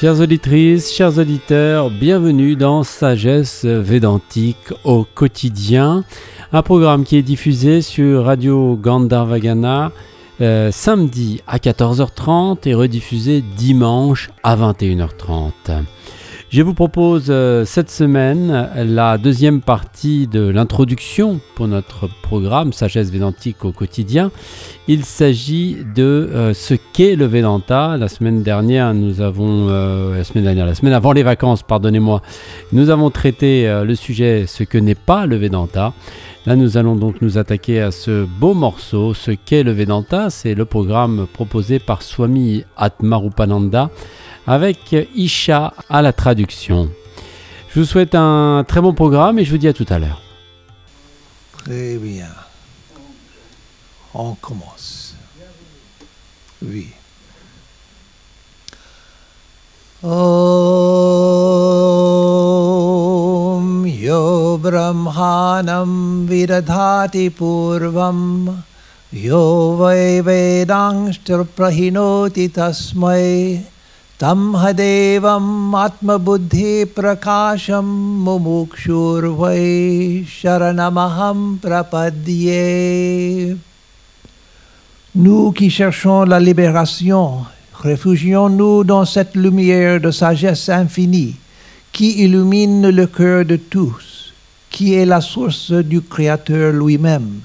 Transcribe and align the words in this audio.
Chères 0.00 0.20
auditrices, 0.20 0.94
chers 0.94 1.18
auditeurs, 1.18 1.90
bienvenue 1.90 2.54
dans 2.54 2.84
Sagesse 2.84 3.64
Védantique 3.64 4.72
au 4.84 5.02
quotidien, 5.02 6.04
un 6.52 6.62
programme 6.62 7.02
qui 7.02 7.16
est 7.16 7.22
diffusé 7.22 7.82
sur 7.82 8.26
Radio 8.26 8.78
Gandharvagana 8.80 9.90
euh, 10.40 10.70
samedi 10.70 11.42
à 11.48 11.58
14h30 11.58 12.58
et 12.68 12.74
rediffusé 12.74 13.42
dimanche 13.56 14.30
à 14.44 14.54
21h30. 14.54 15.50
Je 16.50 16.62
vous 16.62 16.72
propose 16.72 17.26
euh, 17.28 17.66
cette 17.66 17.90
semaine 17.90 18.70
la 18.74 19.18
deuxième 19.18 19.60
partie 19.60 20.26
de 20.26 20.40
l'introduction 20.48 21.40
pour 21.54 21.68
notre 21.68 22.08
programme 22.22 22.72
Sagesse 22.72 23.10
Védantique 23.10 23.66
au 23.66 23.72
quotidien. 23.72 24.30
Il 24.86 25.04
s'agit 25.04 25.76
de 25.94 26.02
euh, 26.32 26.54
ce 26.54 26.72
qu'est 26.94 27.16
le 27.16 27.26
Vedanta. 27.26 27.98
La 27.98 28.08
semaine 28.08 28.42
dernière, 28.42 28.94
nous 28.94 29.20
avons, 29.20 29.68
euh, 29.68 30.16
la 30.16 30.24
semaine 30.24 30.44
dernière, 30.44 30.64
la 30.64 30.74
semaine 30.74 30.94
avant 30.94 31.12
les 31.12 31.22
vacances, 31.22 31.62
pardonnez-moi, 31.62 32.22
nous 32.72 32.88
avons 32.88 33.10
traité 33.10 33.70
le 33.84 33.94
sujet 33.94 34.46
ce 34.46 34.64
que 34.64 34.78
n'est 34.78 34.94
pas 34.94 35.26
le 35.26 35.36
Vedanta. 35.36 35.92
Là, 36.46 36.56
nous 36.56 36.78
allons 36.78 36.96
donc 36.96 37.20
nous 37.20 37.36
attaquer 37.36 37.82
à 37.82 37.90
ce 37.90 38.24
beau 38.24 38.54
morceau, 38.54 39.12
ce 39.12 39.32
qu'est 39.32 39.64
le 39.64 39.72
Vedanta. 39.72 40.30
C'est 40.30 40.54
le 40.54 40.64
programme 40.64 41.26
proposé 41.30 41.78
par 41.78 42.00
Swami 42.00 42.64
Atmarupananda 42.78 43.90
avec 44.48 44.96
Isha 45.14 45.74
à 45.90 46.00
la 46.00 46.14
traduction. 46.14 46.90
Je 47.68 47.80
vous 47.80 47.86
souhaite 47.86 48.14
un 48.14 48.64
très 48.66 48.80
bon 48.80 48.94
programme 48.94 49.38
et 49.38 49.44
je 49.44 49.50
vous 49.50 49.58
dis 49.58 49.68
à 49.68 49.74
tout 49.74 49.84
à 49.90 49.98
l'heure. 49.98 50.22
Très 51.58 51.98
bien. 51.98 52.30
On 54.14 54.32
commence. 54.34 55.14
Oui. 56.62 56.88
Yo 64.08 64.56
Brahmanam 64.56 66.26
Viradhati 66.26 67.28
Purvam 67.28 68.62
Yo 69.12 69.76
Vai 69.76 70.22
Vedangshtra 70.22 71.44
Prahinoti 71.44 72.48
Tasmai 72.48 73.60
तं 74.19 74.39
हदेवम् 74.61 75.75
आत्मबुद्धिप्रकाशं 75.75 77.87
मुमुक्षुर्वै 78.23 79.63
शरणमहं 80.37 81.39
प्रपद्ये 81.63 82.63
Nous 85.15 85.51
qui 85.51 85.69
cherchons 85.69 86.23
la 86.23 86.39
libération, 86.39 87.45
réfugions-nous 87.81 88.83
dans 88.83 89.05
cette 89.05 89.35
lumière 89.35 90.01
de 90.01 90.09
sagesse 90.09 90.69
infinie 90.69 91.35
qui 91.91 92.23
illumine 92.23 92.89
le 92.89 93.05
cœur 93.05 93.45
de 93.45 93.57
tous, 93.57 94.33
qui 94.71 94.95
est 94.95 95.05
la 95.05 95.21
source 95.21 95.71
du 95.71 96.01
Créateur 96.01 96.73
lui-même 96.73 97.41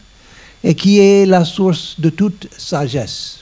et 0.64 0.74
qui 0.74 0.98
est 0.98 1.26
la 1.26 1.44
source 1.44 2.00
de 2.00 2.08
toute 2.08 2.48
sagesse. 2.56 3.40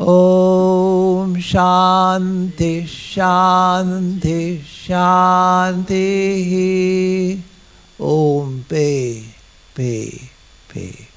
Om 0.00 1.36
Shanti 1.36 2.86
Shanti 2.86 4.58
Shanti. 4.64 6.08
Om 7.98 8.64
Pe 8.66 9.22
Pe 9.74 10.20
Pe 10.68 11.09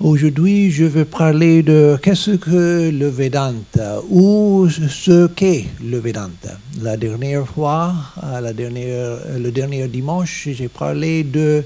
Aujourd'hui, 0.00 0.70
je 0.70 0.84
veux 0.84 1.04
parler 1.04 1.64
de 1.64 1.98
qu'est-ce 2.00 2.30
que 2.36 2.88
le 2.88 3.08
Vedanta 3.08 3.96
ou 4.08 4.68
ce 4.68 5.26
qu'est 5.26 5.64
le 5.84 5.98
Vedanta. 5.98 6.56
La 6.80 6.96
dernière 6.96 7.44
fois, 7.48 7.92
le 8.22 9.50
dernier 9.50 9.88
dimanche, 9.88 10.50
j'ai 10.52 10.68
parlé 10.68 11.24
de 11.24 11.64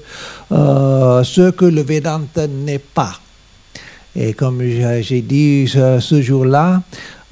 euh, 0.51 1.23
ce 1.23 1.51
que 1.51 1.65
le 1.65 1.83
Vedanta 1.83 2.47
n'est 2.47 2.79
pas. 2.79 3.19
Et 4.15 4.33
comme 4.33 4.63
j'ai 4.63 5.21
dit 5.21 5.67
ce, 5.67 6.19
jour-là, 6.19 6.81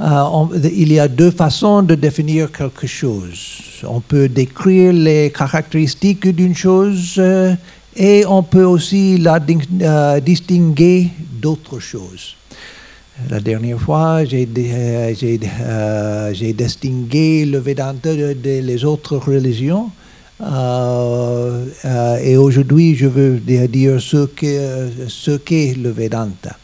euh, 0.01 0.45
il 0.71 0.93
y 0.93 0.99
a 0.99 1.07
deux 1.07 1.31
façons 1.31 1.81
de 1.81 1.95
définir 1.95 2.51
quelque 2.51 2.85
chose. 2.85 3.81
On 3.87 4.01
peut 4.01 4.29
décrire 4.29 4.93
les 4.93 5.31
caractéristiques 5.35 6.27
d'une 6.27 6.55
chose 6.55 7.19
et 7.95 8.25
on 8.25 8.43
peut 8.43 8.63
aussi 8.63 9.17
la 9.17 9.39
euh, 9.81 10.19
distinguer 10.19 11.09
d'autres 11.41 11.79
choses. 11.79 12.35
La 13.29 13.39
dernière 13.39 13.79
fois, 13.79 14.23
j'ai 14.25 14.47
euh, 14.57 15.13
euh, 15.61 16.53
distingué 16.53 17.45
le 17.45 17.59
Vedanta 17.59 18.15
des 18.15 18.61
les 18.61 18.85
autres 18.85 19.17
religions. 19.17 19.91
et 22.23 22.37
aujourd'hui, 22.37 22.95
je 22.95 23.07
veux 23.07 23.39
dire 23.39 24.01
ce 24.01 24.25
qu'est 25.37 25.75
le 25.77 25.91
Vedanta. 25.91 26.57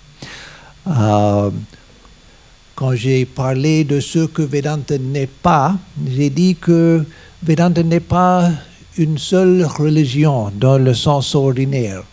quand 2.75 2.95
j'ai 2.95 3.25
parlé 3.25 3.83
de 3.83 3.99
ce 3.99 4.25
que 4.25 4.41
Vedanta 4.41 4.97
n'est 4.97 5.27
pas, 5.27 5.75
j'ai 6.07 6.29
dit 6.31 6.55
que 6.55 7.03
Vedanta 7.43 7.83
n'est 7.83 7.99
pas 7.99 8.49
une 8.97 9.17
seule 9.17 9.65
religion 9.65 10.51
dans 10.53 10.77
le 10.77 10.93
sens 10.93 11.33
ordinaire. 11.35 12.03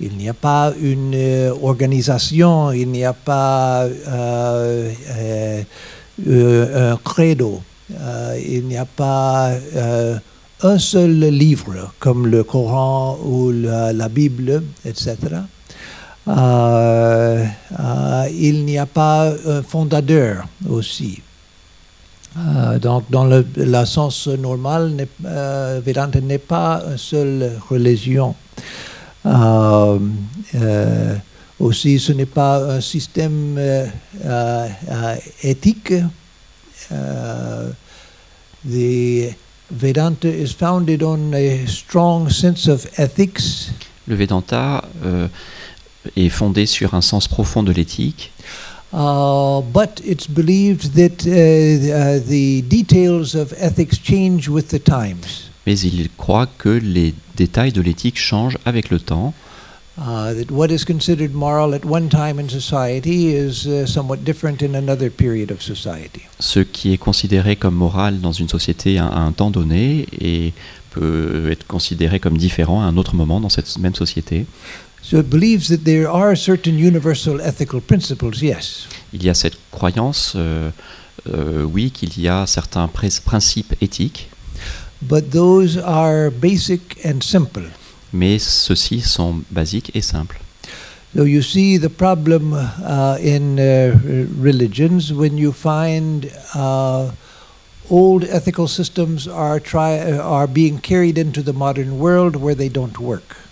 Il 0.00 0.16
n'y 0.16 0.28
a 0.28 0.34
pas 0.34 0.72
une 0.80 1.14
euh, 1.14 1.54
organisation, 1.62 2.72
il 2.72 2.88
n'y 2.88 3.04
a 3.04 3.12
pas 3.12 3.84
euh, 3.84 4.92
euh, 6.26 6.92
un 6.92 6.96
credo, 6.96 7.62
il 7.90 8.64
n'y 8.64 8.76
a 8.76 8.86
pas 8.86 9.52
un 10.62 10.78
seul 10.78 11.20
livre 11.28 11.92
comme 12.00 12.26
le 12.26 12.42
Coran 12.42 13.18
ou 13.24 13.52
la, 13.52 14.08
Bible, 14.08 14.64
etc. 14.84 15.16
il 16.26 16.34
n'y 18.64 18.78
a 18.78 18.86
pas 18.86 19.32
un 19.46 19.62
fondateur 19.62 20.48
aussi. 20.68 21.22
Euh, 22.36 22.78
donc, 22.78 23.04
dans 23.10 23.24
le, 23.24 23.44
sens 23.84 24.26
normal, 24.26 25.06
euh, 25.24 25.80
Vedanta 25.84 26.20
n'est 26.20 26.38
pas 26.38 26.82
une 26.90 26.98
seule 26.98 27.52
religion. 27.68 28.34
Euh, 29.26 29.98
aussi, 31.60 31.98
ce 31.98 32.12
n'est 32.12 32.26
pas 32.26 32.76
un 32.76 32.80
système 32.80 33.58
éthique. 35.42 35.92
the 38.66 39.34
Vedanta 39.70 40.28
is 40.28 40.52
founded 40.52 41.02
on 41.02 41.32
a 41.32 41.66
strong 41.66 42.28
sense 42.30 42.68
of 42.68 42.86
ethics. 42.98 43.70
Le 44.06 44.14
Vedanta 44.16 44.84
est 46.16 46.28
fondé 46.28 46.66
sur 46.66 46.94
un 46.94 47.00
sens 47.00 47.28
profond 47.28 47.62
de 47.62 47.72
l'éthique. 47.72 48.32
Uh, 48.94 49.60
but 49.72 50.00
it's 50.04 50.28
believed 50.28 50.94
that 50.94 51.26
uh, 51.26 51.32
uh, 51.32 52.20
the 52.28 52.62
details 52.68 53.34
of 53.34 53.52
ethics 53.58 53.98
change 53.98 54.48
with 54.48 54.68
the 54.68 54.78
times. 54.78 55.50
Mais 55.66 55.80
il 55.80 56.08
croit 56.16 56.46
que 56.46 56.68
les 56.68 57.12
détails 57.36 57.72
de 57.72 57.80
l'éthique 57.80 58.18
changent 58.18 58.58
avec 58.64 58.90
le 58.90 59.00
temps. 59.00 59.34
Uh, 59.96 60.32
that 60.34 60.50
what 60.50 60.68
is 60.70 60.84
considered 60.84 61.34
moral 61.34 61.72
at 61.74 61.84
one 61.84 62.08
time 62.08 62.38
in 62.38 62.48
society 62.48 63.34
is 63.34 63.66
uh, 63.66 63.84
somewhat 63.86 64.24
different 64.24 64.62
in 64.62 64.76
another 64.76 65.10
period 65.10 65.50
of 65.50 65.60
society. 65.60 66.22
Ce 66.38 66.60
qui 66.60 66.92
est 66.92 66.98
considéré 66.98 67.56
comme 67.56 67.74
moral 67.74 68.20
dans 68.20 68.32
une 68.32 68.48
société 68.48 68.98
à 68.98 69.06
un 69.06 69.32
temps 69.32 69.50
donné 69.50 70.06
et 70.20 70.52
peut 70.90 71.50
être 71.50 71.66
considéré 71.66 72.20
comme 72.20 72.38
différent 72.38 72.80
à 72.80 72.84
un 72.84 72.96
autre 72.96 73.16
moment 73.16 73.40
dans 73.40 73.48
cette 73.48 73.76
même 73.78 73.94
société. 73.94 74.46
So 75.04 75.18
it 75.18 75.28
believes 75.28 75.68
that 75.68 75.84
there 75.84 76.08
are 76.08 76.34
certain 76.34 76.78
universal 76.78 77.38
ethical 77.42 77.82
principles, 77.82 78.40
yes. 78.40 78.86
Il 79.12 79.22
y 79.22 79.28
a 79.28 79.34
cette 79.34 79.58
croyance, 79.70 80.32
euh, 80.34 80.70
euh, 81.28 81.62
oui, 81.62 81.90
qu'il 81.90 82.18
y 82.18 82.26
a 82.26 82.46
certains 82.46 82.88
principes 82.88 83.74
éthiques. 83.82 84.30
But 85.02 85.30
those 85.30 85.76
are 85.76 86.30
basic 86.30 86.96
and 87.04 87.22
simple. 87.22 87.64
Mais 88.14 88.38
ceux-ci 88.38 89.02
sont 89.02 89.42
basiques 89.50 89.90
et 89.94 90.00
simples. 90.00 90.40
So 91.14 91.24
you 91.24 91.42
see 91.42 91.76
the 91.76 91.90
problem 91.90 92.54
uh, 92.54 93.18
in 93.20 93.58
uh, 93.58 93.98
religions 94.40 95.12
when 95.12 95.36
you 95.36 95.52
find 95.52 96.30
uh, 96.54 97.10
old 97.90 98.24
ethical 98.24 98.66
systems 98.68 99.28
are, 99.28 99.60
try, 99.60 100.00
are 100.18 100.46
being 100.46 100.78
carried 100.78 101.18
into 101.18 101.42
the 101.42 101.52
modern 101.52 101.98
world 101.98 102.36
where 102.36 102.54
they 102.54 102.70
don't 102.70 102.98
work 102.98 103.43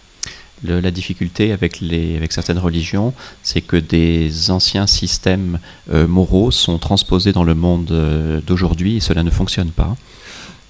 la 0.65 0.91
difficulté 0.91 1.53
avec, 1.53 1.81
les, 1.81 2.17
avec 2.17 2.33
certaines 2.33 2.59
religions, 2.59 3.13
c'est 3.43 3.61
que 3.61 3.77
des 3.77 4.51
anciens 4.51 4.87
systèmes 4.87 5.59
euh, 5.93 6.07
moraux 6.07 6.51
sont 6.51 6.79
transposés 6.79 7.33
dans 7.33 7.45
le 7.45 7.55
monde 7.55 7.91
euh, 7.91 8.41
d'aujourd'hui 8.47 8.97
et 8.97 9.01
cela 9.01 9.23
ne 9.23 9.31
fonctionne 9.31 9.71
pas. 9.71 9.97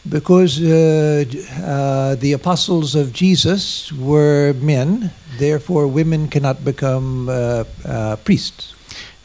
Because 0.04 0.58
uh, 0.58 1.22
uh, 1.22 2.16
the 2.16 2.34
apostles 2.34 2.96
of 2.96 3.14
Jesus 3.14 3.92
were 3.96 4.52
men, 4.60 5.10
therefore 5.38 5.86
women 5.86 6.28
cannot 6.28 6.56
become 6.64 7.30
uh, 7.30 8.16
priests. 8.24 8.74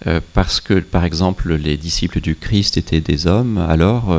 Euh, 0.05 0.21
parce 0.33 0.61
que, 0.61 0.75
par 0.75 1.03
exemple, 1.03 1.55
les 1.55 1.77
disciples 1.77 2.21
du 2.21 2.35
Christ 2.35 2.77
étaient 2.77 3.01
des 3.01 3.25
hommes, 3.25 3.57
alors 3.57 4.15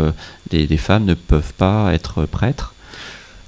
les, 0.51 0.67
les 0.67 0.77
femmes 0.77 1.05
ne 1.05 1.15
peuvent 1.15 1.53
pas 1.57 1.95
être 1.95 2.27
prêtres. 2.27 2.75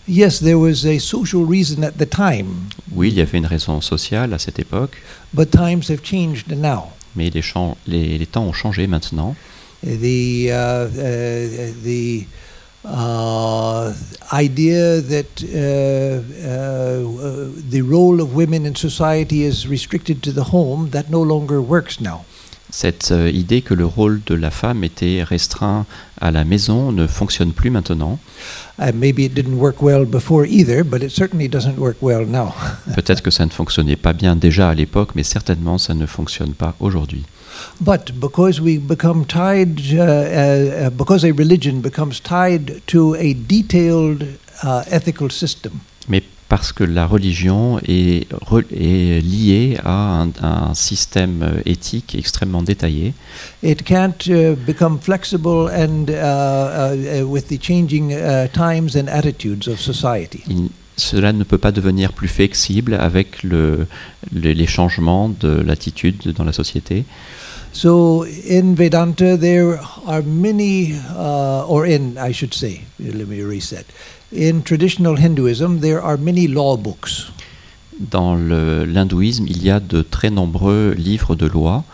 Yes, 0.09 0.41
there 0.41 0.59
was 0.59 0.85
a 0.85 0.99
social 0.99 1.45
reason 1.45 1.85
at 1.85 1.99
the 1.99 2.07
time, 2.09 2.69
Oui, 2.93 3.09
il 3.09 3.15
y 3.15 3.21
avait 3.21 3.39
une 3.39 3.47
raison 3.47 3.81
sociale 3.81 4.33
à 4.35 4.39
cette 4.39 4.59
époque, 4.59 4.97
but 5.33 5.51
times 5.51 5.89
have 5.91 6.01
changed 6.03 6.51
now. 6.57 6.91
mais 7.15 7.31
les, 7.31 7.43
les- 7.87 8.19
les 8.19 8.27
temps 8.27 8.45
ont 8.45 8.53
changé 8.53 8.87
maintenant. 8.87 9.35
The 9.83 10.51
uh, 10.51 10.87
uh, 10.89 11.73
the 11.83 12.27
uh, 12.85 13.93
idea 14.33 15.01
that 15.01 15.43
uh, 15.43 16.21
uh, 16.47 17.49
the 17.71 17.81
role 17.83 18.21
of 18.21 18.35
women 18.35 18.67
in 18.67 18.75
society 18.75 19.43
is 19.45 19.67
restricted 19.69 20.23
to 20.23 20.33
the 20.33 20.45
home 20.53 20.91
that 20.91 21.09
no 21.11 21.23
longer 21.23 21.61
works 21.63 22.01
now. 22.01 22.25
Cette 22.71 23.11
euh, 23.13 23.31
idée 23.31 23.63
que 23.63 23.75
le 23.75 23.85
rôle 23.85 24.21
de 24.27 24.35
la 24.35 24.51
femme 24.51 24.85
était 24.85 25.23
restreint 25.23 25.87
à 26.21 26.31
la 26.31 26.45
maison 26.45 26.93
ne 26.93 27.07
fonctionne 27.07 27.53
plus 27.53 27.71
maintenant. 27.71 28.19
Maybe 28.95 29.21
it 29.21 29.35
didn't 29.35 29.59
work 29.59 29.83
well 29.83 30.07
before 30.07 30.47
either, 30.47 30.85
but 30.85 31.03
it 31.03 31.11
certainly 31.11 31.49
doesn't 31.49 31.77
work 31.77 31.97
well 32.01 32.27
now. 32.27 32.55
Peut-être 32.95 33.23
que 33.23 33.31
ça 33.31 33.45
ne 33.45 33.51
fonctionnait 33.51 33.97
pas 33.97 34.13
bien 34.13 34.37
déjà 34.37 34.71
à 34.71 34.75
l'époque, 34.75 35.11
mais 35.15 35.23
certainement 35.23 35.79
ça 35.79 35.95
ne 35.95 36.07
fonctionne 36.07 36.55
pas 36.55 36.75
aujourd'hui. 36.81 37.25
But 37.81 38.13
because 38.19 38.61
we 38.61 38.79
become 38.79 39.25
tied, 39.27 39.81
uh, 39.93 39.99
uh, 39.99 40.87
uh, 40.87 40.91
because 40.91 41.25
a 41.25 41.33
religion 41.33 41.81
becomes 41.81 42.21
tied 42.21 42.81
to 42.87 43.15
a 43.15 43.35
detailed 43.35 44.27
uh, 44.63 44.83
ethical 44.91 45.31
system, 45.31 45.73
Mais 46.09 46.23
parce 46.51 46.73
que 46.73 46.85
la 46.85 47.07
religion 47.07 47.79
est, 47.89 48.27
liée 48.61 49.79
à 49.85 50.21
un, 50.23 50.29
un 50.43 50.75
système 50.75 51.43
euh, 51.43 51.63
éthique 51.65 52.15
extrêmement 52.15 52.63
détaillé, 52.63 53.15
it 53.63 53.83
can't 53.85 54.27
uh, 54.27 54.55
become 54.67 54.99
flexible 55.01 55.71
and 55.73 56.07
with 57.27 57.47
the 57.49 57.59
changing 57.63 58.15
times 58.53 58.97
and 58.97 59.07
attitudes 59.09 59.69
of 59.69 59.79
society. 59.81 60.43
il- 60.49 60.69
cela 60.97 61.33
ne 61.33 61.45
peut 61.45 61.57
pas 61.57 61.73
devenir 61.73 62.13
plus 62.13 62.29
flexible 62.29 62.93
avec 62.93 63.43
le- 63.43 63.87
le- 64.35 64.53
les 64.53 64.67
changements 64.67 65.31
de 65.31 65.49
l'attitude 65.49 66.35
dans 66.37 66.45
la 66.45 66.53
société. 66.53 67.05
So 67.73 68.25
in 68.25 68.75
Vedanta, 68.75 69.37
there 69.37 69.81
are 70.07 70.23
many, 70.23 70.95
uh, 71.17 71.67
or 71.69 71.87
in, 71.87 72.19
I 72.19 72.33
should 72.33 72.53
say, 72.53 72.83
let 72.99 73.29
me 73.29 73.43
reset. 73.43 73.87
In 74.33 74.63
traditional 74.63 75.17
Hinduism, 75.17 75.81
there 75.81 76.01
are 76.03 76.17
many 76.17 76.47
law 76.49 76.77
books. 76.77 77.31
Dans 77.99 78.35
l'hindouisme, 78.35 79.47
il 79.47 79.63
y 79.63 79.71
a 79.71 79.79
de 79.79 80.03
très 80.03 80.31
nombreux 80.31 80.95
livres 80.97 81.37
de 81.37 81.47
loi, 81.47 81.85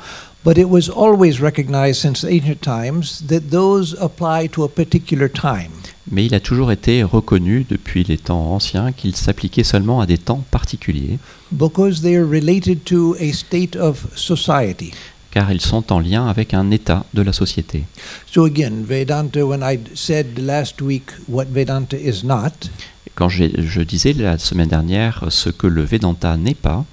But 0.44 0.58
it 0.58 0.68
was 0.70 0.88
always 0.88 1.40
recognized 1.40 2.00
since 2.00 2.24
ancient 2.24 2.62
times 2.62 3.20
that 3.26 3.50
those 3.50 3.96
apply 4.00 4.46
to 4.52 4.62
a 4.62 4.68
particular 4.68 5.28
time. 5.28 5.72
mais 6.08 6.24
il 6.24 6.34
a 6.36 6.40
toujours 6.40 6.70
été 6.70 7.02
reconnu 7.02 7.66
depuis 7.68 8.04
les 8.04 8.16
temps 8.16 8.52
anciens 8.52 8.92
qu'il 8.92 9.16
s'appliquait 9.16 9.64
seulement 9.64 10.00
à 10.00 10.06
des 10.06 10.18
temps 10.18 10.44
particuliers, 10.52 11.18
because 11.50 12.00
they 12.00 12.14
are 12.16 12.24
related 12.24 12.84
to 12.84 13.16
a 13.18 13.32
state 13.32 13.74
of 13.74 14.06
society. 14.14 14.92
Car 15.36 15.52
ils 15.52 15.60
sont 15.60 15.92
en 15.92 16.00
lien 16.00 16.26
avec 16.28 16.54
un 16.54 16.70
état 16.70 17.04
de 17.12 17.20
la 17.20 17.34
société. 17.34 17.84
So 18.26 18.46
again, 18.46 18.84
Vedanta, 18.88 19.44
when 19.44 19.60
I 19.62 19.78
said 19.94 20.38
last 20.38 20.80
week 20.80 21.10
what 21.28 21.44
Vedanta 21.52 21.94
is 21.98 22.24
not, 22.24 22.70
Quand 23.14 23.28
j'ai- 23.28 23.52
je 23.58 23.82
disais 23.82 24.14
la 24.14 24.38
semaine 24.38 24.68
dernière 24.70 25.26
ce 25.28 25.50
que 25.50 25.66
le 25.66 25.82
Vedanta 25.84 26.38
n'est 26.38 26.54
pas, 26.54 26.86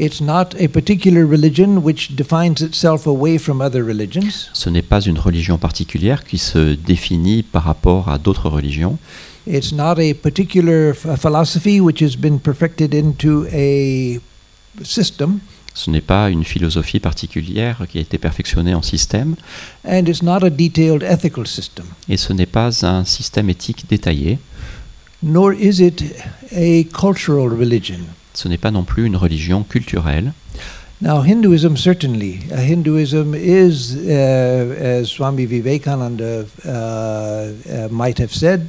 it's 0.00 0.20
not 0.20 0.48
a 0.60 0.66
particular 0.66 1.24
religion 1.24 1.76
which 1.80 2.16
defines 2.16 2.60
itself 2.60 3.06
away 3.06 3.38
from 3.38 3.60
other 3.60 3.84
religions. 3.86 4.48
ce 4.52 4.68
n'est 4.68 4.82
pas 4.82 5.00
une 5.00 5.20
religion 5.20 5.56
particulière 5.56 6.24
qui 6.24 6.38
se 6.38 6.74
définit 6.74 7.44
par 7.44 7.62
rapport 7.62 8.08
à 8.08 8.18
d'autres 8.18 8.48
religions. 8.48 8.98
It's 9.46 9.70
not 9.72 10.00
a 10.00 10.12
particular 10.20 10.92
ph- 10.92 11.16
philosophy 11.20 11.78
which 11.80 12.02
has 12.02 12.16
been 12.16 12.40
perfected 12.40 12.94
into 12.94 13.44
a 13.52 14.18
system. 14.82 15.38
Ce 15.78 15.90
n'est 15.90 16.00
pas 16.00 16.30
une 16.30 16.42
philosophie 16.42 17.00
particulière 17.00 17.82
qui 17.90 17.98
a 17.98 18.00
été 18.00 18.16
perfectionnée 18.16 18.74
en 18.74 18.80
système, 18.80 19.36
And 19.86 20.06
it's 20.06 20.22
not 20.22 20.42
a 20.42 20.48
detailed 20.48 21.02
ethical 21.02 21.46
system. 21.46 21.84
et 22.08 22.16
ce 22.16 22.32
n'est 22.32 22.46
pas 22.46 22.70
un 22.86 23.04
système 23.04 23.50
éthique 23.50 23.84
détaillé. 23.88 24.38
Nor 25.22 25.52
is 25.52 25.82
it 25.82 26.02
a 26.52 26.84
cultural 26.84 27.50
religion. 27.52 27.98
Ce 28.32 28.48
n'est 28.48 28.56
pas 28.58 28.70
non 28.70 28.84
plus 28.84 29.04
une 29.06 29.16
religion 29.16 29.64
culturelle. 29.64 30.32
Now, 31.02 31.22
Hinduism 31.22 31.76
certainly. 31.76 32.38
Uh, 32.50 32.56
Hinduism 32.56 33.34
is, 33.34 33.94
uh, 33.96 35.00
as 35.02 35.04
Swami 35.08 35.44
Vivekananda 35.44 36.46
uh, 36.64 36.70
uh, 36.70 37.88
might 37.90 38.18
have 38.18 38.32
said, 38.32 38.66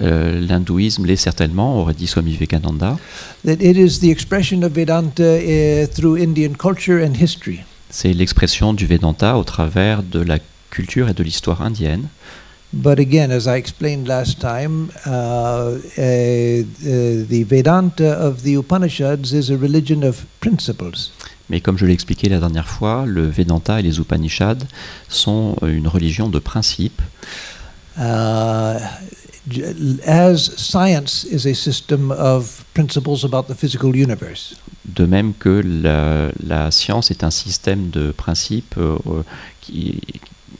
Euh, 0.00 0.40
L'hindouisme 0.40 1.04
l'est 1.04 1.16
certainement, 1.16 1.80
aurait 1.80 1.94
dit 1.94 2.06
Swami 2.06 2.32
Vivekananda. 2.32 2.96
that 3.44 3.54
it 3.60 3.76
is 3.76 3.98
the 4.00 4.10
expression 4.10 4.62
of 4.62 4.72
Vedanta 4.72 5.38
through 5.92 6.16
Indian 6.20 6.52
culture 6.58 7.04
and 7.04 7.14
history. 7.20 7.60
C'est 7.90 8.12
l'expression 8.12 8.72
du 8.72 8.86
Vedanta 8.86 9.36
au 9.36 9.42
travers 9.44 10.02
de 10.04 10.20
la 10.20 10.38
culture 10.70 11.08
et 11.08 11.14
de 11.14 11.22
l'histoire 11.24 11.60
indienne. 11.62 12.06
But 12.72 13.00
again, 13.00 13.32
as 13.32 13.46
I 13.46 13.56
explained 13.58 14.06
last 14.06 14.38
time, 14.38 14.90
uh, 15.04 15.10
uh, 15.10 15.72
uh, 15.98 17.24
the 17.28 17.42
Vedanta 17.44 18.12
of 18.24 18.42
the 18.44 18.54
Upanishads 18.56 19.32
is 19.32 19.50
a 19.50 19.56
religion 19.56 20.02
of 20.04 20.24
principles. 20.38 21.10
Mais 21.48 21.60
comme 21.60 21.76
je 21.76 21.84
l'ai 21.84 21.92
expliqué 21.94 22.28
la 22.28 22.38
dernière 22.38 22.68
fois, 22.68 23.06
le 23.08 23.28
Vedanta 23.28 23.80
et 23.80 23.82
les 23.82 23.98
Upanishads 23.98 24.64
sont 25.08 25.56
une 25.66 25.88
religion 25.88 26.28
de 26.28 26.38
principe, 26.38 27.02
Uh, 27.98 28.78
as 30.06 30.50
science 30.56 31.24
is 31.30 31.46
a 31.46 31.54
system 31.54 32.10
of 32.12 32.64
principles 32.74 33.24
about 33.24 33.46
the 33.48 33.54
physical 33.54 33.94
universe. 33.96 34.56
de 34.84 35.04
même 35.06 35.34
que 35.38 35.62
la, 35.64 36.30
la 36.44 36.70
science 36.70 37.10
est 37.10 37.22
un 37.22 37.30
système 37.30 37.90
de 37.90 38.12
principes 38.12 38.74
euh, 38.78 38.96
euh, 39.06 39.22
qui, 39.60 40.00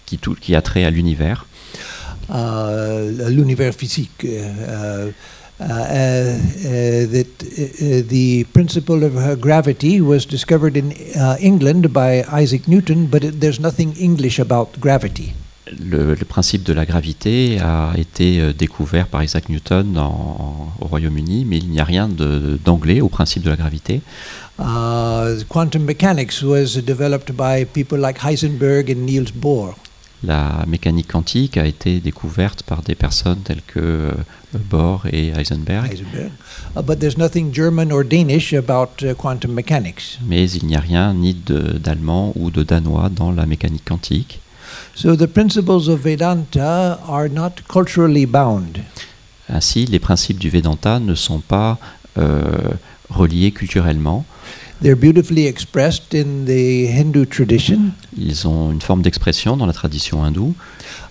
qui, 0.07 0.19
tout- 0.19 0.37
qui 0.41 0.55
a 0.55 0.63
trait 0.63 0.85
à 0.85 0.91
l'univers. 0.91 1.47
uh, 2.29 3.29
l'univers 3.31 3.75
physique. 3.75 4.25
Uh, 4.25 5.11
uh, 5.59 6.37
that 7.13 8.07
the 8.09 8.45
principle 8.53 9.03
of 9.05 9.41
gravity 9.41 10.01
was 10.01 10.25
discovered 10.27 10.77
in 10.77 10.93
uh, 11.17 11.37
England 11.41 11.93
by 11.93 12.25
Isaac 12.33 12.67
Newton, 12.69 13.07
but 13.07 13.25
it, 13.25 13.41
there's 13.41 13.59
nothing 13.61 13.93
English 13.99 14.39
about 14.39 14.79
gravity. 14.81 15.35
Le, 15.79 16.15
le 16.15 16.25
principe 16.25 16.63
de 16.65 16.73
la 16.73 16.85
gravité 16.85 17.61
a 17.61 17.93
été 17.97 18.41
euh, 18.41 18.53
découvert 18.53 19.07
par 19.07 19.23
Isaac 19.23 19.49
Newton 19.49 19.97
en- 19.99 20.73
au 20.81 20.87
Royaume-Uni, 20.87 21.45
mais 21.45 21.59
il 21.59 21.69
n'y 21.71 21.79
a 21.81 21.85
rien 21.85 22.09
d'anglais 22.65 23.01
au 23.01 23.09
principe 23.09 23.43
de 23.45 23.51
la 23.51 23.57
gravité. 23.57 24.01
Uh, 24.59 25.43
quantum 25.49 25.85
mechanics 25.85 26.43
was 26.43 26.77
developed 26.83 27.33
by 27.37 27.65
people 27.65 27.99
like 27.99 28.19
Heisenberg 28.25 28.91
and 28.91 29.07
Niels 29.07 29.33
Bohr. 29.35 29.75
La 30.23 30.65
mécanique 30.67 31.09
quantique 31.09 31.57
a 31.57 31.65
été 31.65 31.99
découverte 32.01 32.63
par 32.65 32.83
des 32.83 32.95
personnes 32.95 33.39
telles 33.43 33.63
que 33.67 33.79
euh, 33.81 34.13
Bohr 34.53 35.07
et 35.11 35.29
Heisenberg, 35.29 35.91
Heisenberg. 35.91 36.31
Uh, 36.77 36.83
but 36.83 36.99
there's 36.99 37.17
nothing 37.17 37.55
German 37.55 37.91
or 37.91 38.05
Danish 38.05 38.53
about 38.53 39.03
uh, 39.03 39.15
quantum 39.15 39.53
mechanics. 39.55 40.19
mais 40.27 40.51
il 40.51 40.67
n'y 40.67 40.77
a 40.77 40.81
rien 40.81 41.15
ni 41.15 41.33
d'allemand 41.35 42.33
ou 42.37 42.51
de 42.51 42.63
danois 42.63 43.09
dans 43.09 43.31
la 43.31 43.47
mécanique 43.47 43.85
quantique. 43.89 44.41
So 44.95 45.17
the 45.17 45.27
principles 45.27 45.89
of 45.89 46.01
Vedanta 46.01 46.99
are 47.09 47.29
not 47.29 47.63
culturally 47.69 48.27
bound. 48.27 48.81
Ainsi, 49.49 49.87
les 49.87 49.99
principes 49.99 50.39
du 50.39 50.51
Vedanta 50.51 51.01
ne 51.01 51.15
sont 51.15 51.41
pas 51.41 51.79
euh, 52.19 52.49
reliés 53.09 53.51
culturellement. 53.53 54.25
They're 54.83 54.97
beautifully 54.97 55.47
expressed 55.47 56.15
in 56.15 56.47
the 56.47 56.89
Hindu 56.89 57.27
tradition 57.27 57.93
Ils 58.17 58.49
ont 58.49 58.73
une 58.73 58.81
forme 58.81 59.03
d'expression 59.03 59.57
dans 59.57 59.67
la 59.67 59.75
tradition 59.75 60.25
hindoue, 60.25 60.55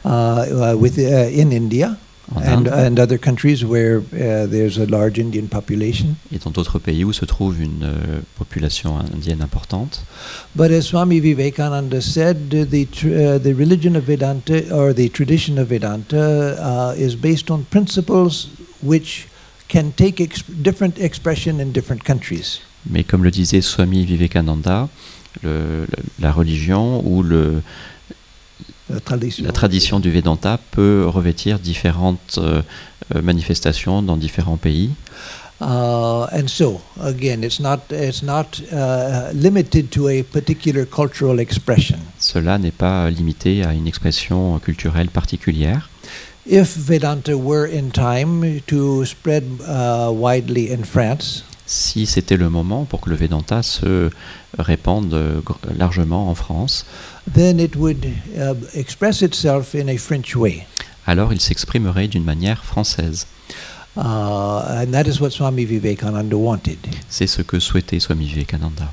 uh, 0.05 0.09
uh, 0.09 0.75
with, 0.75 0.98
uh, 0.98 1.29
in 1.39 1.51
India 1.51 1.89
en 1.89 2.08
and, 2.36 2.67
and 2.67 3.00
other 3.00 3.17
countries 3.17 3.63
where 3.65 3.98
uh, 4.13 4.45
there's 4.48 4.77
a 4.77 4.86
large 4.86 5.17
Indian 5.19 5.48
population. 5.48 6.15
et 6.31 6.38
dans 6.43 6.51
d'autres 6.51 6.79
pays 6.79 7.03
où 7.03 7.12
se 7.13 7.25
trouve 7.25 7.59
une 7.62 7.83
euh, 7.83 8.21
population 8.38 8.98
indienne 9.13 9.41
importante. 9.41 10.03
But 10.55 10.71
as 10.71 10.81
Swami 10.83 11.19
Vivekananda 11.19 12.00
said, 12.01 12.50
the, 12.50 12.88
uh, 13.05 13.39
the 13.39 13.53
religion 13.53 13.95
of 13.95 14.03
Vedanta 14.05 14.62
or 14.71 14.93
the 14.93 15.09
tradition 15.09 15.57
of 15.57 15.67
Vedanta 15.69 16.55
uh, 16.59 16.93
is 16.98 17.15
based 17.15 17.50
on 17.50 17.63
principles 17.69 18.50
which 18.83 19.27
can 19.67 19.91
take 19.95 20.21
ex- 20.21 20.43
different 20.48 20.98
expression 21.00 21.59
in 21.59 21.71
different 21.71 22.03
countries. 22.03 22.59
Mais 22.89 23.03
comme 23.03 23.24
le 23.24 23.31
disait 23.31 23.62
Swami 23.62 24.05
Vivekananda, 24.05 24.88
le- 25.43 25.86
la 26.19 26.31
religion 26.31 27.01
ou 27.05 27.24
le, 27.24 27.62
La 28.89 29.00
tradition. 29.00 29.46
la 29.46 29.51
tradition 29.51 30.00
du 30.00 30.12
Vedanta 30.12 30.60
peut 30.72 31.05
revêtir 31.05 31.60
différentes 31.60 32.38
euh, 32.38 32.62
euh, 33.15 33.22
manifestations 33.22 34.01
dans 34.01 34.17
différents 34.17 34.58
pays. 34.58 34.91
Uh, 35.62 36.25
and 36.31 36.48
so, 36.48 36.79
again, 37.01 37.43
it's 37.43 37.60
not, 37.60 37.79
it's 37.91 38.24
not 38.24 38.62
uh, 38.72 39.29
limited 39.34 39.91
to 39.91 40.08
a 40.08 40.24
particular 40.24 40.86
cultural 40.86 41.39
expression. 41.39 41.98
Cela 42.17 42.58
n'est 42.58 42.72
pas 42.72 43.10
limité 43.10 43.63
à 43.65 43.74
une 43.74 43.86
expression 43.86 44.58
culturelle 44.60 45.10
particulière. 45.10 45.89
If 46.46 46.77
Vedanta 46.77 47.36
were 47.36 47.67
in 47.67 47.91
time 47.91 48.62
to 48.67 49.03
spread 49.05 49.43
uh, 49.67 50.12
widely 50.12 50.72
in 50.72 50.84
France, 50.84 51.43
Si 51.71 52.07
c'était 52.07 52.35
le 52.35 52.49
moment 52.49 52.85
pour 52.85 52.99
que 52.99 53.11
le 53.11 53.15
Vedanta 53.15 53.61
se 53.61 54.09
répande 54.57 55.13
euh, 55.13 55.39
largement 55.77 56.27
en 56.27 56.33
France, 56.33 56.83
then 57.31 57.59
it 57.59 57.75
would 57.75 58.03
uh, 58.35 58.55
express 58.73 59.21
itself 59.21 59.75
in 59.75 59.88
a 59.88 59.95
French 59.97 60.35
way. 60.35 60.65
alors 61.05 61.31
il 61.31 61.39
s'exprimerait 61.39 62.07
d'une 62.07 62.23
manière 62.23 62.63
française. 62.65 63.27
Uh, 63.95 64.01
and 64.81 64.91
that 64.93 65.03
is 65.07 65.19
what 65.21 65.29
Swami 65.29 65.63
Vivekananda 65.65 66.35
wanted. 66.35 66.79
C'est 67.07 67.27
ce 67.27 67.43
que 67.43 67.59
souhaitait 67.59 67.99
Swami 67.99 68.25
Vivekananda. 68.25 68.91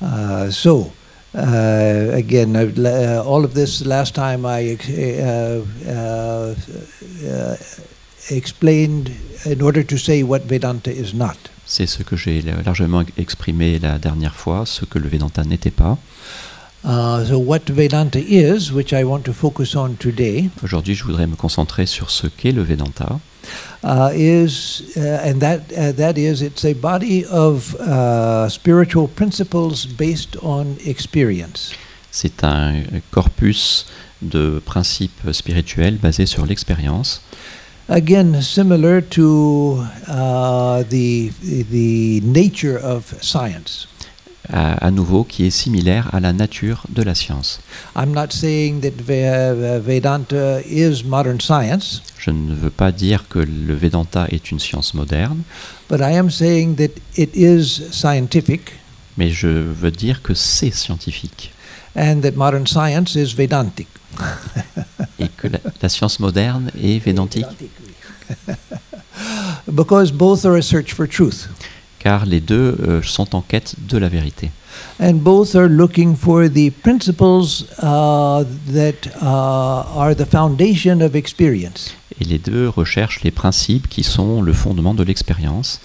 Uh, 0.00 0.50
so, 0.52 0.92
uh, 1.34 2.10
again, 2.14 2.52
la- 2.76 3.22
uh, 3.22 3.24
all 3.26 3.44
of 3.44 3.54
this 3.54 3.84
last 3.84 4.14
time 4.14 4.46
I 4.46 4.76
uh, 4.76 5.62
uh, 5.88 6.54
uh, 7.28 7.56
explained 8.30 9.10
in 9.44 9.60
order 9.62 9.82
to 9.82 9.96
say 9.96 10.22
what 10.22 10.42
Vedanta 10.42 10.92
is 10.92 11.12
not. 11.12 11.36
C'est 11.66 11.86
ce 11.86 12.02
que 12.02 12.16
j'ai 12.16 12.42
largement 12.64 13.02
exprimé 13.16 13.78
la 13.78 13.98
dernière 13.98 14.34
fois, 14.34 14.64
ce 14.66 14.84
que 14.84 14.98
le 14.98 15.08
Vedanta 15.08 15.44
n'était 15.44 15.70
pas. 15.70 15.98
Uh, 16.84 17.24
so, 17.26 17.38
what 17.38 17.70
Vedanta 17.70 18.18
is, 18.18 18.70
which 18.70 18.92
I 18.92 19.04
want 19.04 19.22
to 19.22 19.32
focus 19.32 19.74
on 19.74 19.94
today, 19.98 20.50
Aujourd'hui, 20.62 20.94
je 20.94 21.04
voudrais 21.04 21.26
me 21.26 21.34
concentrer 21.34 21.86
sur 21.86 22.10
ce 22.10 22.26
qu'est 22.26 22.52
le 22.52 22.62
Vedanta. 22.62 23.18
uh, 23.82 24.10
is, 24.14 24.82
uh, 24.96 25.00
and 25.24 25.40
that 25.40 25.68
that 25.96 26.18
is, 26.18 26.42
it's 26.42 26.64
a 26.64 26.74
body 26.74 27.24
of 27.26 27.74
spiritual 28.50 29.08
principles 29.08 29.86
based 29.86 30.36
on 30.42 30.76
experience. 30.84 31.72
C'est 32.10 32.44
un 32.44 32.74
corpus 33.10 33.86
de 34.22 34.60
principes 34.64 35.32
spirituels 35.32 35.96
basés 35.96 36.26
sur 36.26 36.46
l'expérience, 36.46 37.22
Again, 37.88 38.40
similar 38.40 39.02
to 39.10 39.84
uh, 40.08 40.84
the 40.88 41.30
the 41.70 42.20
nature 42.24 42.78
of 42.78 43.14
science. 43.20 43.86
à, 44.52 44.90
nouveau 44.90 45.24
qui 45.24 45.46
est 45.46 45.50
similaire 45.50 46.08
à 46.14 46.20
la 46.20 46.32
nature 46.32 46.84
de 46.90 47.02
la 47.02 47.14
science. 47.14 47.60
I'm 47.96 48.12
not 48.12 48.28
saying 48.30 48.80
that 48.82 49.00
Ve- 49.00 49.80
Vedanta 49.80 50.60
is 50.66 51.02
modern 51.04 51.40
science, 51.40 52.02
Je 52.18 52.30
ne 52.30 52.54
veux 52.54 52.70
pas 52.70 52.92
dire 52.92 53.26
que 53.28 53.38
le 53.38 53.74
Vedanta 53.74 54.26
est 54.30 54.50
une 54.50 54.58
science 54.60 54.94
moderne, 54.94 55.42
but 55.90 56.00
I 56.00 56.16
am 56.18 56.30
saying 56.30 56.76
that 56.76 56.90
it 57.16 57.34
is 57.34 57.82
scientific, 57.90 58.72
mais 59.16 59.30
je 59.30 59.48
veux 59.48 59.90
dire 59.90 60.20
que 60.22 60.34
c'est 60.34 60.74
scientifique 60.74 61.52
and 61.96 62.20
that 62.22 62.32
modern 62.36 62.66
science 62.66 63.14
is 63.14 63.34
Vedantic. 63.34 63.88
Et 65.18 65.28
que 65.36 65.48
la, 65.48 65.58
la 65.82 65.88
science 65.88 66.20
moderne 66.20 66.70
est 66.80 66.98
védantique, 66.98 67.46
because 69.72 70.12
both 70.12 70.44
are 70.44 70.56
a 70.56 70.62
search 70.62 70.92
for 70.92 71.08
truth, 71.08 71.48
car 71.98 72.26
les 72.26 72.40
deux 72.40 72.76
euh, 72.80 73.02
sont 73.02 73.34
en 73.34 73.40
quête 73.42 73.74
de 73.88 73.98
la 73.98 74.08
vérité. 74.08 74.50
and 74.98 75.22
both 75.24 75.54
are 75.54 75.68
looking 75.68 76.14
for 76.14 76.48
the 76.48 76.70
principles 76.82 77.64
uh, 77.78 78.44
that 78.68 79.06
uh, 79.20 79.84
are 79.96 80.14
the 80.14 80.26
foundation 80.26 81.00
of 81.02 81.14
experience. 81.16 81.94
Et 82.20 82.24
les 82.24 82.38
deux 82.38 82.68
recherchent 82.68 83.22
les 83.22 83.30
principes 83.30 83.88
qui 83.88 84.04
sont 84.04 84.40
le 84.40 84.52
fondement 84.52 84.94
de 84.94 85.02
l'expérience. 85.02 85.80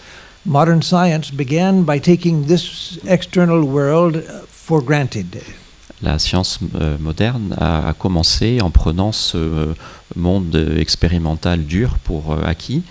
Modern 0.45 0.81
science 0.81 1.31
began 1.31 1.83
by 1.83 1.99
taking 1.99 2.45
this 2.45 2.99
external 3.07 3.63
world 3.63 4.23
for 4.47 4.81
granted. 4.81 5.41
La 6.01 6.17
science 6.17 6.59
euh, 6.75 6.97
moderne 6.99 7.55
a, 7.57 7.89
a 7.89 7.93
commencé 7.93 8.59
en 8.61 8.69
prenant 8.69 9.11
ce 9.11 9.37
euh, 9.37 9.73
monde 10.15 10.55
expérimental 10.77 11.65
dur 11.65 11.97
pour 12.03 12.37
acquis, 12.45 12.83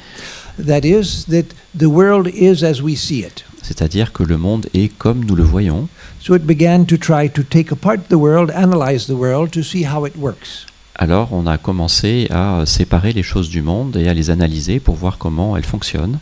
That 0.67 0.81
is, 0.81 1.25
that 1.31 1.55
the 1.79 1.85
world 1.85 2.29
is 2.35 2.65
as 2.65 2.81
we 2.83 2.97
see 2.99 3.21
it. 3.21 3.45
c'est-à-dire 3.63 4.13
que 4.13 4.23
le 4.25 4.37
monde 4.37 4.67
est 4.75 4.89
comme 4.89 5.25
nous 5.25 5.37
le 5.37 5.45
voyons. 5.45 5.89
So 6.21 6.35
it 6.35 6.43
began 6.45 6.85
to 6.87 6.97
try 6.97 7.31
to 7.31 7.43
take 7.43 7.71
apart 7.73 8.09
the 8.09 8.15
world, 8.15 8.51
analyze 8.55 9.07
the 9.07 9.11
world 9.11 9.51
to 9.53 9.63
see 9.63 9.85
how 9.87 10.05
it 10.07 10.15
works. 10.17 10.67
Alors 10.97 11.33
on 11.33 11.47
a 11.47 11.59
commencé 11.59 12.27
à 12.31 12.65
séparer 12.67 13.13
les 13.13 13.23
choses 13.23 13.51
du 13.51 13.63
monde 13.63 13.97
et 13.97 14.09
à 14.09 14.15
les 14.15 14.31
analyser 14.31 14.81
pour 14.81 14.97
voir 14.97 15.17
comment 15.17 15.57
elles 15.57 15.65
fonctionnent. 15.65 16.19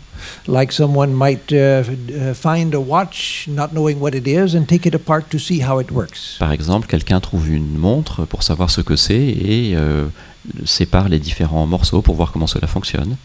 Like 0.47 0.73
someone 0.73 1.13
might 1.13 1.53
uh, 1.53 1.83
uh, 1.83 2.35
find 2.35 2.75
a 2.75 2.81
watch 2.81 3.47
not 3.49 3.73
knowing 3.73 4.01
what 4.01 4.15
it 4.15 4.27
is 4.27 4.55
and 4.55 4.67
take 4.67 4.87
it 4.87 4.95
apart 4.95 5.29
to 5.31 5.39
see 5.39 5.61
how 5.61 5.81
it 5.81 5.91
works. 5.91 6.37
Par 6.39 6.53
exemple, 6.53 6.87
quelqu'un 6.87 7.21
trouve 7.21 7.51
une 7.51 7.77
montre 7.77 8.25
pour 8.25 8.43
savoir 8.43 8.71
ce 8.71 8.81
que 8.81 8.97
c'est 8.97 9.15
et 9.15 9.75
euh, 9.75 10.07
sépare 10.65 11.09
les 11.09 11.19
différents 11.19 11.67
morceaux 11.67 12.03
pour 12.03 12.15
voir 12.15 12.33
comment 12.33 12.47
cela 12.47 12.67
fonctionne. 12.67 13.17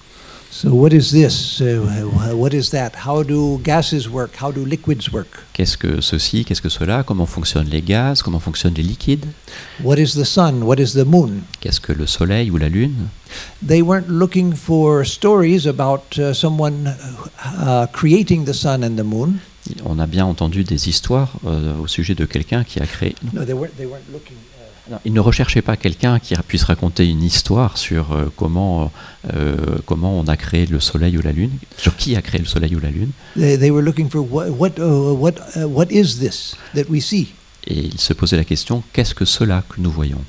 So 0.54 0.74
what 0.76 0.92
is 0.92 1.12
this? 1.12 1.62
Uh, 1.62 1.80
wh- 1.80 2.38
what 2.38 2.54
is 2.54 2.72
that? 2.72 2.92
How 3.08 3.24
do 3.24 3.60
gases 3.64 4.10
work? 4.10 4.36
How 4.36 4.52
do 4.52 4.66
liquids 4.66 5.10
work? 5.12 5.30
Qu'est-ce 5.54 5.78
que 5.78 6.02
ceci, 6.02 6.44
qu'est-ce 6.44 6.62
que 6.62 6.68
cela, 6.70 7.04
comment 7.04 7.26
fonctionnent 7.26 7.70
les 7.70 7.82
gaz, 7.82 8.22
comment 8.22 8.40
fonctionnent 8.42 8.74
les 8.76 8.84
liquides, 8.84 9.26
What 9.82 9.96
is 9.98 10.14
the 10.14 10.26
sun? 10.26 10.64
What 10.64 10.80
is 10.80 10.92
the 10.94 11.06
moon? 11.06 11.44
qu'est-ce 11.62 11.80
que 11.80 11.94
le 11.94 12.06
soleil 12.06 12.52
ou 12.52 12.58
la 12.58 12.68
lune? 12.68 13.08
They 13.66 13.82
weren't 13.82 14.10
looking 14.10 14.54
for 14.54 15.06
stories 15.06 15.68
about 15.68 16.18
uh, 16.20 16.34
someone 16.34 16.94
uh, 17.46 17.88
creating 17.94 18.44
the 18.44 18.54
sun 18.54 18.84
and 18.84 18.98
the 18.98 19.04
moon. 19.06 19.40
On 19.86 20.00
a 20.00 20.06
bien 20.08 20.26
entendu 20.26 20.66
des 20.66 20.90
histoires 20.90 21.32
euh, 21.46 21.78
au 21.82 21.88
sujet 21.88 22.14
de 22.14 22.26
quelqu'un 22.26 22.66
qui 22.66 22.82
a 22.82 22.86
créé. 22.86 23.16
No, 23.32 23.46
they 23.46 23.54
weren't. 23.54 23.78
They 23.78 23.86
weren't 23.86 24.12
looking. 24.12 24.36
Il 25.06 25.14
ne 25.14 25.20
recherchait 25.20 25.62
pas 25.62 25.78
quelqu'un 25.78 26.20
qui 26.20 26.34
puisse 26.48 26.64
raconter 26.64 27.08
une 27.08 27.24
histoire 27.24 27.78
sur 27.78 28.12
euh, 28.12 28.32
comment, 28.36 28.92
euh, 29.34 29.56
comment 29.86 30.20
on 30.20 30.28
a 30.28 30.38
créé 30.38 30.66
le 30.66 30.80
soleil 30.80 31.18
ou 31.18 31.22
la 31.22 31.32
lune, 31.32 31.52
sur 31.78 31.96
qui 31.96 32.16
a 32.16 32.22
créé 32.22 32.40
le 32.40 32.48
soleil 32.48 32.76
ou 32.76 32.80
la 32.80 32.90
lune. 32.90 33.10
they, 33.36 33.58
they 33.58 33.72
were 33.72 33.84
looking 33.84 34.10
for 34.10 34.22
what 34.22 34.50
what 34.50 34.72
uh, 34.80 35.14
what 35.14 35.34
uh, 35.56 35.68
what 35.68 35.88
is 35.92 36.20
this 36.20 36.56
that 36.76 36.86
we 36.90 37.02
see? 37.02 37.30
Et 37.68 37.80
il 37.80 38.00
se 38.00 38.14
posait 38.14 38.38
la 38.38 38.44
question 38.44 38.84
qu'est-ce 38.94 39.14
que 39.14 39.26
cela 39.26 39.64
que 39.70 39.80
nous 39.80 39.92
voyons? 39.92 40.22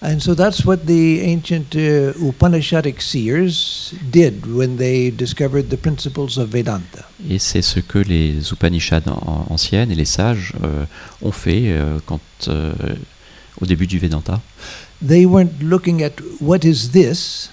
And 0.00 0.20
so 0.20 0.36
that's 0.36 0.64
what 0.64 0.76
the 0.86 1.20
ancient 1.26 1.74
uh, 1.74 2.12
Upanishadic 2.24 3.00
seers 3.02 3.92
did 4.12 4.46
when 4.46 4.76
they 4.76 5.10
discovered 5.10 5.70
the 5.70 5.76
principles 5.76 6.38
of 6.38 6.50
Vedanta. 6.50 7.08
Et 7.28 7.40
c'est 7.40 7.62
ce 7.62 7.80
que 7.80 7.98
les 7.98 8.34
Upanishads 8.52 9.08
an- 9.08 9.46
anciennes 9.50 9.90
et 9.90 9.96
les 9.96 10.04
sages 10.04 10.52
euh, 10.62 10.84
ont 11.20 11.32
fait 11.32 11.72
euh, 11.72 11.98
quand, 12.06 12.20
euh, 12.46 12.72
au 13.60 13.66
début 13.66 13.86
du 13.86 13.98
Vedanta. 13.98 14.40
They 15.06 15.26
weren't 15.26 15.62
looking 15.62 16.02
at 16.02 16.12
what 16.40 16.60
is 16.64 16.90
this. 16.92 17.50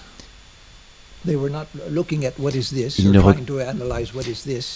They 1.24 1.34
were 1.34 1.50
not 1.50 1.66
looking 1.90 2.24
at 2.24 2.34
what 2.38 2.52
is 2.52 2.70
this 2.70 2.98
Ils 2.98 3.10
ne. 3.10 3.18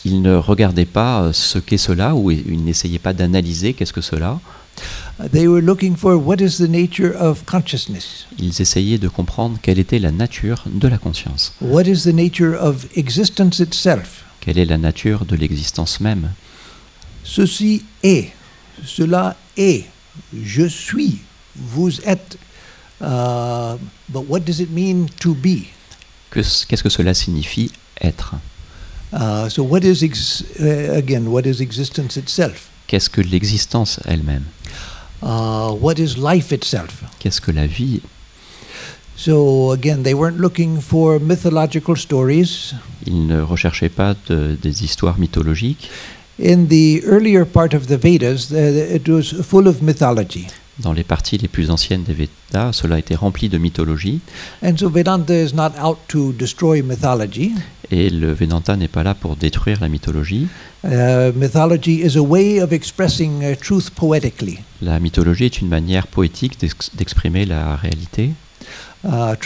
Ils 0.04 0.34
regardaient 0.36 0.84
pas 0.84 1.22
euh, 1.22 1.32
ce 1.32 1.58
qu'est 1.58 1.78
cela 1.78 2.14
ou 2.16 2.30
ils 2.32 2.64
n'essayaient 2.64 2.98
pas 2.98 3.12
d'analyser 3.12 3.72
qu'est-ce 3.72 3.92
que 3.92 4.00
cela. 4.00 4.40
Uh, 5.20 5.28
They 5.28 5.46
were 5.46 5.60
looking 5.62 5.94
for 5.96 6.14
what 6.16 6.36
is 6.40 6.56
the 6.58 6.68
nature 6.68 7.14
of 7.20 7.44
consciousness. 7.44 8.26
Ils 8.38 8.60
essayaient 8.60 8.98
de 8.98 9.08
comprendre 9.08 9.58
quelle 9.62 9.78
était 9.78 9.98
la 10.00 10.10
nature 10.10 10.64
de 10.66 10.88
la 10.88 10.98
conscience, 10.98 11.52
What 11.60 11.82
is 11.84 12.02
the 12.02 12.14
nature 12.14 12.56
of 12.60 12.86
existence 12.96 13.60
itself? 13.60 14.24
quelle 14.40 14.58
est 14.58 14.64
la 14.64 14.78
nature 14.78 15.24
de 15.26 15.36
l'existence 15.36 16.00
même? 16.00 16.30
Ceci 17.22 17.84
est, 18.02 18.30
cela 18.84 19.36
est, 19.56 19.84
je 20.34 20.66
suis, 20.66 21.20
vous 21.56 22.00
êtes. 22.02 22.36
Uh, 23.00 23.76
but 24.10 24.28
what 24.28 24.40
does 24.44 24.60
it 24.60 24.70
mean 24.70 25.06
to 25.20 25.34
be? 25.34 25.68
Que- 26.30 26.42
Qu'est-ce 26.68 26.82
que 26.82 26.90
cela 26.90 27.14
signifie 27.14 27.70
être? 28.00 28.34
Uh, 29.12 29.48
so 29.48 29.62
what 29.64 29.80
is 29.84 30.02
ex- 30.04 30.44
uh, 30.60 30.94
again? 30.96 31.26
What 31.28 31.46
is 31.46 31.60
existence 31.60 32.16
itself? 32.16 32.68
Qu'est-ce 32.86 33.08
que 33.10 33.20
l'existence 33.22 33.98
elle-même? 34.04 34.44
Uh, 35.22 35.72
what 35.80 35.94
is 35.98 36.16
life 36.16 36.52
itself? 36.52 37.02
Qu'est-ce 37.18 37.40
que 37.40 37.50
la 37.52 37.66
vie? 37.66 38.00
So 39.16 39.72
again, 39.72 40.02
they 40.02 40.14
weren't 40.14 40.38
looking 40.38 40.80
for 40.80 41.18
mythological 41.20 41.96
stories. 41.96 42.74
Ils 43.06 43.26
ne 43.26 43.40
recherchaient 43.42 43.90
pas 43.90 44.14
de- 44.28 44.56
des 44.60 44.82
histoires 44.84 45.18
mythologiques. 45.18 45.90
In 46.42 46.68
the 46.68 47.02
earlier 47.04 47.44
part 47.44 47.74
of 47.74 47.86
the 47.86 47.96
Vedas, 47.96 48.50
it 48.50 49.08
was 49.08 49.34
full 49.42 49.66
of 49.68 49.82
mythology, 49.82 50.46
Dans 50.78 50.94
les 50.94 51.04
parties 51.04 51.36
les 51.36 51.48
plus 51.48 51.70
anciennes 51.70 52.04
des 52.04 52.14
Védas, 52.14 52.72
cela 52.72 52.98
était 52.98 53.14
rempli 53.14 53.50
de 53.50 53.58
mythologie. 53.58 54.20
and 54.62 54.76
so 54.78 54.88
Vedanta 54.88 55.34
is 55.34 55.52
not 55.54 55.72
out 55.82 55.98
to 56.08 56.32
destroy 56.32 56.80
mythology. 56.82 57.52
Et 57.90 58.08
le 58.08 58.32
Vedanta 58.32 58.76
n'est 58.76 58.88
pas 58.88 59.02
là 59.02 59.14
pour 59.14 59.36
détruire 59.36 59.78
la 59.82 59.88
mythologie. 59.88 60.46
Uh, 60.84 61.32
mythology 61.36 62.00
is 62.02 62.16
a 62.16 62.22
way 62.22 62.60
of 62.62 62.72
expressing 62.72 63.54
truth 63.60 63.90
poetically. 63.90 64.60
La 64.80 64.98
mythologie 65.00 65.44
est 65.46 65.60
une 65.60 65.68
manière 65.68 66.06
poétique 66.06 66.58
d'ex- 66.58 66.90
d'exprimer 66.96 67.44
la 67.44 67.76
réalité. 67.76 68.30
Les 69.02 69.36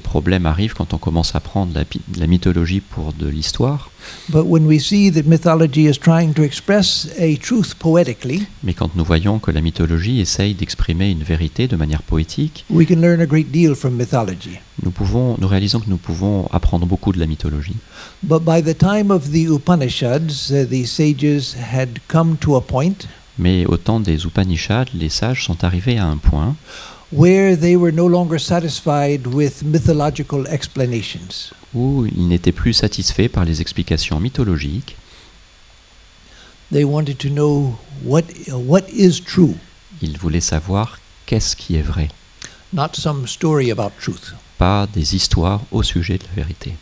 problèmes 0.00 0.46
arrivent 0.46 0.74
quand 0.74 0.92
on 0.92 0.98
commence 0.98 1.36
à 1.36 1.40
prendre 1.40 1.72
la, 1.72 1.84
la 2.18 2.26
mythologie 2.26 2.80
pour 2.80 3.12
de 3.12 3.28
l'histoire, 3.28 3.92
but 4.28 4.44
when 4.44 4.66
we 4.66 4.80
see 4.80 5.12
that 5.12 5.22
mythology 5.24 5.86
is 5.86 5.98
trying 5.98 6.32
to 6.32 6.42
express 6.42 7.08
a 7.18 7.36
truth 7.36 7.74
poetically, 7.74 8.42
mais 8.64 8.74
quand 8.74 8.96
nous 8.96 9.04
voyons 9.04 9.38
que 9.38 9.52
la 9.52 9.60
mythologie 9.60 10.20
essaye 10.20 10.54
d'exprimer 10.54 11.10
une 11.10 11.22
vérité 11.22 11.68
de 11.68 11.76
manière 11.76 12.02
poétique, 12.02 12.64
we 12.70 12.86
can 12.86 12.96
learn 12.96 13.20
a 13.20 13.26
great 13.26 13.52
deal 13.52 13.76
from 13.76 13.94
mythology. 13.94 14.58
nous, 14.82 14.90
pouvons, 14.90 15.36
nous 15.38 15.48
réalisons 15.48 15.78
que 15.78 15.90
nous 15.90 15.96
pouvons 15.96 16.48
apprendre 16.50 16.86
beaucoup 16.86 17.12
de 17.12 17.20
la 17.20 17.26
mythologie. 17.26 17.76
But 18.22 18.42
by 18.42 18.62
the 18.62 18.76
time 18.76 19.10
of 19.10 19.30
the 19.30 19.46
Upanishads, 19.48 20.50
uh, 20.50 20.66
the 20.68 20.84
sages 20.84 21.54
had 21.54 22.00
come 22.08 22.36
to 22.38 22.56
a 22.56 22.60
point 22.60 23.06
Mais 23.38 23.66
au 23.66 23.76
temps 23.76 24.00
des 24.00 24.24
Upanishads, 24.24 24.86
les 24.94 25.08
sages 25.08 25.44
sont 25.44 25.62
arrivés 25.64 25.98
à 25.98 26.06
un 26.06 26.16
point 26.16 26.56
where 27.12 27.56
they 27.58 27.76
were 27.76 27.92
no 27.92 28.08
longer 28.08 28.38
satisfied 28.38 29.26
with 29.26 29.62
mythological 29.62 30.46
explanations. 30.50 31.52
où 31.74 32.06
ils 32.06 32.26
n'étaient 32.28 32.52
plus 32.52 32.72
satisfaits 32.72 33.28
par 33.28 33.44
les 33.44 33.60
explications 33.60 34.18
mythologiques. 34.20 34.96
They 36.72 36.84
wanted 36.84 37.16
to 37.18 37.28
know 37.30 37.78
what, 38.04 38.24
what 38.50 38.82
is 38.92 39.20
true, 39.22 39.54
Ils 40.02 40.18
voulaient 40.18 40.40
savoir 40.42 40.98
qu'est-ce 41.26 41.56
qui 41.56 41.76
est 41.76 41.82
vrai, 41.82 42.08
not 42.72 42.90
some 42.94 43.26
story 43.26 43.70
about 43.70 43.92
truth. 44.00 44.34
pas 44.58 44.86
des 44.92 45.14
histoires 45.14 45.62
au 45.70 45.82
sujet 45.82 46.18
de 46.18 46.24
la 46.24 46.42
vérité. 46.42 46.74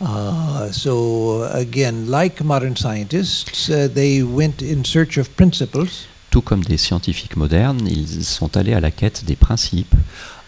Uh, 0.00 0.72
so, 0.72 1.42
again, 1.52 2.06
like 2.10 2.42
modern 2.42 2.74
scientists, 2.74 3.68
uh, 3.68 3.86
they 3.92 4.22
went 4.22 4.62
in 4.62 4.82
search 4.84 5.18
of 5.18 5.28
principles, 5.36 6.06
Tout 6.30 6.42
comme 6.42 6.62
des 6.62 6.78
scientifiques 6.78 7.36
modernes, 7.36 7.86
ils 7.88 8.24
sont 8.24 8.56
allés 8.56 8.72
à 8.72 8.80
la 8.80 8.92
quête 8.92 9.24
des 9.24 9.34
principes, 9.36 9.94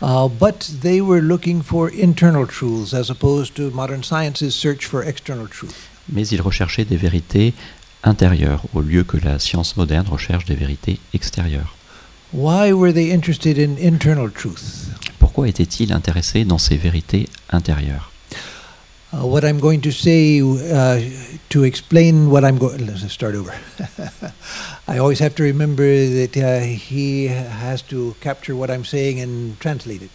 uh, 0.01 0.29
but 0.29 0.71
they 0.81 1.01
were 1.01 1.21
looking 1.21 1.61
for 1.61 1.91
internal 1.91 2.47
truths 2.47 2.95
as 2.95 3.11
opposed 3.11 3.55
to 3.55 3.71
modern 3.73 4.03
science's 4.05 4.55
search 4.55 4.87
for 4.87 5.03
external 5.03 5.49
truth. 5.49 5.75
mais 6.09 6.27
ils 6.29 6.41
recherchaient 6.41 6.85
des 6.85 6.97
vérités 6.97 7.53
intérieures 8.05 8.63
au 8.75 8.81
lieu 8.81 9.03
que 9.05 9.17
la 9.19 9.39
science 9.39 9.77
moderne 9.77 10.07
recherche 10.09 10.45
des 10.45 10.55
vérités 10.55 10.99
extérieures. 11.15 11.75
Why 12.33 12.73
were 12.73 12.93
they 12.95 13.13
interested 13.13 13.59
in 13.59 13.77
internal 13.85 14.31
truth? 14.31 14.89
Pourquoi 15.19 15.49
étaient-ils 15.49 15.93
intéressés 15.93 16.45
dans 16.45 16.59
ces 16.59 16.77
vérités 16.77 17.29
intérieures? 17.51 18.12
Uh, 19.13 19.27
what 19.27 19.45
I'm 19.45 19.61
going 19.61 19.83
to 19.83 19.91
say 19.93 20.41
uh, 20.41 21.01
to 21.51 21.65
explain 21.65 22.31
what 22.31 22.45
I'm 22.45 22.57
going. 22.57 22.87
Let's 22.87 23.07
start 23.13 23.35
over. 23.35 23.53
I 24.89 24.99
always 24.99 25.19
have 25.21 25.35
to 25.35 25.43
remember 25.43 25.85
that 25.85 26.37
uh, 26.37 26.61
he 26.61 27.27
has 27.27 27.83
to 27.91 28.15
capture 28.21 28.57
what 28.57 28.71
I'm 28.71 28.85
saying 28.85 29.21
and 29.21 29.59
translate 29.61 30.03
it. 30.03 30.11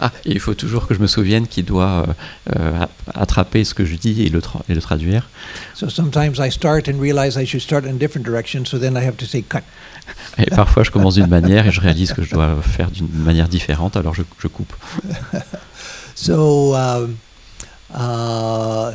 Ah, 0.00 0.12
et 0.24 0.30
il 0.32 0.40
faut 0.40 0.54
toujours 0.54 0.86
que 0.86 0.94
je 0.94 1.00
me 1.00 1.06
souvienne 1.06 1.46
qu'il 1.46 1.64
doit 1.64 2.04
euh, 2.06 2.56
euh, 2.56 2.86
attraper 3.14 3.64
ce 3.64 3.74
que 3.74 3.84
je 3.84 3.96
dis 3.96 4.22
et 4.22 4.28
le, 4.28 4.40
tra- 4.40 4.62
et 4.68 4.74
le 4.74 4.80
traduire. 4.80 5.28
So 5.74 5.88
sometimes 5.88 6.38
I 6.38 6.50
start 6.50 6.88
and 6.88 7.00
realize 7.00 7.36
I 7.36 7.44
should 7.46 7.62
start 7.62 7.84
in 7.84 7.90
a 7.90 7.98
different 7.98 8.24
direction, 8.24 8.64
so 8.66 8.78
then 8.78 8.96
I 8.96 9.04
have 9.04 9.16
to 9.16 9.26
say 9.26 9.42
cut. 9.42 9.62
Et 10.38 10.50
parfois, 10.50 10.84
je 10.84 10.90
commence 10.90 11.14
d'une 11.14 11.28
manière 11.28 11.66
et 11.66 11.72
je 11.72 11.80
réalise 11.80 12.12
que 12.12 12.22
je 12.22 12.30
dois 12.30 12.56
faire 12.62 12.90
d'une 12.90 13.08
manière 13.08 13.48
différente, 13.48 13.96
alors 13.96 14.14
je, 14.14 14.22
je 14.38 14.48
coupe. 14.48 14.72
So 16.14 16.74
um, 16.74 17.16
uh, 17.92 18.92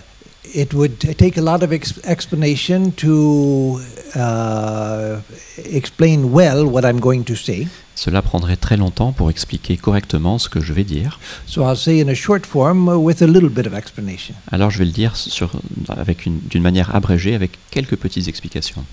it 0.56 0.74
would 0.74 0.98
take 1.18 1.38
a 1.38 1.42
lot 1.42 1.62
of 1.64 1.72
ex- 1.72 2.00
explanation 2.06 2.92
to 2.94 3.80
uh, 4.16 5.20
explain 5.66 6.32
well 6.32 6.66
what 6.66 6.84
I'm 6.86 7.00
going 7.00 7.24
to 7.26 7.36
say. 7.36 7.68
Cela 7.96 8.22
prendrait 8.22 8.56
très 8.56 8.78
longtemps 8.78 9.12
pour 9.12 9.30
expliquer 9.30 9.76
correctement 9.76 10.38
ce 10.40 10.48
que 10.48 10.62
je 10.62 10.72
vais 10.72 10.86
dire. 10.86 11.20
So 11.46 11.64
I'll 11.66 11.76
say 11.76 12.00
in 12.02 12.08
a 12.08 12.14
short 12.16 12.46
form 12.46 12.88
uh, 12.88 12.96
with 12.98 13.22
a 13.22 13.28
little 13.28 13.50
bit 13.50 13.68
of 13.68 13.74
explanation. 13.74 14.34
Alors, 14.54 14.72
je 14.72 14.80
vais 14.80 14.86
le 14.86 14.92
dire 14.94 15.18
sur, 15.18 15.52
avec 15.90 16.26
une- 16.26 16.40
d'une 16.50 16.64
manière 16.64 16.96
abrégée, 16.96 17.36
avec 17.36 17.52
quelques 17.72 17.98
petites 17.98 18.30
explications. 18.30 18.86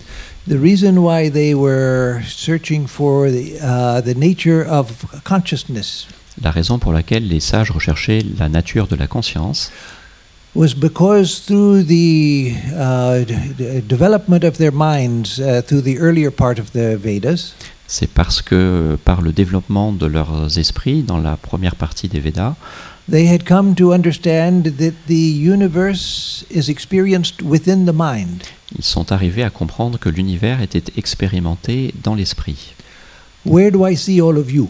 The 0.48 0.58
reason 0.60 0.96
why 0.98 1.30
they 1.30 1.54
were 1.54 2.20
searching 2.26 2.88
for 2.88 3.30
the, 3.30 3.54
uh, 3.62 4.00
the 4.02 4.16
nature 4.16 4.66
of 4.68 4.90
consciousness 5.22 6.08
La 6.42 6.50
raison 6.50 6.78
pour 6.78 6.92
laquelle 6.92 7.26
les 7.28 7.40
sages 7.40 7.70
recherchaient 7.70 8.24
la 8.38 8.48
nature 8.48 8.86
de 8.86 8.96
la 8.96 9.06
conscience, 9.06 9.70
was 10.54 10.74
because 10.74 11.44
through 11.44 11.84
the 11.84 12.54
uh, 12.74 13.24
development 13.86 14.42
of 14.42 14.56
their 14.56 14.72
minds 14.72 15.38
uh, 15.38 15.60
through 15.62 15.82
the 15.82 15.98
earlier 15.98 16.30
part 16.30 16.58
of 16.58 16.72
the 16.72 16.96
Vedas, 16.96 17.54
c'est 17.86 18.08
parce 18.08 18.42
que 18.42 18.98
par 19.04 19.22
le 19.22 19.32
développement 19.32 19.92
de 19.92 20.06
leurs 20.06 20.58
esprits 20.58 21.02
dans 21.02 21.18
la 21.18 21.36
première 21.36 21.76
partie 21.76 22.08
des 22.08 22.20
Védas, 22.20 22.56
they 23.08 23.28
had 23.28 23.44
come 23.44 23.74
to 23.74 23.92
understand 23.92 24.64
that 24.78 24.92
the 25.06 25.12
universe 25.12 26.44
is 26.50 26.68
experienced 26.70 27.42
within 27.42 27.84
the 27.84 27.94
mind. 27.94 28.42
ils 28.76 28.84
sont 28.84 29.12
arrivés 29.12 29.44
à 29.44 29.50
comprendre 29.50 29.98
que 29.98 30.08
l'univers 30.08 30.60
était 30.60 30.92
expérimenté 30.96 31.94
dans 32.02 32.14
l'esprit. 32.14 32.74
Where 33.44 33.70
do 33.70 33.86
I 33.86 33.96
see 33.96 34.20
all 34.20 34.36
of 34.38 34.50
you? 34.50 34.68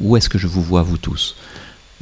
Où 0.00 0.16
est-ce 0.16 0.28
que 0.28 0.38
je 0.38 0.46
vous 0.46 0.62
vois, 0.62 0.82
vous 0.82 0.98
tous? 0.98 1.36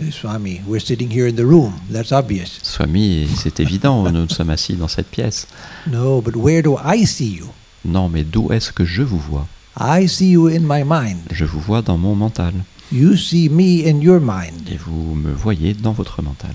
Eh, 0.01 0.13
Swami, 0.13 0.61
we're 0.67 0.81
sitting 0.81 1.11
here 1.11 1.27
in 1.27 1.35
the 1.35 1.45
room. 1.45 1.73
That's 1.93 2.13
obvious. 2.13 2.61
Swami, 2.63 3.27
c'est 3.37 3.59
évident, 3.59 4.11
nous 4.13 4.29
sommes 4.29 4.51
assis 4.51 4.75
dans 4.75 4.87
cette 4.87 5.09
pièce. 5.09 5.49
No, 5.89 6.21
but 6.21 6.37
where 6.37 6.63
do 6.63 6.77
I 6.85 7.05
see 7.05 7.37
you? 7.37 7.49
Non, 7.85 8.09
mais 8.09 8.23
d'où 8.23 8.53
est-ce 8.53 8.73
que 8.73 8.85
je 8.85 9.03
vous 9.03 9.19
vois? 9.19 9.49
I 9.81 10.07
see 10.09 10.31
you 10.31 10.47
in 10.49 10.61
my 10.61 10.85
mind. 10.85 11.23
Je 11.33 11.45
vous 11.45 11.61
vois 11.61 11.83
dans 11.83 11.99
mon 11.99 12.15
mental. 12.15 12.53
You 12.93 13.17
see 13.17 13.49
me 13.49 13.87
in 13.89 14.01
your 14.01 14.21
mind. 14.21 14.69
Et 14.71 14.77
vous 14.77 15.15
me 15.15 15.33
voyez 15.33 15.75
dans 15.75 15.93
votre 15.93 16.23
mental. 16.23 16.55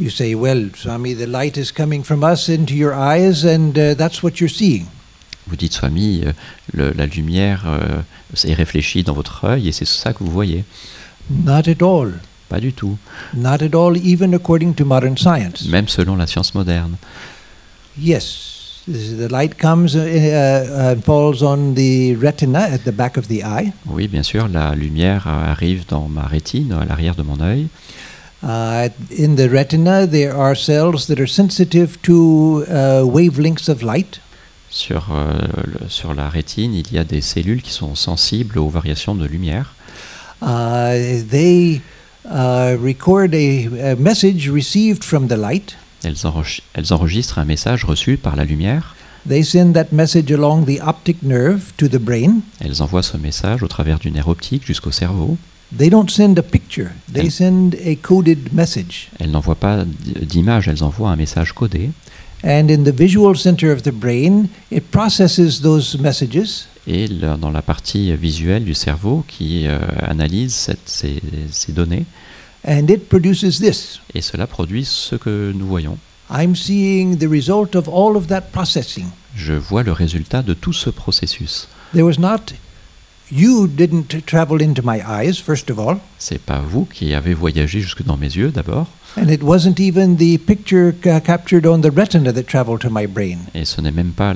You 0.00 0.10
say, 0.10 0.34
well, 0.34 0.70
Swami, 0.76 1.14
the 1.14 1.26
light 1.26 1.56
is 1.56 1.72
coming 1.72 2.02
from 2.04 2.22
us 2.22 2.48
into 2.48 2.74
your 2.74 2.94
eyes, 2.94 3.44
and 3.44 3.76
uh, 3.76 3.94
that's 3.94 4.22
what 4.22 4.40
you're 4.40 4.48
seeing. 4.48 4.86
Vous 5.48 5.56
dites, 5.56 5.72
Swami, 5.72 6.22
euh, 6.24 6.32
le- 6.72 6.92
la 6.96 7.06
lumière 7.06 7.64
euh, 7.66 8.02
est 8.44 8.54
réfléchie 8.54 9.02
dans 9.02 9.14
votre 9.14 9.44
œil 9.44 9.68
et 9.68 9.72
c'est 9.72 9.86
ça 9.86 10.12
que 10.12 10.22
vous 10.24 10.30
voyez. 10.30 10.64
Not 11.30 11.68
at 11.68 11.82
all. 11.84 12.14
Pas 12.48 12.60
du 12.60 12.72
tout, 12.72 12.96
Not 13.36 13.62
at 13.62 13.74
all, 13.74 13.96
even 13.98 14.34
according 14.34 14.72
to 14.74 14.84
modern 14.86 15.18
science. 15.18 15.66
même 15.68 15.86
selon 15.88 16.16
la 16.16 16.26
science 16.26 16.54
moderne. 16.54 16.96
Yes, 18.00 18.82
the 18.86 19.28
light 19.30 19.58
comes 19.58 19.94
uh, 19.94 19.98
uh, 19.98 20.92
and 20.94 21.02
falls 21.04 21.42
on 21.42 21.74
the 21.74 22.14
retina 22.16 22.60
at 22.60 22.78
the 22.84 22.92
back 22.92 23.16
of 23.18 23.28
the 23.28 23.42
eye. 23.44 23.72
Oui, 23.86 24.08
bien 24.08 24.22
sûr, 24.22 24.48
la 24.48 24.74
lumière 24.74 25.26
euh, 25.26 25.50
arrive 25.52 25.84
dans 25.88 26.08
ma 26.08 26.22
rétine, 26.26 26.72
à 26.72 26.84
l'arrière 26.84 27.14
de 27.16 27.22
mon 27.22 27.38
œil. 27.40 27.68
Uh, 28.42 28.88
in 29.18 29.34
the 29.34 29.48
retina, 29.50 30.06
there 30.06 30.32
are 30.34 30.54
cells 30.56 31.06
that 31.08 31.18
are 31.20 31.28
sensitive 31.28 31.98
to 32.02 32.64
uh, 32.70 33.02
wavelengths 33.04 33.68
of 33.68 33.82
light. 33.82 34.20
Sur, 34.70 35.08
euh, 35.12 35.32
le- 35.64 35.88
sur 35.88 36.14
la 36.14 36.28
rétine, 36.28 36.74
il 36.74 36.92
y 36.92 36.98
a 36.98 37.04
des 37.04 37.20
cellules 37.20 37.62
qui 37.62 37.72
sont 37.72 37.94
sensibles 37.94 38.58
aux 38.58 38.68
variations 38.68 39.14
de 39.14 39.24
lumière. 39.26 39.74
Uh, 40.42 41.22
they 41.28 41.80
uh, 42.26 42.76
record 42.80 43.34
a, 43.34 43.92
a 43.92 43.96
message 43.96 44.48
received 44.50 45.02
from 45.02 45.26
the 45.26 45.36
light. 45.36 45.76
Elles, 46.04 46.24
enregi- 46.26 46.60
elles 46.74 46.92
enregistrent 46.92 47.38
un 47.38 47.44
message 47.44 47.84
reçu 47.84 48.16
par 48.18 48.36
la 48.36 48.44
lumière. 48.44 48.94
They 49.28 49.42
send 49.42 49.72
that 49.74 49.88
message 49.92 50.30
along 50.30 50.64
the 50.66 50.80
optic 50.86 51.22
nerve 51.22 51.72
to 51.76 51.88
the 51.88 51.98
brain. 51.98 52.40
Elles 52.60 52.82
envoient 52.82 53.02
ce 53.02 53.16
message 53.16 53.62
au 53.62 53.68
travers 53.68 53.98
du 53.98 54.10
nerf 54.10 54.28
optique 54.28 54.64
jusqu'au 54.66 54.92
cerveau. 54.92 55.36
They 55.76 55.90
don't 55.90 56.08
send 56.08 56.38
a 56.38 56.42
picture, 56.42 56.90
they 57.12 57.26
And- 57.26 57.30
send 57.30 57.74
a 57.84 57.96
coded 57.96 58.52
message. 58.54 59.08
Elles 59.18 59.30
n'envoient 59.30 59.54
pas 59.58 59.84
d'image, 60.22 60.68
elles 60.68 60.82
envoient 60.84 61.10
un 61.10 61.16
message 61.16 61.52
codé. 61.52 61.90
And 62.44 62.68
in 62.70 62.84
the 62.84 62.92
visual 62.92 63.34
center 63.36 63.72
of 63.72 63.82
the 63.82 63.90
brain, 63.92 64.48
it 64.70 64.84
processes 64.90 65.60
those 65.60 65.98
messages 65.98 66.66
Et 66.86 67.06
le- 67.08 67.36
dans 67.36 67.50
la 67.50 67.62
partie 67.62 68.14
visuelle 68.16 68.64
du 68.64 68.74
cerveau 68.74 69.24
qui 69.26 69.66
euh, 69.66 69.78
analyse 70.02 70.54
cette- 70.54 70.88
ces, 70.88 71.20
ces 71.50 71.72
données, 71.72 72.06
and 72.66 72.86
it 72.88 73.08
produces 73.08 73.58
this. 73.60 74.00
et 74.14 74.20
cela 74.22 74.46
produit 74.46 74.84
ce 74.84 75.16
que 75.16 75.52
nous 75.54 75.66
voyons. 75.66 75.98
I'm 76.30 76.54
seeing 76.54 77.16
the 77.18 77.26
result 77.28 77.74
of 77.74 77.88
all 77.88 78.16
of 78.16 78.26
that 78.28 78.42
processing. 78.52 79.06
Je 79.34 79.54
vois 79.54 79.82
le 79.82 79.92
résultat 79.92 80.42
de 80.42 80.54
tout 80.54 80.72
ce 80.72 80.90
processus. 80.90 81.68
There 81.92 82.04
was 82.04 82.18
not, 82.18 82.52
you 83.30 83.66
didn't 83.66 84.24
travel 84.26 84.60
into 84.62 84.82
my 84.82 85.00
eyes, 85.06 85.38
first 85.38 85.70
of 85.70 85.78
all, 85.78 85.98
C'est 86.18 86.40
pas 86.40 86.60
vous 86.60 86.84
qui 86.84 87.14
avez 87.14 87.34
voyagé 87.34 87.80
jusque 87.80 88.02
dans 88.04 88.16
mes 88.16 88.26
yeux 88.34 88.50
d'abord, 88.50 88.86
and 89.16 89.28
it 89.28 89.42
wasn't 89.42 89.78
even 89.80 90.16
the 90.16 90.38
picture 90.38 90.92
ca- 91.02 91.20
captured 91.20 91.66
on 91.66 91.80
the 91.80 91.90
retina 91.94 92.32
that 92.32 92.44
traveled 92.44 92.80
to 92.80 92.90
my 92.90 93.06
brain. 93.06 93.38
et 93.54 93.64
ce 93.64 93.80
n'est 93.80 93.92
même 93.92 94.10
pas 94.12 94.34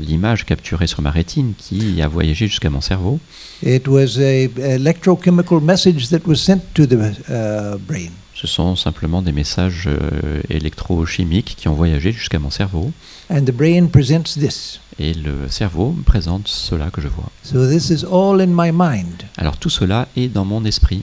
l'image 0.00 0.44
capturée 0.44 0.86
sur 0.86 1.02
ma 1.02 1.10
rétine 1.10 1.52
qui 1.56 2.00
a 2.02 2.08
voyagé 2.08 2.46
jusqu'à 2.48 2.70
mon 2.70 2.80
cerveau. 2.80 3.18
It 3.64 3.86
was 3.88 4.18
a 4.18 4.48
electrochemical 4.58 5.60
message 5.60 6.08
that 6.08 6.26
was 6.26 6.36
sent 6.36 6.60
to 6.74 6.86
the 6.86 6.94
uh, 7.28 7.78
brain. 7.78 8.10
Ce 8.34 8.46
sont 8.48 8.74
simplement 8.76 9.22
des 9.22 9.30
messages 9.30 9.84
euh, 9.86 10.40
électrochimiques 10.50 11.54
qui 11.56 11.68
ont 11.68 11.74
voyagé 11.74 12.10
jusqu'à 12.12 12.38
mon 12.40 12.50
cerveau. 12.50 12.90
And 13.30 13.44
the 13.44 13.52
brain 13.52 13.86
presents 13.86 14.34
this. 14.38 14.80
Et 14.98 15.14
le 15.14 15.48
cerveau 15.48 15.92
me 15.92 16.02
présente 16.02 16.48
cela 16.48 16.90
que 16.90 17.00
je 17.00 17.08
vois. 17.08 17.30
So 17.42 17.66
this 17.68 17.90
is 17.90 18.04
all 18.04 18.40
in 18.40 18.48
my 18.48 18.70
mind. 18.72 19.22
Alors 19.36 19.56
tout 19.56 19.70
cela 19.70 20.08
est 20.16 20.28
dans 20.28 20.44
mon 20.44 20.64
esprit. 20.64 21.02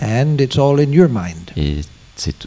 And 0.00 0.36
it's 0.38 0.58
all 0.58 0.80
in 0.80 0.92
your 0.92 1.08
mind. 1.08 1.50
Et, 1.56 1.80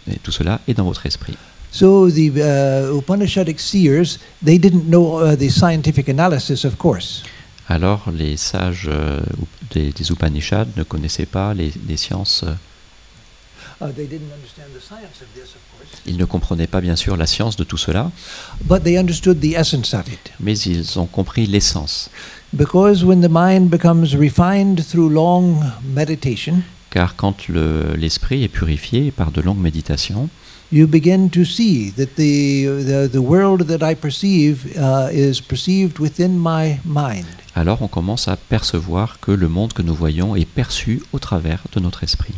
et 0.09 0.19
tout 0.23 0.31
cela 0.31 0.59
est 0.67 0.73
dans 0.73 0.85
votre 0.85 1.05
esprit. 1.05 1.35
So 1.71 2.09
the 2.09 2.31
uh, 2.35 2.97
Upanishadic 2.97 3.59
seers, 3.59 4.19
they 4.43 4.57
didn't 4.59 4.87
know 4.89 5.21
uh, 5.21 5.35
the 5.37 5.49
scientific 5.49 6.09
analysis, 6.09 6.65
of 6.65 6.75
course. 6.77 7.23
Alors 7.69 8.09
les 8.13 8.35
sages 8.35 8.89
euh, 8.91 9.21
des, 9.73 9.91
des 9.91 10.11
Upanishads 10.11 10.67
ne 10.75 10.83
connaissaient 10.83 11.25
pas 11.25 11.53
les, 11.53 11.71
les 11.87 11.95
sciences. 11.97 12.43
euh, 12.43 12.53
Ils 16.05 16.17
ne 16.17 16.25
comprenaient 16.25 16.67
pas 16.67 16.81
bien 16.81 16.95
sûr 16.95 17.17
la 17.17 17.25
science 17.25 17.55
de 17.55 17.63
tout 17.63 17.77
cela, 17.77 18.11
But 18.65 18.83
they 18.83 18.97
understood 18.97 19.39
the 19.39 19.53
essence 19.57 19.93
of 19.93 20.07
it. 20.11 20.31
mais 20.39 20.57
ils 20.59 20.99
ont 20.99 21.05
compris 21.05 21.45
l'essence. 21.47 22.09
Because 22.53 23.03
when 23.03 23.21
the 23.21 23.29
mind 23.31 23.69
becomes 23.69 24.13
refined 24.15 24.85
through 24.85 25.09
long 25.11 25.61
meditation, 25.83 26.61
Car 26.89 27.15
quand 27.15 27.47
le- 27.47 27.95
l'esprit 27.95 28.43
est 28.43 28.49
purifié 28.49 29.11
par 29.11 29.31
de 29.31 29.39
longues 29.41 29.61
méditations, 29.61 30.27
you 30.71 30.87
begin 30.87 31.29
to 31.29 31.43
see 31.43 31.91
that 31.97 32.15
the, 32.15 32.65
the, 32.85 33.09
the 33.11 33.19
world 33.21 33.63
that 33.67 33.81
I 33.83 33.95
perceive 33.95 34.65
uh, 34.77 35.09
is 35.11 35.41
perceived 35.41 35.99
within 35.99 36.37
my 36.37 36.79
mind. 36.85 37.25
alors 37.55 37.81
on 37.81 37.87
commence 37.89 38.27
à 38.29 38.37
percevoir 38.37 39.19
que 39.19 39.31
le 39.31 39.49
monde 39.49 39.73
que 39.73 39.81
nous 39.81 39.93
voyons 39.95 40.35
est 40.37 40.45
perçu 40.45 41.01
au 41.11 41.19
travers 41.19 41.63
de 41.73 41.79
notre 41.81 42.03
esprit. 42.03 42.33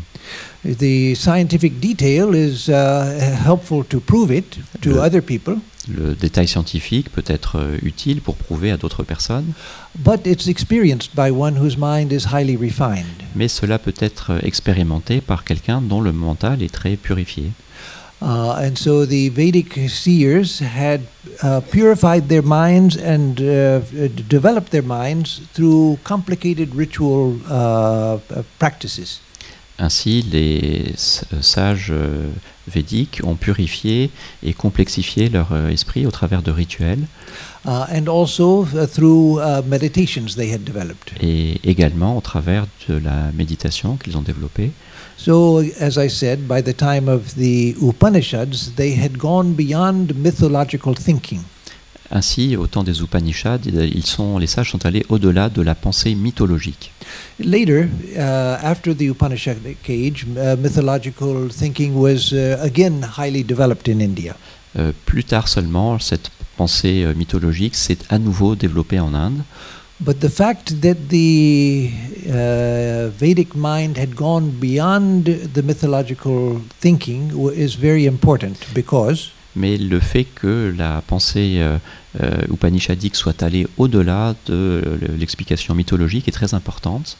The 0.65 1.13
scientific 1.15 1.79
detail 1.79 2.33
is 2.33 2.69
uh, 2.69 3.19
helpful 3.45 3.83
to 3.89 3.99
prove 3.99 4.31
it 4.31 4.57
to 4.81 4.91
Le- 4.91 4.99
other 4.99 5.21
people, 5.21 5.57
Le 5.89 6.15
détail 6.15 6.47
scientifique 6.47 7.11
peut 7.11 7.25
être 7.27 7.57
euh, 7.59 7.77
utile 7.83 8.21
pour 8.21 8.35
prouver 8.37 8.71
à 8.71 8.77
d'autres 8.77 9.03
personnes, 9.03 9.51
but 9.99 10.25
it's 10.25 10.47
experienced 10.47 11.11
by 11.15 11.29
one 11.29 11.57
whose 11.57 11.75
mind 11.77 12.11
is 12.13 12.25
highly 12.33 12.55
refined. 12.55 13.05
mais 13.35 13.49
cela 13.49 13.77
peut 13.77 13.93
être 13.99 14.31
euh, 14.31 14.39
expérimenté 14.43 15.19
par 15.19 15.43
quelqu'un 15.43 15.81
dont 15.81 15.99
le 16.01 16.13
mental 16.13 16.63
est 16.63 16.73
très 16.73 16.95
purifié. 16.95 17.51
Uh, 18.25 18.55
and 18.65 18.77
so 18.77 19.05
the 19.05 19.27
Vedic 19.29 19.73
seers 19.89 20.59
had 20.59 21.01
uh, 21.43 21.59
purified 21.71 22.29
their 22.29 22.41
minds 22.41 22.95
and 22.95 23.41
uh, 23.41 23.45
uh, 23.45 24.07
developed 24.29 24.71
their 24.71 24.81
minds 25.01 25.41
through 25.53 25.97
complicated 26.05 26.73
ritual 26.73 27.35
uh, 27.49 27.53
uh, 27.53 28.43
practices. 28.59 29.19
Ainsi, 29.77 30.21
les 30.31 30.91
s- 30.93 31.25
sages 31.41 31.87
euh, 31.91 32.29
védiques 32.67 33.19
ont 33.25 33.35
purifié 33.35 34.09
et 34.41 34.53
complexifié 34.53 35.27
leur 35.27 35.51
euh, 35.51 35.67
esprit 35.69 36.05
au 36.05 36.11
travers 36.11 36.41
de 36.41 36.51
rituels 36.51 37.05
Uh, 37.65 37.85
and 37.97 38.09
also 38.09 38.65
through 38.93 39.39
uh, 39.39 39.61
meditations 39.65 40.35
they 40.35 40.51
had 40.53 40.65
developed. 40.65 41.13
et 41.21 41.61
également 41.63 42.17
au 42.17 42.21
travers 42.21 42.65
de 42.89 42.95
la 42.97 43.31
méditation 43.33 43.95
qu'ils 43.95 44.17
ont 44.17 44.21
développée. 44.21 44.71
So, 45.23 45.63
as 45.79 45.97
I 45.97 46.09
said, 46.09 46.49
by 46.49 46.61
the 46.61 46.73
time 46.73 47.07
of 47.07 47.35
the 47.35 47.75
Upanishads, 47.81 48.73
they 48.75 48.91
had 48.91 49.17
gone 49.17 49.53
beyond 49.53 50.13
mythological 50.15 50.95
thinking. 50.95 51.39
Ainsi, 52.11 52.57
au 52.57 52.67
temps 52.67 52.83
des 52.83 52.99
Upanishads, 52.99 53.61
ils 53.65 54.05
sont, 54.05 54.37
les 54.37 54.47
sages 54.47 54.71
sont 54.71 54.85
allés 54.85 55.05
au-delà 55.07 55.47
de 55.47 55.61
la 55.61 55.75
pensée 55.75 56.13
mythologique. 56.13 56.91
Later, 57.39 57.87
uh, 58.17 58.19
after 58.61 58.93
the 58.93 59.03
Upanishadic 59.03 59.89
age, 59.89 60.25
uh, 60.35 60.57
mythological 60.57 61.49
thinking 61.49 61.95
was 61.95 62.33
uh, 62.33 62.57
again 62.61 63.01
highly 63.17 63.45
developed 63.45 63.87
in 63.87 64.01
India. 64.01 64.35
Euh, 64.77 64.91
plus 65.05 65.23
tard 65.23 65.47
seulement, 65.47 65.99
cette 65.99 66.31
pensée 66.57 67.05
euh, 67.05 67.13
mythologique 67.15 67.75
s'est 67.75 67.99
à 68.09 68.19
nouveau 68.19 68.55
développée 68.55 68.99
en 68.99 69.13
Inde. 69.13 69.41
But 69.99 70.19
the 70.21 70.29
fact 70.29 70.81
that 70.81 71.09
the 71.09 71.89
uh, 72.27 73.09
Vedic 73.09 73.55
mind 73.55 73.97
had 73.97 74.15
gone 74.15 74.51
beyond 74.59 75.25
the 75.25 75.61
mythological 75.61 76.61
thinking 76.79 77.31
is 77.55 77.75
very 77.75 78.05
important 78.05 78.57
because 78.73 79.31
Mais 79.55 79.77
le 79.77 79.99
fait 79.99 80.23
que 80.23 80.73
la 80.75 81.01
pensée 81.05 81.57
euh, 81.59 81.77
euh, 82.19 82.41
upanishadique 82.51 83.15
soit 83.15 83.43
allée 83.43 83.67
au-delà 83.77 84.35
de 84.47 84.81
l'explication 85.19 85.75
mythologique 85.75 86.27
est 86.27 86.31
très 86.31 86.55
importante, 86.55 87.17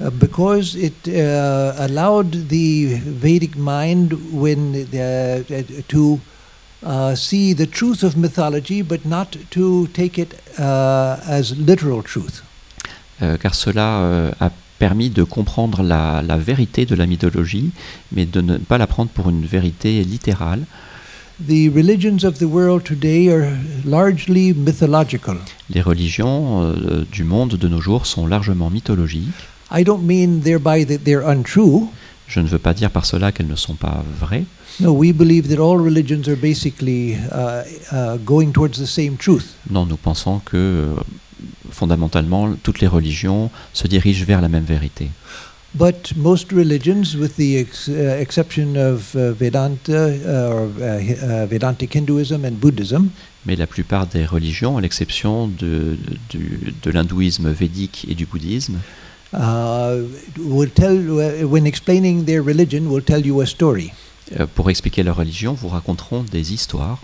uh, 0.00 0.10
because 0.10 0.74
it 0.74 1.08
uh, 1.08 1.72
allowed 1.78 2.48
the 2.48 3.00
Vedic 3.06 3.56
mind 3.56 4.12
when 4.32 4.72
the, 4.90 5.42
uh, 5.50 5.82
to 5.88 6.20
uh, 6.82 7.14
see 7.14 7.54
the 7.54 7.66
truth 7.70 8.02
of 8.02 8.16
mythology, 8.16 8.82
but 8.82 9.04
not 9.04 9.36
to 9.50 9.86
take 9.88 10.18
it 10.18 10.34
uh, 10.58 11.16
as 11.26 11.54
literal 11.56 12.02
truth. 12.02 12.42
euh, 13.22 13.36
car 13.36 13.54
cela 13.54 14.00
euh, 14.00 14.30
a 14.40 14.50
permis 14.78 15.10
de 15.10 15.22
comprendre 15.24 15.82
la, 15.82 16.22
la 16.26 16.38
vérité 16.38 16.86
de 16.86 16.94
la 16.94 17.06
mythologie, 17.06 17.70
mais 18.12 18.24
de 18.24 18.40
ne 18.40 18.56
pas 18.56 18.78
la 18.78 18.86
prendre 18.86 19.10
pour 19.10 19.28
une 19.28 19.44
vérité 19.44 20.02
littérale. 20.04 20.64
The 21.46 21.70
religions 21.74 22.24
of 22.24 22.38
the 22.38 22.44
world 22.44 22.84
today 22.84 23.30
are 23.30 23.50
largely 23.86 24.52
mythological. 24.54 25.36
Les 25.70 25.80
religions 25.80 26.62
euh, 26.62 27.04
du 27.10 27.24
monde 27.24 27.56
de 27.56 27.68
nos 27.68 27.80
jours 27.80 28.06
sont 28.06 28.26
largement 28.26 28.68
mythologiques. 28.70 29.28
I 29.72 29.84
don't 29.84 30.02
mean 30.02 30.40
thereby 30.42 30.84
that 30.84 31.04
they're 31.04 31.26
untrue. 31.26 31.88
Je 32.30 32.38
ne 32.40 32.46
veux 32.46 32.60
pas 32.60 32.74
dire 32.74 32.90
par 32.92 33.04
cela 33.06 33.32
qu'elles 33.32 33.48
ne 33.48 33.56
sont 33.56 33.74
pas 33.74 34.04
vraies. 34.20 34.44
No, 34.78 34.92
we 34.92 35.12
believe 35.12 35.48
that 35.48 35.60
all 35.60 35.76
religions 35.78 36.22
are 36.28 36.36
basically 36.36 37.14
uh, 37.32 37.62
uh, 37.92 38.16
going 38.24 38.52
towards 38.52 38.78
the 38.78 38.86
same 38.86 39.16
truth. 39.18 39.46
Non, 39.68 39.84
nous 39.84 39.96
pensons 39.96 40.38
que 40.38 40.56
euh, 40.56 40.94
fondamentalement 41.72 42.54
toutes 42.62 42.80
les 42.80 42.86
religions 42.86 43.50
se 43.72 43.88
dirigent 43.88 44.24
vers 44.24 44.40
la 44.40 44.48
même 44.48 44.64
vérité. 44.64 45.08
But 45.74 46.16
most 46.16 46.50
religions, 46.52 47.14
with 47.16 47.36
the 47.36 47.56
ex- 47.56 47.88
uh, 47.88 48.20
exception 48.20 48.74
of 48.76 49.14
uh, 49.14 49.32
Vedanta 49.32 49.92
uh, 50.08 50.50
or 50.50 50.68
uh, 50.80 50.98
Hi- 51.00 51.16
uh, 51.22 51.46
Vedantic 51.46 51.94
Hinduism 51.94 52.44
and 52.44 52.52
Buddhism, 52.60 53.08
Mais 53.46 53.56
la 53.56 53.66
plupart 53.66 54.06
des 54.06 54.24
religions, 54.26 54.76
à 54.76 54.80
l'exception 54.80 55.46
de, 55.48 55.96
de 56.34 56.90
l'hindouisme 56.90 57.50
védique 57.50 58.04
et 58.10 58.14
du 58.14 58.26
bouddhisme, 58.26 58.78
will 59.32 60.70
tell 60.74 60.96
uh, 60.96 61.46
when 61.46 61.66
explaining 61.66 62.24
their 62.24 62.42
religion 62.42 62.88
will 62.90 63.02
tell 63.02 63.24
you 63.24 63.40
a 63.40 63.46
story. 63.46 63.92
euh, 64.38 64.46
pour 64.54 64.70
expliquer 64.70 65.02
leur 65.02 65.16
religion, 65.16 65.54
vous 65.54 65.68
raconteront 65.68 66.24
des 66.30 66.52
histoires. 66.52 66.98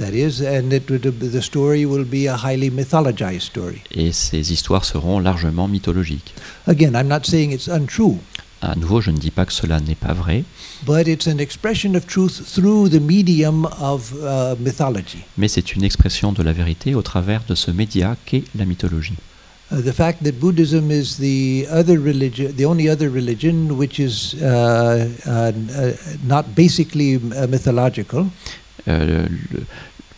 That 0.00 0.10
is, 0.12 0.42
and 0.42 0.72
it 0.72 0.90
would, 0.90 1.14
the 1.20 1.40
story 1.40 1.84
will 1.84 2.04
be 2.04 2.26
a 2.28 2.36
highly 2.36 2.68
mythologized 2.70 3.42
story. 3.42 3.80
Et 3.92 4.10
ces 4.10 4.52
histoires 4.52 4.84
seront 4.84 5.20
largement 5.20 5.68
mythologiques. 5.68 6.34
Again, 6.66 6.94
I'm 6.94 7.06
not 7.06 7.20
saying 7.24 7.52
it's 7.52 7.68
untrue, 7.68 8.18
À 8.60 8.76
nouveau, 8.76 9.00
je 9.02 9.10
ne 9.10 9.18
dis 9.18 9.30
pas 9.30 9.44
que 9.44 9.52
cela 9.52 9.78
n'est 9.78 9.94
pas 9.94 10.14
vrai, 10.14 10.42
but 10.86 11.06
it's 11.06 11.26
an 11.28 11.38
expression 11.38 11.94
of 11.94 12.06
truth 12.06 12.42
through 12.44 12.88
the 12.88 13.00
medium 13.00 13.68
of 13.78 14.12
uh, 14.22 14.56
mythology. 14.58 15.18
mais 15.36 15.48
c'est 15.48 15.74
une 15.74 15.84
expression 15.84 16.32
de 16.32 16.42
la 16.42 16.52
vérité 16.52 16.94
au 16.94 17.02
travers 17.02 17.42
de 17.46 17.54
ce 17.54 17.70
média 17.70 18.16
qu'est 18.24 18.44
la 18.56 18.64
mythologie. 18.64 19.14
Uh, 19.74 19.80
the 19.82 19.92
fact 19.92 20.22
that 20.22 20.32
Buddhism 20.38 20.90
is 20.90 21.16
the 21.18 21.66
other 21.70 21.98
religion, 21.98 22.52
the 22.56 22.64
only 22.66 22.88
other 22.88 23.08
religion 23.10 23.76
which 23.76 23.98
is 23.98 24.34
uh, 24.40 25.08
uh, 25.26 25.50
uh, 25.50 25.92
not 26.28 26.44
basically 26.54 27.16
uh, 27.16 27.46
mythological, 27.48 28.26
Euh, 28.86 29.26
le- 29.52 29.64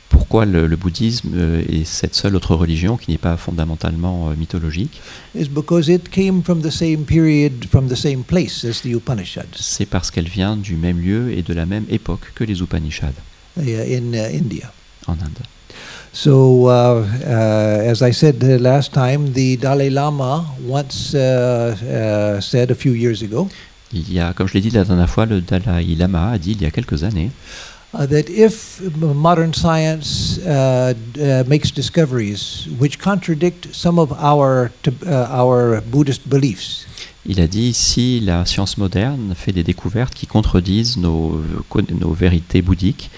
pourquoi 0.08 0.44
le, 0.44 0.66
le 0.66 0.76
bouddhisme 0.76 1.30
euh, 1.36 1.62
est 1.68 1.84
cette 1.84 2.14
seule 2.16 2.34
autre 2.34 2.56
religion 2.56 2.96
qui 2.96 3.12
n'est 3.12 3.18
pas 3.18 3.36
fondamentalement 3.36 4.28
euh, 4.28 4.34
mythologique? 4.36 5.00
Is 5.36 5.48
because 5.48 5.88
it 5.88 6.08
came 6.10 6.42
from 6.42 6.62
the 6.62 6.70
same 6.70 7.04
period, 7.04 7.64
from 7.70 7.88
the 7.88 7.94
same 7.94 8.24
place 8.24 8.64
as 8.64 8.82
the 8.82 8.86
Upanishads 8.92 9.54
C'est 9.60 9.86
parce 9.86 10.10
qu'elle 10.10 10.28
vient 10.28 10.56
du 10.56 10.74
même 10.74 10.98
lieu 11.00 11.32
et 11.32 11.42
de 11.42 11.54
la 11.54 11.64
même 11.66 11.84
époque 11.90 12.32
que 12.34 12.42
les 12.44 12.60
Upanishads 12.60 13.14
uh, 13.58 13.60
in 13.62 14.12
uh, 14.14 14.34
India. 14.36 14.72
en 15.06 15.12
Inde. 15.14 15.42
So, 16.16 16.68
uh, 16.68 17.04
uh, 17.26 17.92
as 17.92 18.00
I 18.00 18.10
said 18.10 18.42
last 18.42 18.94
time, 18.94 19.34
the 19.34 19.58
Dalai 19.58 19.90
Lama 19.90 20.46
once 20.62 21.14
uh, 21.14 21.76
uh, 21.76 22.40
said 22.40 22.70
a 22.70 22.74
few 22.74 22.92
years 22.92 23.20
ago 23.20 23.50
Il 23.92 24.10
y 24.10 24.18
a, 24.18 24.32
comme 24.32 24.48
je 24.48 24.54
l'ai 24.54 24.62
dit 24.62 24.70
la 24.70 24.84
dernière 24.84 25.10
fois, 25.10 25.26
le 25.26 25.42
Dalai 25.42 25.94
Lama 25.94 26.30
a 26.30 26.38
dit 26.38 26.52
il 26.52 26.62
y 26.62 26.64
a 26.64 26.70
quelques 26.70 27.04
années 27.04 27.30
uh, 27.92 28.06
that 28.06 28.30
if 28.30 28.80
modern 28.96 29.52
science 29.52 30.38
uh, 30.38 30.94
uh, 31.20 31.44
makes 31.46 31.70
discoveries 31.70 32.66
which 32.80 32.98
contradict 32.98 33.68
some 33.74 33.98
of 33.98 34.10
our 34.12 34.70
uh, 35.06 35.12
our 35.30 35.82
Buddhist 35.82 36.26
beliefs, 36.26 36.86
Il 37.26 37.40
a 37.40 37.46
dit 37.46 37.74
si 37.74 38.20
la 38.20 38.46
science 38.46 38.78
moderne 38.78 39.34
fait 39.36 39.52
des 39.52 39.64
découvertes 39.64 40.14
qui 40.14 40.26
contredisent 40.26 40.96
nos, 40.96 41.42
nos 42.00 42.12
vérités 42.12 42.62
bouddhiques, 42.62 43.10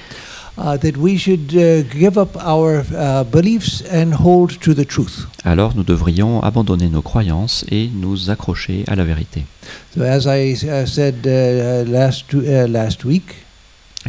that 0.58 0.96
we 0.96 1.16
should 1.16 1.48
give 1.48 2.18
up 2.18 2.36
our 2.40 2.84
beliefs 3.24 3.82
and 3.90 4.12
hold 4.14 4.58
to 4.60 4.74
the 4.74 4.84
truth. 4.84 5.26
alors 5.44 5.74
nous 5.76 5.84
devrions 5.84 6.40
abandonner 6.42 6.88
nos 6.88 7.02
croyances 7.02 7.64
et 7.70 7.88
nous 7.94 8.30
accrocher 8.30 8.84
à 8.86 8.96
la 8.96 9.04
vérité. 9.04 9.44
So, 9.94 10.02
as 10.02 10.26
I 10.26 10.54
uh, 10.66 10.86
said 10.86 11.26
uh, 11.26 11.84
last 11.90 12.34
uh, 12.34 12.66
last 12.68 13.04
week, 13.04 13.34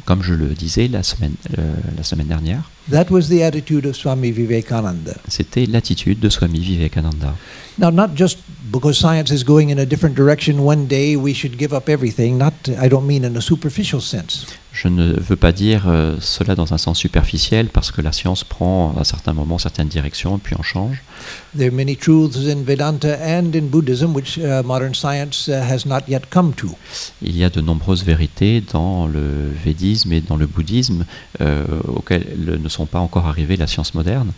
Comme 0.06 0.22
je 0.22 0.34
le 0.34 0.48
disais 0.48 0.88
la 0.88 1.02
semaine, 1.04 1.34
euh, 1.58 1.76
la 1.98 2.04
semaine 2.04 2.28
dernière, 2.28 2.70
that 2.92 3.08
was 3.10 3.24
the 3.24 3.42
attitude 3.42 3.86
of 3.88 3.96
Swami 3.96 4.32
Vivekananda. 4.32 5.14
c'était 5.28 5.66
l'attitude 5.66 6.20
de 6.20 6.30
Swami 6.30 6.60
Vivekananda. 6.60 7.36
Now, 7.80 7.92
not 7.92 8.10
just 8.16 8.40
because 8.72 8.98
science 8.98 9.32
is 9.32 9.44
going 9.44 9.70
in 9.70 9.80
a 9.80 9.86
different 9.86 10.16
direction 10.16 10.60
one 10.60 10.86
day, 10.86 11.16
we 11.16 11.34
should 11.34 11.58
give 11.58 11.74
up 11.74 11.90
everything. 11.90 12.38
Not, 12.38 12.54
I 12.82 12.88
don't 12.88 13.06
mean 13.06 13.24
in 13.24 13.36
a 13.36 13.42
superficial 13.42 14.02
sense. 14.02 14.46
Je 14.72 14.88
ne 14.88 15.14
veux 15.20 15.36
pas 15.36 15.52
dire 15.52 15.86
euh, 15.88 16.18
cela 16.22 16.56
dans 16.56 16.74
un 16.74 16.78
sens 16.78 16.98
superficiel 16.98 17.70
parce 17.70 17.92
que 17.92 18.02
la 18.02 18.12
science 18.12 18.44
prend 18.44 18.96
à 19.00 19.04
certains 19.04 19.34
moments 19.34 19.58
certaines 19.58 19.88
directions 19.88 20.38
et 20.38 20.40
puis 20.42 20.56
en 20.58 20.64
change. 20.64 21.02
There 21.56 21.70
are 21.70 21.76
many 21.76 21.96
truths 21.96 22.38
in 22.48 22.64
Vedanta 22.64 23.18
and 23.22 23.56
in 23.56 23.70
Buddhism 23.70 24.14
which 24.14 24.38
uh, 24.38 24.62
modern 24.64 24.94
science 24.94 25.50
uh, 25.50 25.62
has 25.62 25.86
not 25.86 26.08
yet 26.08 26.30
come 26.30 26.54
to. 26.56 26.70
Il 27.22 27.36
y 27.38 27.44
a 27.44 27.50
de 27.50 27.62
nombreuses 27.62 28.04
vérités 28.04 28.62
dans 28.62 29.08
le 29.08 29.52
védisme 29.64 30.14
et 30.14 30.22
dans 30.22 30.38
le 30.38 30.46
bouddhisme 30.46 31.06
euh, 31.42 31.66
auxquelles 31.88 32.60
ne 32.62 32.70
sont 32.70 32.86
pas 32.86 33.00
encore 33.00 33.26
arrivées 33.26 33.58
la 33.58 33.68
science 33.68 33.94
moderne. 33.94 34.32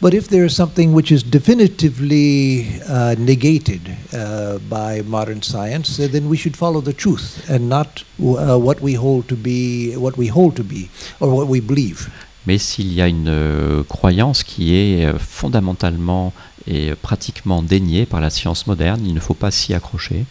But 0.00 0.14
if 0.14 0.28
there 0.28 0.44
is 0.44 0.50
something 0.54 0.92
which 0.92 1.10
is 1.10 1.22
definitively 1.24 2.66
uh, 2.88 3.14
negated 3.18 3.80
uh, 4.12 4.58
by 4.68 5.02
modern 5.06 5.42
science, 5.42 5.98
uh, 5.98 6.08
then 6.10 6.28
we 6.28 6.36
should 6.36 6.56
follow 6.56 6.80
the 6.80 6.92
truth 6.92 7.48
and 7.48 7.68
not 7.68 8.04
uh, 8.20 8.58
what 8.58 8.80
we 8.80 8.94
hold 8.94 9.26
to 9.28 9.36
be 9.36 9.94
what 9.96 10.16
we 10.16 10.28
hold 10.28 10.56
to 10.56 10.64
be 10.64 10.88
or 11.20 11.30
what 11.34 11.48
we 11.48 11.60
believe. 11.60 12.08
Mais 12.48 12.56
s'il 12.56 12.94
y 12.94 13.02
a 13.02 13.08
une 13.08 13.28
euh, 13.28 13.82
croyance 13.86 14.42
qui 14.42 14.74
est 14.74 15.04
euh, 15.04 15.18
fondamentalement 15.18 16.32
et 16.66 16.94
pratiquement 16.94 17.60
déniée 17.60 18.06
par 18.06 18.22
la 18.22 18.30
science 18.30 18.66
moderne, 18.66 19.02
il 19.04 19.12
ne 19.12 19.20
faut 19.20 19.34
pas 19.34 19.50
s'y 19.50 19.74
accrocher. 19.74 20.24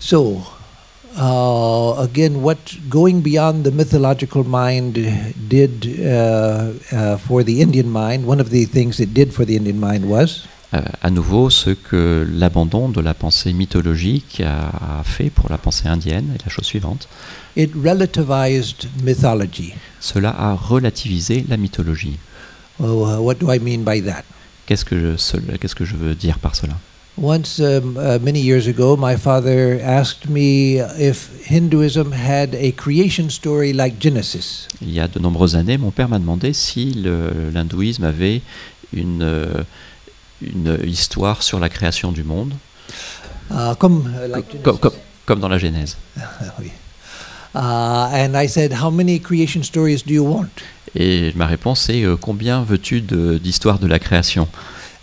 So, 0.00 0.42
uh, 1.16 1.94
again, 2.02 2.42
what 2.42 2.56
going 2.88 3.20
beyond 3.22 3.62
the 3.62 3.70
mythological 3.70 4.42
mind 4.42 4.98
did 5.48 5.86
uh, 6.00 6.72
uh, 6.90 7.16
for 7.18 7.44
the 7.44 7.60
Indian 7.60 7.88
mind, 7.88 8.26
one 8.26 8.40
of 8.40 8.50
the 8.50 8.64
things 8.66 8.98
it 8.98 9.14
did 9.14 9.32
for 9.32 9.46
the 9.46 9.54
Indian 9.54 9.78
mind 9.78 10.04
was 10.04 10.48
à 10.72 11.10
nouveau, 11.10 11.50
ce 11.50 11.70
que 11.70 12.26
l'abandon 12.32 12.88
de 12.88 13.00
la 13.00 13.12
pensée 13.14 13.52
mythologique 13.52 14.40
a, 14.44 15.00
a 15.00 15.04
fait 15.04 15.28
pour 15.30 15.50
la 15.50 15.58
pensée 15.58 15.86
indienne 15.88 16.32
est 16.34 16.44
la 16.44 16.50
chose 16.50 16.64
suivante. 16.64 17.08
it 17.56 17.70
relativized 17.74 18.88
mythology. 19.04 19.74
Cela 20.00 20.30
a 20.30 20.54
relativisé 20.54 21.44
la 21.48 21.56
mythologie. 21.58 22.18
Oh, 22.80 23.04
what 23.20 23.34
do 23.34 23.52
I 23.52 23.58
mean 23.58 23.84
by 23.84 24.00
that? 24.02 24.24
Qu'est-ce 24.66 24.84
que 24.84 24.98
je, 24.98 25.16
cela- 25.18 25.58
qu'est-ce 25.58 25.74
que 25.74 25.84
je 25.84 25.94
veux 25.96 26.14
dire 26.14 26.38
par 26.38 26.54
cela? 26.56 26.74
Once, 27.18 27.58
um, 27.60 27.98
uh, 27.98 28.18
many 28.22 28.40
years 28.40 28.66
ago, 28.66 28.96
my 28.96 29.16
father 29.18 29.78
asked 29.84 30.30
me 30.30 30.78
if 30.98 31.28
Hinduism 31.44 32.10
had 32.12 32.54
a 32.54 32.72
creation 32.72 33.28
story 33.28 33.74
like 33.74 33.96
Genesis. 34.00 34.66
Il 34.80 34.90
y 34.94 34.98
a 34.98 35.08
de 35.08 35.18
nombreuses 35.18 35.54
années, 35.54 35.76
mon 35.76 35.90
père 35.90 36.08
m'a 36.08 36.18
demandé 36.18 36.54
si 36.54 36.86
l'hindouisme 37.52 38.04
avait 38.04 38.40
une, 38.94 39.20
euh, 39.22 39.46
une 40.54 40.78
histoire 40.84 41.42
sur 41.42 41.58
la 41.60 41.68
création 41.68 42.12
du 42.12 42.24
monde, 42.24 42.52
Uh, 43.50 43.74
comme, 43.78 44.10
uh, 44.24 44.28
like 44.32 44.46
co- 44.62 44.72
Genesis. 44.72 44.80
co- 44.80 44.92
comme 45.26 45.40
dans 45.40 45.48
la 45.48 45.58
Genèse. 45.58 45.96
Oui. 46.58 46.70
Uh, 47.54 47.58
and 47.58 48.34
I 48.34 48.48
said, 48.48 48.72
How 48.82 48.90
many 48.90 49.20
creation 49.20 49.62
stories 49.62 50.02
do 50.06 50.14
you 50.14 50.24
want? 50.24 50.48
Et 50.94 51.32
ma 51.36 51.46
réponse 51.46 51.88
est 51.90 52.02
euh, 52.04 52.16
combien 52.16 52.62
veux-tu 52.62 53.02
d'histoires 53.02 53.78
de 53.78 53.86
la 53.86 53.98
création? 53.98 54.48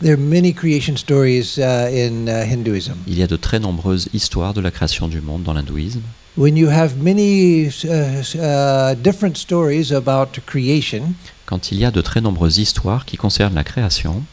There 0.01 0.13
are 0.13 0.17
many 0.19 0.53
creation 0.53 0.95
stories 0.97 1.57
uh, 1.57 1.61
in 1.61 2.27
uh, 2.27 2.43
Hinduism. 2.51 2.93
Il 3.05 3.19
y 3.19 3.23
a 3.23 3.27
de 3.27 3.35
très 3.35 3.59
nombreuses 3.59 4.07
histoires 4.13 4.53
de 4.53 4.61
la 4.61 4.71
création 4.71 5.07
du 5.07 5.21
monde 5.21 5.43
dans 5.43 5.53
l'hindouisme. 5.53 6.01
When 6.37 6.55
you 6.57 6.69
have 6.69 6.95
many 6.97 7.65
uh, 7.83 8.19
s- 8.21 8.35
different 9.03 9.35
stories 9.37 9.91
about 9.93 10.39
creation, 10.47 11.13
Quand 11.45 11.71
il 11.71 11.79
y 11.79 11.85
a 11.85 11.91
de 11.91 12.01
très 12.01 12.21
nombreuses 12.21 12.57
histoires 12.57 13.05
qui 13.05 13.17
concernent 13.17 13.55
la 13.55 13.63
création, 13.63 14.23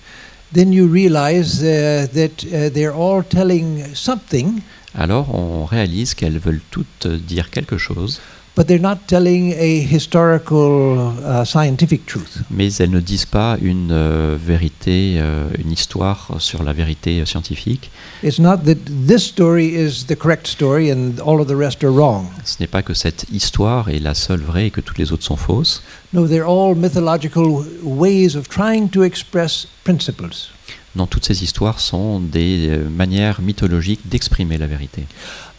then 0.53 0.73
you 0.73 0.87
realize 0.87 1.63
uh, 1.63 2.07
that 2.13 2.45
uh, 2.45 2.71
they're 2.73 2.95
all 2.95 3.23
telling 3.23 3.95
something, 3.95 4.61
alors 4.95 5.35
on 5.35 5.65
réalise 5.65 6.15
qu'elles 6.15 6.39
veulent 6.39 6.63
toutes 6.71 7.07
dire 7.07 7.51
quelque 7.51 7.79
chose, 7.79 8.21
but 8.57 8.67
they're 8.67 8.81
not 8.81 9.07
telling 9.07 9.53
a 9.53 9.81
historical, 9.81 11.15
uh, 11.23 11.45
scientific 11.45 12.07
truth. 12.07 12.43
mais 12.51 12.75
elles 12.81 12.91
ne 12.91 13.01
disent 13.01 13.27
pas 13.27 13.59
une 13.61 13.91
euh, 13.93 14.37
vérité, 14.41 15.19
euh, 15.19 15.49
une 15.63 15.71
histoire 15.71 16.37
sur 16.39 16.63
la 16.65 16.73
vérité 16.73 17.25
scientifique. 17.27 17.91
It's 18.23 18.39
not 18.39 18.65
that 18.65 18.77
this 19.07 19.25
story 19.25 19.75
is 19.75 20.07
the 20.07 20.17
correct 20.17 20.47
story 20.47 20.91
and 20.91 21.21
all 21.21 21.41
of 21.41 21.49
the 21.49 21.57
rest 21.57 21.85
are 21.85 21.93
wrong. 21.93 22.27
Ce 22.45 22.57
n'est 22.59 22.67
pas 22.67 22.83
que 22.83 22.95
cette 22.95 23.27
histoire 23.31 23.91
est 23.91 23.99
la 23.99 24.15
seule 24.15 24.41
vraie 24.41 24.67
et 24.67 24.71
que 24.71 24.81
toutes 24.81 24.99
les 24.99 25.13
autres 25.13 25.25
sont 25.25 25.37
fausses. 25.37 25.83
No, 26.15 26.27
they're 26.27 26.49
all 26.49 26.75
mythological 26.75 27.63
ways 27.83 28.37
of 28.37 28.49
trying 28.49 28.89
to 28.89 29.03
express 29.03 29.67
principles. 29.85 30.56
Non, 30.97 31.07
toutes 31.07 31.27
ces 31.27 31.43
histoires 31.45 31.79
sont 31.79 32.21
des 32.21 32.69
euh, 32.71 32.89
manières 32.89 33.43
mythologiques 33.43 34.09
d'exprimer 34.09 34.57
la 34.57 34.67
vérité, 34.67 35.05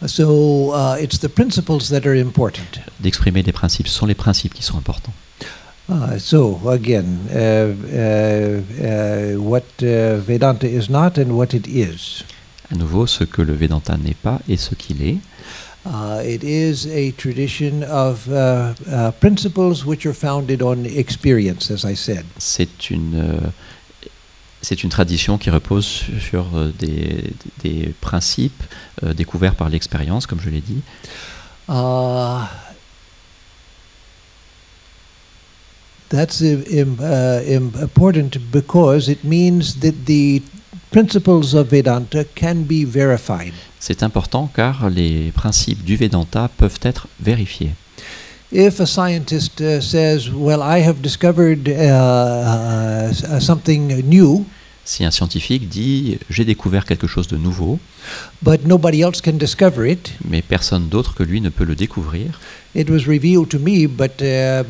So 0.06 0.72
uh, 0.74 0.96
it's 1.00 1.18
the 1.20 1.28
principles 1.28 1.88
that 1.90 2.06
are 2.06 2.16
important. 2.16 2.64
d'exprimer 3.00 3.42
les 3.42 3.52
principes. 3.52 3.86
Ce 3.88 3.94
sont 3.98 4.06
les 4.06 4.14
principes 4.16 4.52
qui 4.54 4.62
sont 4.64 4.76
importants. 4.78 5.12
Uh, 5.88 6.18
so 6.18 6.58
again, 6.68 7.04
uh, 7.30 7.72
uh, 7.94 8.60
uh, 8.82 9.40
what 9.40 9.62
uh, 9.82 10.18
Vedanta 10.20 10.66
is 10.66 10.90
not 10.90 11.16
and 11.18 11.30
what 11.30 11.54
it 11.54 11.66
is. 11.66 12.24
À 12.70 12.76
nouveau, 12.76 13.06
ce 13.06 13.24
que 13.24 13.40
le 13.40 13.54
Vedanta 13.54 13.96
n'est 13.96 14.16
pas 14.20 14.40
et 14.48 14.56
ce 14.58 14.74
qu'il 14.74 15.02
est. 15.02 15.18
Uh, 15.86 16.20
it 16.22 16.42
is 16.44 16.86
a 16.86 17.12
tradition 17.12 17.82
of 17.84 18.28
uh, 18.28 18.74
uh, 18.90 19.10
principles 19.20 19.86
which 19.86 20.04
are 20.04 20.12
founded 20.12 20.60
on 20.60 20.84
experience, 20.84 21.70
as 21.70 21.84
I 21.88 21.94
said. 21.96 22.24
C'est 22.36 22.90
une, 22.90 23.14
euh, 23.14 23.38
c'est 24.62 24.82
une 24.82 24.90
tradition 24.90 25.38
qui 25.38 25.50
repose 25.50 26.02
sur 26.20 26.46
euh, 26.54 26.72
des, 26.78 27.24
des 27.62 27.94
principes 28.00 28.62
euh, 29.04 29.14
découverts 29.14 29.54
par 29.54 29.68
l'expérience, 29.68 30.26
comme 30.26 30.40
je 30.40 30.50
l'ai 30.50 30.60
dit. 30.60 30.80
Uh, 31.68 32.44
that's 36.08 36.40
uh, 36.40 36.56
uh, 36.70 37.42
im- 37.46 37.72
important 37.80 38.38
because 38.50 39.08
it 39.08 39.22
means 39.24 39.74
that 39.80 40.06
the 40.06 40.42
principles 40.90 41.54
of 41.54 41.68
Vedanta 41.70 42.24
can 42.34 42.62
be 42.66 42.84
verified. 42.84 43.52
C'est 43.78 44.02
important 44.02 44.50
car 44.54 44.88
les 44.90 45.30
principes 45.32 45.84
du 45.84 45.96
Vedanta 45.96 46.48
peuvent 46.56 46.80
être 46.82 47.06
vérifiés. 47.20 47.70
If 48.50 48.80
a 48.80 48.86
scientist 48.86 49.60
uh, 49.60 49.82
says, 49.82 50.30
"Well, 50.32 50.62
I 50.62 50.80
have 50.80 51.02
discovered 51.02 51.68
uh, 51.68 53.12
uh, 53.12 53.40
something 53.40 54.02
new," 54.08 54.46
Si 54.84 55.04
un 55.04 55.10
scientifique 55.10 55.68
dit 55.68 56.16
j'ai 56.30 56.46
découvert 56.46 56.86
quelque 56.86 57.06
chose 57.06 57.28
de 57.28 57.36
nouveau, 57.36 57.78
but 58.40 58.64
nobody 58.64 59.02
else 59.02 59.20
can 59.20 59.34
discover 59.34 59.86
it, 59.86 60.14
mais 60.26 60.40
personne 60.40 60.88
d'autre 60.88 61.14
que 61.14 61.22
lui 61.22 61.42
ne 61.42 61.50
peut 61.50 61.64
le 61.64 61.74
découvrir, 61.74 62.40
it 62.74 62.88
was 62.88 63.00
revealed 63.06 63.50
to 63.50 63.58
me, 63.58 63.86
but 63.86 64.22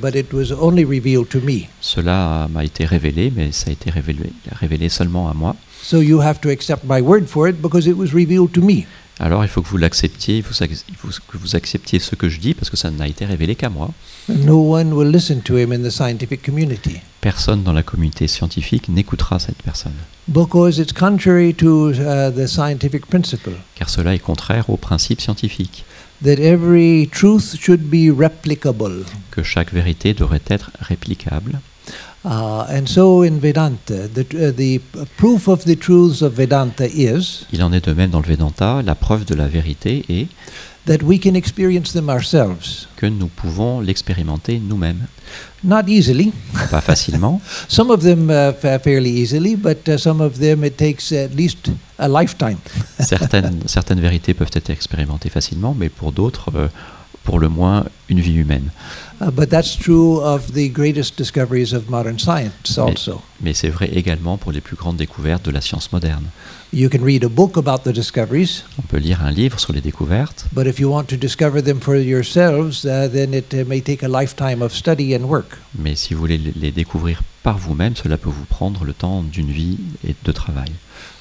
but 0.03 0.17
it 0.17 0.33
was 0.33 0.53
only 0.61 0.85
revealed 0.85 1.29
to 1.29 1.39
me. 1.41 1.69
cela 1.81 2.49
m'a 2.51 2.65
été 2.65 2.85
révélé, 2.85 3.33
mais 3.35 3.53
ça 3.53 3.71
a 3.71 3.73
été 3.73 3.91
révélé, 3.91 4.33
révélé 4.51 4.89
seulement 4.89 5.31
à 5.31 5.35
moi. 5.35 5.55
So 5.85 6.03
you 6.03 6.21
have 6.21 6.41
to 6.41 6.49
accept 6.49 6.83
my 6.85 7.01
word 7.01 7.27
for 7.29 7.49
it 7.49 7.63
because 7.63 7.87
it 7.87 7.97
was 7.97 8.09
revealed 8.13 8.51
to 8.55 8.61
me. 8.61 8.87
Alors 9.21 9.45
il 9.45 9.49
faut 9.49 9.63
que 9.63 9.69
vous 9.69 9.77
l'acceptiez, 9.77 10.37
il 10.37 10.43
faut, 10.43 10.55
que 10.55 11.39
vous 11.39 11.57
acceptiez 11.57 11.99
ce 11.99 12.15
que 12.15 12.29
je 12.29 12.39
dis 12.39 12.55
parce 12.55 12.71
que 12.71 12.77
ça 12.77 12.91
n'a 12.91 13.09
été 13.09 13.25
révélé 13.25 13.57
qu'à 13.57 13.69
moi. 13.69 13.91
No 14.29 14.75
one 14.75 14.93
will 14.93 15.11
listen 15.11 15.41
to 15.43 15.59
him 15.59 15.73
in 15.73 15.83
the 15.83 15.91
scientific 15.91 16.43
community 16.43 17.01
Personne 17.21 17.65
dans 17.65 17.73
la 17.73 17.83
communauté 17.83 18.29
scientifique 18.29 18.89
n'écoutera 18.89 19.41
cette 19.41 19.61
personne, 19.63 19.95
because 20.29 20.79
it's 20.79 20.93
contrary 20.93 21.53
to 21.53 21.91
uh, 21.91 22.31
the 22.31 22.47
scientific 22.47 23.07
principle 23.07 23.55
car 23.75 23.91
cela 23.91 24.15
est 24.15 24.21
contraire 24.21 24.71
au 24.71 24.77
principe 24.77 25.21
scientifique, 25.21 25.85
that 26.23 26.39
every 26.39 27.09
truth 27.11 27.57
should 27.61 27.81
be 27.81 28.13
replicable. 28.17 29.05
que 29.33 29.43
chaque 29.43 29.73
vérité 29.73 30.15
devrait 30.15 30.43
être 30.49 30.71
réplicable. 30.81 31.61
Il 37.53 37.63
en 37.63 37.73
est 37.73 37.87
de 37.87 37.93
même 37.95 38.11
dans 38.11 38.21
le 38.21 38.27
Vedanta, 38.27 38.83
la 38.85 38.95
preuve 38.95 39.25
de 39.25 39.35
la 39.35 39.47
vérité 39.49 40.05
est 40.11 40.27
that 40.87 41.03
we 41.05 41.19
can 41.19 41.35
experience 41.35 41.93
them 41.93 42.09
ourselves. 42.09 42.87
que 42.97 43.07
nous 43.07 43.29
pouvons 43.29 43.81
l'expérimenter 43.81 44.59
nous-mêmes. 44.59 45.07
Not 45.65 45.83
easily. 45.89 46.33
Pas 46.71 46.81
facilement, 46.81 47.41
Some 47.69 47.91
of 47.91 48.01
them 48.03 48.31
uh, 48.31 48.53
fa- 48.53 48.79
fairly 48.79 49.11
easily, 49.21 49.57
but 49.57 49.89
uh, 49.89 49.97
some 49.99 50.21
of 50.21 50.39
them 50.39 50.65
it 50.65 50.77
takes 50.77 51.13
at 51.13 51.29
least 51.35 51.71
a 51.99 52.09
lifetime. 52.09 52.59
certaines, 53.01 53.61
certaines 53.67 54.01
vérités 54.01 54.35
peuvent 54.35 54.51
être 54.55 54.71
expérimentées 54.71 55.31
facilement, 55.31 55.75
mais 55.79 55.89
pour 55.89 56.13
d'autres, 56.13 56.51
euh, 56.55 56.69
pour 57.29 57.39
le 57.41 57.51
moins 57.51 57.85
une 58.09 58.21
vie 58.21 58.37
humaine. 58.37 58.71
Uh, 59.21 59.31
but 59.31 59.51
that's 59.51 59.77
true 59.77 60.19
of 60.23 60.53
the 60.55 60.71
greatest 60.73 61.19
discoveries 61.19 61.75
of 61.75 61.91
modern 61.91 62.19
science 62.19 62.79
also. 62.79 63.21
Mais 63.43 63.53
c'est 63.53 63.69
vrai 63.69 63.91
également 63.93 64.39
pour 64.39 64.51
les 64.51 64.63
plus 64.63 64.77
grandes 64.77 64.97
découvertes 64.97 65.45
de 65.45 65.51
la 65.51 65.61
science 65.61 65.93
moderne. 65.93 66.25
You 66.73 66.89
can 66.89 67.05
read 67.05 67.25
a 67.25 67.29
book 67.29 67.59
about 67.59 67.83
the 67.85 67.93
discoveries, 67.93 68.65
On 68.79 68.83
peut 68.83 68.97
lire 68.97 69.23
un 69.23 69.31
livre 69.31 69.61
sur 69.61 69.75
les 69.75 69.83
découvertes, 69.83 70.47
but 70.55 70.67
if 70.67 70.79
you 70.79 70.91
want 70.91 71.05
to 71.05 71.17
discover 71.17 71.63
them 71.63 71.81
for 71.81 71.97
yourselves, 71.97 72.87
uh, 72.87 73.11
then 73.13 73.35
it 73.35 73.53
uh, 73.53 73.67
may 73.67 73.83
take 73.83 74.03
a 74.03 74.09
lifetime 74.09 74.63
of 74.63 74.73
study 74.73 75.15
and 75.15 75.25
work. 75.25 75.59
mais 75.79 75.97
si 75.97 76.15
vous 76.15 76.21
voulez 76.21 76.39
les 76.39 76.73
découvrir 76.73 77.21
par 77.43 77.59
vous-même, 77.59 77.95
cela 77.95 78.17
peut 78.17 78.31
vous 78.31 78.47
prendre 78.47 78.85
le 78.87 78.95
temps 78.95 79.23
d'une 79.23 79.51
vie 79.51 79.77
et 80.07 80.15
de 80.25 80.33
travail. 80.33 80.73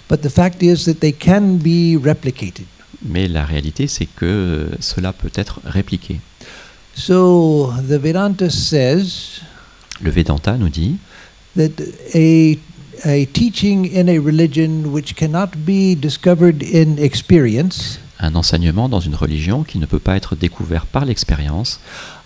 But 0.10 0.22
the 0.22 0.30
fact 0.30 0.64
is 0.64 0.86
that 0.86 1.02
they 1.02 1.12
can 1.12 1.58
be 1.58 2.02
replicated. 2.02 2.66
Mais 3.06 3.28
la 3.28 3.46
réalité, 3.46 3.88
c'est 3.88 4.06
que 4.06 4.70
cela 4.80 5.14
peut 5.14 5.32
être 5.36 5.60
répliqué. 5.66 6.20
So 6.96 7.72
the 7.88 8.00
Vedanta 8.02 8.50
says 8.50 9.42
Le 10.02 10.10
Vedanta 10.10 10.58
nous 10.58 10.70
dit 10.70 10.98
that 11.56 11.70
a, 12.16 12.58
a 13.04 13.26
teaching 13.28 13.92
in 13.96 14.08
a 14.08 14.20
religion 14.20 14.92
which 14.92 15.16
cannot 15.16 15.50
be 15.58 15.96
discovered 15.96 16.64
in 16.64 16.98
experience 16.98 18.00
un 18.20 18.34
enseignement 18.34 18.90
dans 18.90 19.00
une 19.00 19.14
religion 19.14 19.64
qui 19.64 19.78
ne 19.78 19.86
peut 19.86 20.00
pas 20.00 20.16
être 20.16 20.36
découvert 20.36 20.88
par 20.88 21.06
l'expérience 21.06 21.80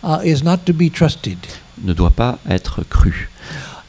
uh, 0.05 0.19
is 0.23 0.41
not 0.41 0.59
to 0.65 0.71
be 0.71 0.89
trusted 0.89 1.37
ne 1.83 1.93
doit 1.93 2.11
pas 2.11 2.39
être 2.49 2.83
cru, 2.83 3.29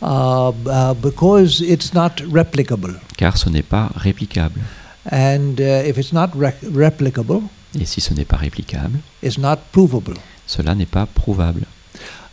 uh, 0.03 0.07
uh, 0.07 0.95
because 1.01 1.61
it's 1.61 1.93
not 1.95 2.23
replicable. 2.33 2.99
car 3.17 3.37
ce 3.37 3.49
n'est 3.49 3.63
pas 3.63 3.91
réplicable. 3.95 4.61
And 5.11 5.61
uh, 5.61 5.83
if 5.85 5.99
it's 5.99 6.13
not 6.13 6.31
replicable, 6.37 7.43
Et 7.79 7.87
si 7.87 8.01
ce 8.01 8.15
n'est 8.15 8.25
pas 8.25 8.37
réplicable, 8.37 8.99
it's 9.23 9.39
not 9.39 9.57
provable. 9.73 10.15
cela 10.47 10.75
n'est 10.75 10.87
pas 10.87 11.07
prouvable. 11.07 11.63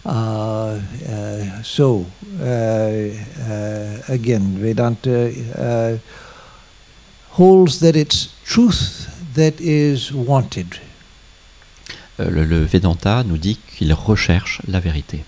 Uh, 0.06 0.10
uh, 1.08 1.44
so, 1.64 2.06
uh, 2.42 2.44
uh, 2.44 4.00
again, 4.08 4.58
Vedanta 4.58 5.10
uh, 5.30 5.98
holds 7.38 7.80
that 7.80 7.96
it's 7.96 8.30
truth 8.46 9.08
that 9.36 9.60
is 9.60 10.12
wanted. 10.14 10.76
Euh, 12.20 12.30
Le, 12.30 12.46
le 12.46 12.64
Vedanta 12.66 13.24
nous 13.24 13.38
dit 13.38 13.58
qu'il 13.78 13.94
recherche 13.94 14.62
la 14.68 14.80
vérité. 14.80 15.24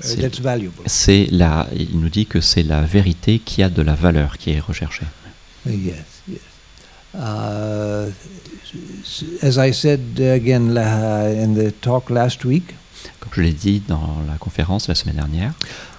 C'est- 0.00 0.16
that's 0.20 0.40
valuable. 0.40 0.76
C'est 0.86 1.28
la, 1.30 1.68
il 1.76 1.98
nous 2.00 2.08
dit 2.08 2.26
que 2.26 2.40
c'est 2.40 2.62
la 2.62 2.80
vérité 2.82 3.38
qui 3.38 3.62
a 3.62 3.68
de 3.68 3.82
la 3.82 3.94
valeur 3.94 4.36
qui 4.38 4.50
est 4.50 4.60
recherchée. 4.60 5.06
Uh, 5.66 5.70
Yes, 5.70 5.96
yes. 6.28 6.38
Uh, 7.14 8.10
as 9.42 9.56
I 9.58 9.72
said 9.74 10.00
uh, 10.18 10.32
again 10.32 10.72
la- 10.72 11.26
in 11.28 11.54
the 11.54 11.72
talk 11.80 12.08
last 12.10 12.44
week, 12.44 12.74
Comme 13.20 13.30
je 13.34 13.40
l'ai 13.42 13.52
dit 13.52 13.82
dans 13.86 14.16
la 14.28 14.36
conférence 14.38 14.88
la 14.88 14.94
semaine 14.94 15.16
dernière, 15.16 15.52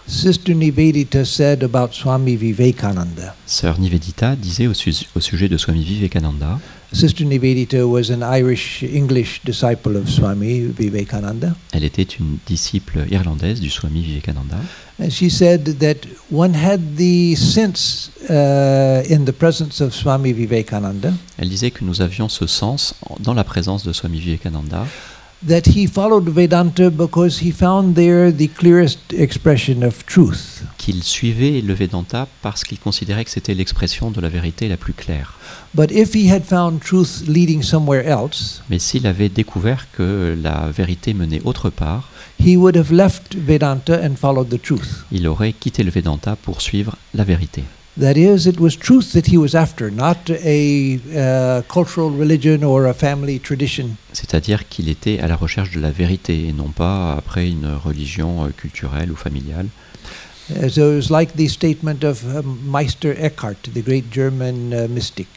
Sister 0.07 0.53
Nivedita 0.55 1.23
said 1.25 1.63
about 1.63 1.89
Swami 1.93 2.35
Vivekananda. 2.35 3.35
Sœur 3.45 3.79
Nivedita 3.79 4.35
disait 4.35 4.67
au, 4.67 4.73
su- 4.73 5.05
au 5.15 5.19
sujet 5.19 5.47
de 5.47 5.57
Swami 5.57 5.83
Vivekananda, 5.83 6.59
Sister 6.93 7.23
Nivedita 7.25 7.83
was 7.87 8.09
an 8.09 8.21
Irish 8.21 8.83
English 8.83 9.41
disciple 9.45 9.95
of 9.95 10.09
Swami 10.09 10.59
Vivekananda. 10.77 11.55
elle 11.71 11.85
était 11.85 12.03
une 12.03 12.37
disciple 12.45 13.05
irlandaise 13.09 13.61
du 13.61 13.69
Swami 13.69 14.01
Vivekananda, 14.01 14.57
And 14.99 15.09
she 15.09 15.29
said 15.31 15.79
that 15.79 16.05
one 16.31 16.53
had 16.53 16.79
the 16.97 17.33
sense 17.35 18.11
uh, 18.29 19.01
in 19.09 19.23
the 19.25 19.31
presence 19.31 19.81
of 19.81 19.93
Swami 19.95 20.33
Vivekananda. 20.33 21.13
Elle 21.37 21.49
disait 21.49 21.71
que 21.71 21.83
nous 21.85 22.01
avions 22.01 22.27
ce 22.29 22.45
sens 22.45 22.93
en- 23.09 23.15
dans 23.19 23.33
la 23.33 23.43
présence 23.45 23.83
de 23.83 23.93
Swami 23.93 24.19
Vivekananda, 24.19 24.85
that 25.47 25.61
he 25.75 25.87
followed 25.87 26.29
Vedanta 26.29 26.89
because 26.89 27.41
he 27.43 27.51
found 27.51 27.95
there 27.95 28.31
the 28.31 28.47
clearest 28.47 28.99
expression 29.13 29.81
of 29.83 30.05
truth. 30.05 30.63
qu'il 30.77 31.03
suivait 31.03 31.61
le 31.61 31.73
Vedanta 31.73 32.27
parce 32.41 32.63
qu'il 32.63 32.79
considérait 32.79 33.23
que 33.25 33.31
c'était 33.31 33.53
l'expression 33.53 34.11
de 34.11 34.19
la 34.21 34.29
vérité 34.29 34.67
la 34.67 34.77
plus 34.77 34.93
claire. 34.93 35.37
But 35.73 35.91
if 35.91 36.13
he 36.15 36.31
had 36.31 36.43
found 36.43 36.79
truth 36.81 37.23
leading 37.27 37.61
somewhere 37.63 38.05
else, 38.05 38.61
Mais 38.69 38.79
s'il 38.79 39.07
avait 39.07 39.29
découvert 39.29 39.87
que 39.91 40.37
la 40.41 40.69
vérité 40.71 41.13
menait 41.13 41.41
autre 41.45 41.69
part, 41.69 42.09
he 42.39 42.55
would 42.57 42.75
have 42.77 42.91
left 42.91 43.35
Vedanta 43.35 43.99
and 44.03 44.15
followed 44.15 44.49
the 44.49 44.61
truth. 44.61 45.05
il 45.11 45.27
aurait 45.27 45.53
quitté 45.53 45.83
le 45.83 45.91
Vedanta 45.91 46.35
pour 46.35 46.61
suivre 46.61 46.95
la 47.13 47.23
vérité. 47.23 47.63
That 47.97 48.15
is, 48.15 48.47
it 48.47 48.57
was 48.57 48.77
truth 48.77 49.11
that 49.11 49.27
he 49.27 49.37
was 49.37 49.53
after, 49.53 49.91
not 49.91 50.29
a 50.29 50.99
uh, 51.13 51.61
cultural 51.67 52.09
religion 52.09 52.63
or 52.63 52.85
a 52.85 52.93
family 52.93 53.37
tradition. 53.39 53.97
C'est-à-dire 54.13 54.69
qu'il 54.69 54.87
était 54.87 55.19
à 55.19 55.27
la 55.27 55.35
recherche 55.35 55.71
de 55.71 55.81
la 55.81 55.91
vérité 55.91 56.47
et 56.47 56.53
non 56.53 56.69
pas 56.69 57.15
après 57.17 57.49
une 57.49 57.67
religion 57.83 58.45
euh, 58.45 58.49
culturelle 58.55 59.11
ou 59.11 59.17
familiale. 59.17 59.67
Uh, 60.49 60.69
so 60.69 60.93
it 60.93 60.95
was 60.95 61.09
like 61.09 61.35
the 61.35 61.49
statement 61.49 62.03
of 62.05 62.23
um, 62.33 62.59
Meister 62.65 63.13
Eckhart, 63.17 63.73
the 63.73 63.83
great 63.83 64.05
German 64.09 64.73
uh, 64.73 64.87
mystic. 64.87 65.27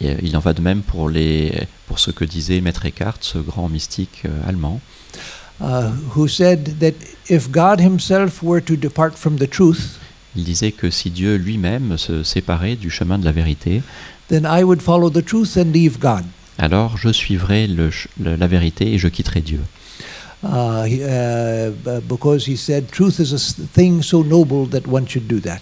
Et, 0.00 0.10
euh, 0.10 0.14
il 0.22 0.36
en 0.36 0.40
va 0.40 0.52
de 0.52 0.60
même 0.60 0.82
pour, 0.82 1.08
les, 1.08 1.66
pour 1.88 1.98
ce 1.98 2.12
que 2.12 2.24
disait 2.24 2.60
Maître 2.60 2.86
Eckhart, 2.86 3.18
ce 3.22 3.38
grand 3.38 3.68
mystique 3.68 4.22
euh, 4.24 4.48
allemand, 4.48 4.80
uh, 5.60 5.90
who 6.14 6.28
said 6.28 6.78
that 6.78 6.94
if 7.28 7.50
God 7.50 7.80
Himself 7.80 8.40
were 8.40 8.62
to 8.62 8.76
depart 8.76 9.16
from 9.16 9.38
the 9.38 9.48
truth, 9.50 9.98
Il 10.38 10.44
disait 10.44 10.70
que 10.70 10.88
si 10.88 11.10
Dieu 11.10 11.34
lui-même 11.34 11.98
se 11.98 12.22
séparait 12.22 12.76
du 12.76 12.90
chemin 12.90 13.18
de 13.18 13.24
la 13.24 13.32
vérité, 13.32 13.82
then 14.28 14.46
I 14.48 14.62
would 14.62 14.80
follow 14.80 15.10
the 15.10 15.24
truth 15.24 15.56
and 15.56 15.72
leave 15.72 15.98
God. 15.98 16.24
alors 16.58 16.96
je 16.96 17.12
suivrai 17.12 17.66
le 17.66 17.90
la 18.20 18.46
vérité 18.46 18.92
et 18.94 18.98
je 18.98 19.08
quitterai 19.08 19.40
Dieu. 19.40 19.60
Uh, 20.44 20.84
he, 20.86 21.00
uh, 21.02 21.72
b- 21.72 22.00
because 22.08 22.46
he 22.48 22.56
said 22.56 22.88
truth 22.92 23.18
is 23.18 23.32
a 23.32 23.36
s- 23.36 23.56
thing 23.74 24.00
so 24.02 24.22
noble 24.22 24.68
that 24.68 24.88
one 24.88 25.08
should 25.08 25.26
do 25.26 25.40
that. 25.40 25.58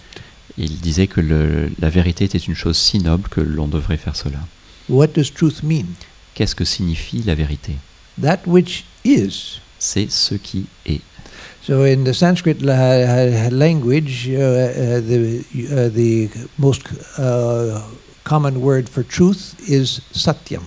Il 0.59 0.77
disait 0.79 1.07
que 1.07 1.21
le- 1.21 1.71
la 1.79 1.89
vérité 1.89 2.25
était 2.25 2.37
une 2.37 2.53
chose 2.53 2.77
si 2.77 2.99
noble 2.99 3.27
que 3.29 3.41
l'on 3.41 3.67
devrait 3.67 3.97
faire 3.97 4.15
cela. 4.15 4.37
What 4.89 5.07
does 5.15 5.33
truth 5.33 5.63
mean? 5.63 5.85
Qu'est-ce 6.35 6.53
que 6.53 6.65
signifie 6.65 7.23
la 7.25 7.33
vérité? 7.33 7.73
That 8.21 8.41
which 8.45 8.85
is. 9.03 9.59
C'est 9.79 10.11
ce 10.11 10.35
qui 10.35 10.65
est. 10.85 11.01
So 11.67 11.83
in 11.83 12.05
the 12.05 12.13
Sanskrit 12.13 12.61
la- 12.61 13.49
language, 13.51 14.29
uh, 14.29 14.39
uh, 14.39 15.01
the, 15.01 15.43
uh, 15.69 15.89
the 15.89 16.29
most 16.57 16.83
uh, 17.19 17.81
common 18.23 18.61
word 18.61 18.87
for 18.87 19.03
truth 19.03 19.53
is 19.67 19.99
satyam. 20.13 20.63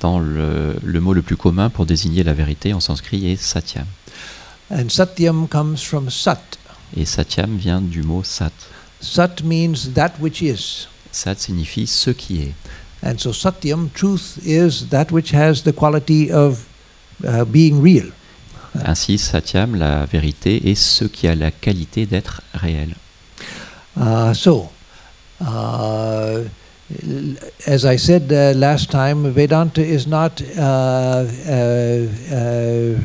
Dans 0.00 0.20
le, 0.20 0.78
le 0.82 1.00
mot 1.00 1.12
le 1.12 1.20
plus 1.20 1.36
commun 1.36 1.68
pour 1.68 1.84
désigner 1.84 2.22
la 2.22 2.32
vérité 2.32 2.72
en 2.72 2.80
sanskrit 2.80 3.30
est 3.30 3.36
satyam. 3.36 3.84
And 4.70 4.88
satyam 4.88 5.48
comes 5.48 5.82
from 5.82 6.08
sat. 6.08 6.40
Et 6.96 7.04
satyam 7.04 7.58
vient 7.58 7.82
du 7.82 8.02
mot 8.02 8.22
sat. 8.24 8.54
Sat 9.02 9.42
means 9.44 9.92
that 9.92 10.12
which 10.18 10.40
is. 10.40 10.88
Sat 11.10 11.40
signifie 11.40 11.86
ce 11.86 12.10
qui 12.10 12.40
est. 12.40 12.54
And 13.02 13.18
so 13.18 13.32
satyam, 13.32 13.92
truth, 13.92 14.38
is 14.46 14.88
that 14.88 15.12
which 15.12 15.32
has 15.32 15.64
the 15.64 15.74
quality 15.74 16.32
of 16.32 16.66
uh, 17.22 17.44
being 17.44 17.82
real. 17.82 18.06
Ainsi, 18.84 19.18
satyam, 19.18 19.76
la 19.76 20.06
vérité, 20.06 20.70
est 20.70 20.74
ce 20.74 21.04
qui 21.04 21.28
a 21.28 21.34
la 21.34 21.50
qualité 21.50 22.06
d'être 22.06 22.42
réel. 22.54 22.94
Uh, 23.96 24.32
so, 24.32 24.70
uh, 25.42 26.44
as 27.66 27.84
I 27.84 27.98
said 27.98 28.32
uh, 28.32 28.58
last 28.58 28.90
time, 28.90 29.30
Vedanta 29.30 29.82
is 29.82 30.06
not 30.06 30.40
uh, 30.56 31.24
uh, 31.46 32.06
uh, 32.32 32.96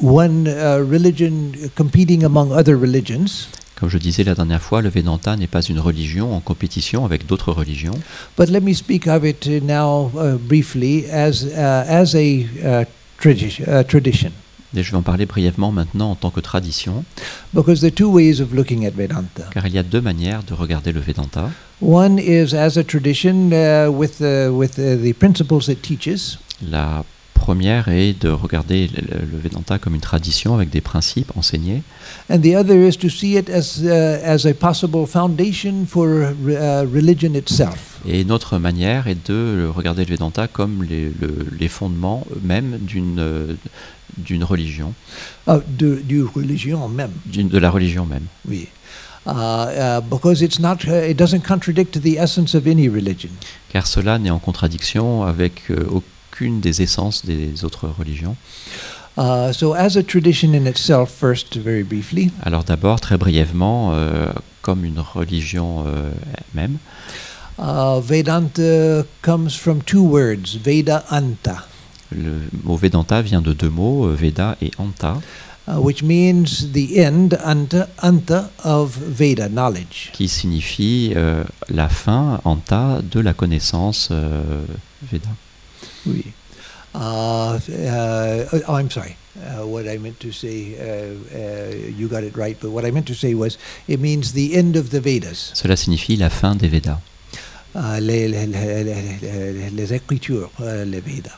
one 0.00 0.44
religion 0.88 1.52
competing 1.74 2.24
among 2.24 2.52
other 2.52 2.76
religions, 2.76 3.48
Comme 3.74 3.90
je 3.90 3.98
disais 3.98 4.22
la 4.22 4.36
dernière 4.36 4.62
fois, 4.62 4.82
le 4.82 4.88
Vedanta 4.88 5.36
n'est 5.36 5.48
pas 5.48 5.60
une 5.60 5.80
religion 5.80 6.32
en 6.34 6.40
compétition 6.40 7.04
avec 7.04 7.26
d'autres 7.26 7.52
religions, 7.52 7.98
but 8.38 8.48
let 8.48 8.60
me 8.60 8.72
speak 8.72 9.08
of 9.08 9.24
it 9.24 9.46
now 9.46 10.12
uh, 10.14 10.38
briefly 10.38 11.04
as, 11.10 11.44
uh, 11.44 11.84
as 11.88 12.14
a 12.14 12.86
tradi- 13.20 13.84
tradition. 13.88 14.30
Et 14.76 14.82
je 14.82 14.90
vais 14.90 14.96
en 14.96 15.02
parler 15.02 15.26
brièvement 15.26 15.70
maintenant 15.72 16.10
en 16.10 16.14
tant 16.14 16.30
que 16.30 16.40
tradition, 16.40 17.04
Because 17.52 17.80
there 17.80 17.90
are 17.90 17.94
two 17.94 18.10
ways 18.10 18.40
of 18.40 18.52
looking 18.52 18.84
at 18.86 18.90
Vedanta. 18.90 19.44
car 19.52 19.66
il 19.66 19.74
y 19.74 19.78
a 19.78 19.82
deux 19.82 20.00
manières 20.00 20.42
de 20.42 20.54
regarder 20.54 20.92
le 20.92 21.00
Vedanta. 21.00 21.50
One 21.80 22.18
is 22.18 22.54
as 22.54 22.76
a 22.78 22.84
tradition 22.84 23.50
uh, 23.52 23.88
with, 23.90 24.20
with 24.20 24.74
the 24.76 25.12
principles 25.18 25.68
it 25.68 25.82
teaches, 25.82 26.38
La 26.70 27.04
première 27.34 27.88
est 27.88 28.14
de 28.22 28.30
regarder 28.30 28.88
le, 28.96 29.18
le 29.30 29.38
Vedanta 29.38 29.78
comme 29.78 29.94
une 29.94 30.00
tradition 30.00 30.54
avec 30.54 30.70
des 30.70 30.80
principes 30.80 31.30
enseignés, 31.36 31.82
and 32.30 32.38
the 32.40 32.54
other 32.56 32.76
is 32.88 32.96
to 32.96 33.10
see 33.10 33.36
it 33.36 33.50
as, 33.50 33.80
uh, 33.82 33.88
as 34.24 34.46
a 34.46 34.54
possible 34.54 35.04
foundation 35.06 35.84
for 35.86 36.06
uh, 36.08 36.86
religion 36.90 37.34
itself. 37.34 38.00
et 38.06 38.20
une 38.22 38.32
autre 38.32 38.58
manière 38.58 39.08
est 39.08 39.28
de 39.30 39.66
regarder 39.74 40.04
le 40.06 40.12
Vedanta 40.12 40.46
comme 40.48 40.84
les, 40.84 41.10
le- 41.20 41.46
les 41.58 41.68
fondements 41.68 42.26
même 42.42 42.78
d'une 42.80 43.56
d'une 44.18 44.44
religion, 44.44 44.94
Uh, 45.46 45.58
de, 45.68 45.96
du 46.02 46.22
religion 46.22 46.88
même, 46.88 47.10
de 47.26 47.58
la 47.58 47.70
religion 47.70 48.06
même. 48.06 48.26
oui. 48.48 48.68
uh, 49.26 49.30
uh, 49.30 50.00
because 50.02 50.42
it's 50.42 50.58
not, 50.58 50.84
uh, 50.86 51.08
it 51.10 51.16
doesn't 51.16 51.42
contradict 51.46 52.00
the 52.02 52.16
essence 52.18 52.54
of 52.54 52.66
any 52.66 52.88
religion. 52.88 53.30
car 53.70 53.86
cela 53.86 54.18
n'est 54.18 54.30
en 54.30 54.38
contradiction 54.38 55.22
avec 55.24 55.70
euh, 55.70 55.86
aucune 55.90 56.60
des 56.60 56.82
essences 56.82 57.24
des 57.24 57.64
autres 57.64 57.88
religions. 57.88 58.36
So, 59.52 59.74
as 59.74 59.96
a 59.96 60.02
tradition 60.02 60.54
in 60.54 60.66
itself, 60.66 61.08
first, 61.10 61.56
very 61.56 61.84
briefly, 61.84 62.32
Alors 62.42 62.64
d'abord, 62.64 63.00
très 63.00 63.16
brièvement, 63.16 63.92
euh, 63.94 64.26
comme 64.60 64.84
une 64.84 64.98
religion 64.98 65.84
euh, 65.86 66.10
même, 66.54 66.78
Vedanta 68.02 69.04
comes 69.22 69.50
from 69.50 69.82
two 69.82 70.02
words, 70.02 70.56
Veda 70.62 71.04
Anta, 71.10 71.66
le 72.10 72.32
mot 72.64 72.76
Vedanta 72.76 73.22
vient 73.22 73.40
de 73.40 73.52
deux 73.52 73.70
mots, 73.70 74.06
euh, 74.06 74.14
Veda 74.14 74.56
et 74.62 74.70
Anta, 74.78 75.20
uh, 75.68 75.72
which 75.78 76.02
means 76.02 76.70
the 76.72 76.98
end, 76.98 77.38
Anta, 77.44 77.88
Anta 78.02 78.50
of 78.64 78.96
Veda 78.98 79.48
knowledge. 79.48 80.10
qui 80.12 80.28
signifie 80.28 81.12
euh, 81.16 81.44
la 81.68 81.88
fin, 81.88 82.40
Anta, 82.44 83.00
de 83.02 83.20
la 83.20 83.32
connaissance 83.34 84.08
euh, 84.10 84.64
Veda. 85.10 85.28
Oui. 86.06 86.24
Uh, 86.94 87.58
uh, 87.58 88.44
oh, 88.68 88.76
I'm 88.78 88.88
sorry. 88.90 89.16
Uh, 89.36 89.66
what 89.66 89.88
I 89.88 89.98
meant 89.98 90.20
to 90.20 90.30
say, 90.30 90.76
uh, 90.78 91.14
uh, 91.36 91.74
you 91.98 92.06
got 92.06 92.22
it 92.22 92.36
right, 92.36 92.56
but 92.60 92.70
what 92.70 92.84
I 92.84 92.92
meant 92.92 93.06
to 93.08 93.14
say 93.14 93.34
was 93.34 93.58
it 93.88 93.98
means 93.98 94.32
the 94.32 94.54
end 94.54 94.76
of 94.76 94.90
the 94.90 95.00
Vedas, 95.00 95.50
Cela 95.54 95.74
signifie 95.74 96.14
la 96.16 96.30
fin 96.30 96.54
des 96.54 96.68
Védas. 96.68 97.00
uh, 97.74 97.98
les, 98.00 98.28
les, 98.28 98.46
les, 98.46 99.70
les- 99.72 99.92
écritures, 99.92 100.50
uh, 100.60 100.84
les 100.86 101.00
Vedas. 101.00 101.36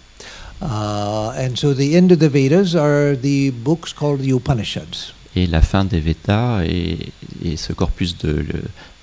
Uh, 0.61 1.33
and 1.37 1.57
so 1.57 1.75
the 1.75 1.97
end 1.97 2.13
of 2.13 2.19
the 2.19 2.29
Vedas 2.29 2.75
are 2.75 3.15
the 3.15 3.51
books 3.51 3.93
called 3.93 4.21
the 4.21 4.33
Upanishads. 4.33 5.13
Et 5.35 5.47
la 5.47 5.61
fin 5.61 5.85
des 5.85 6.01
Védas 6.01 6.65
est, 6.65 7.13
est 7.45 7.57
ce 7.57 7.75
corpus 7.75 8.17
de, 8.17 8.47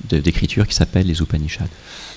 d'écriture 0.10 0.68
qui 0.68 0.74
s'appelle 0.74 1.06
les 1.06 1.22
Upanishads. 1.22 1.70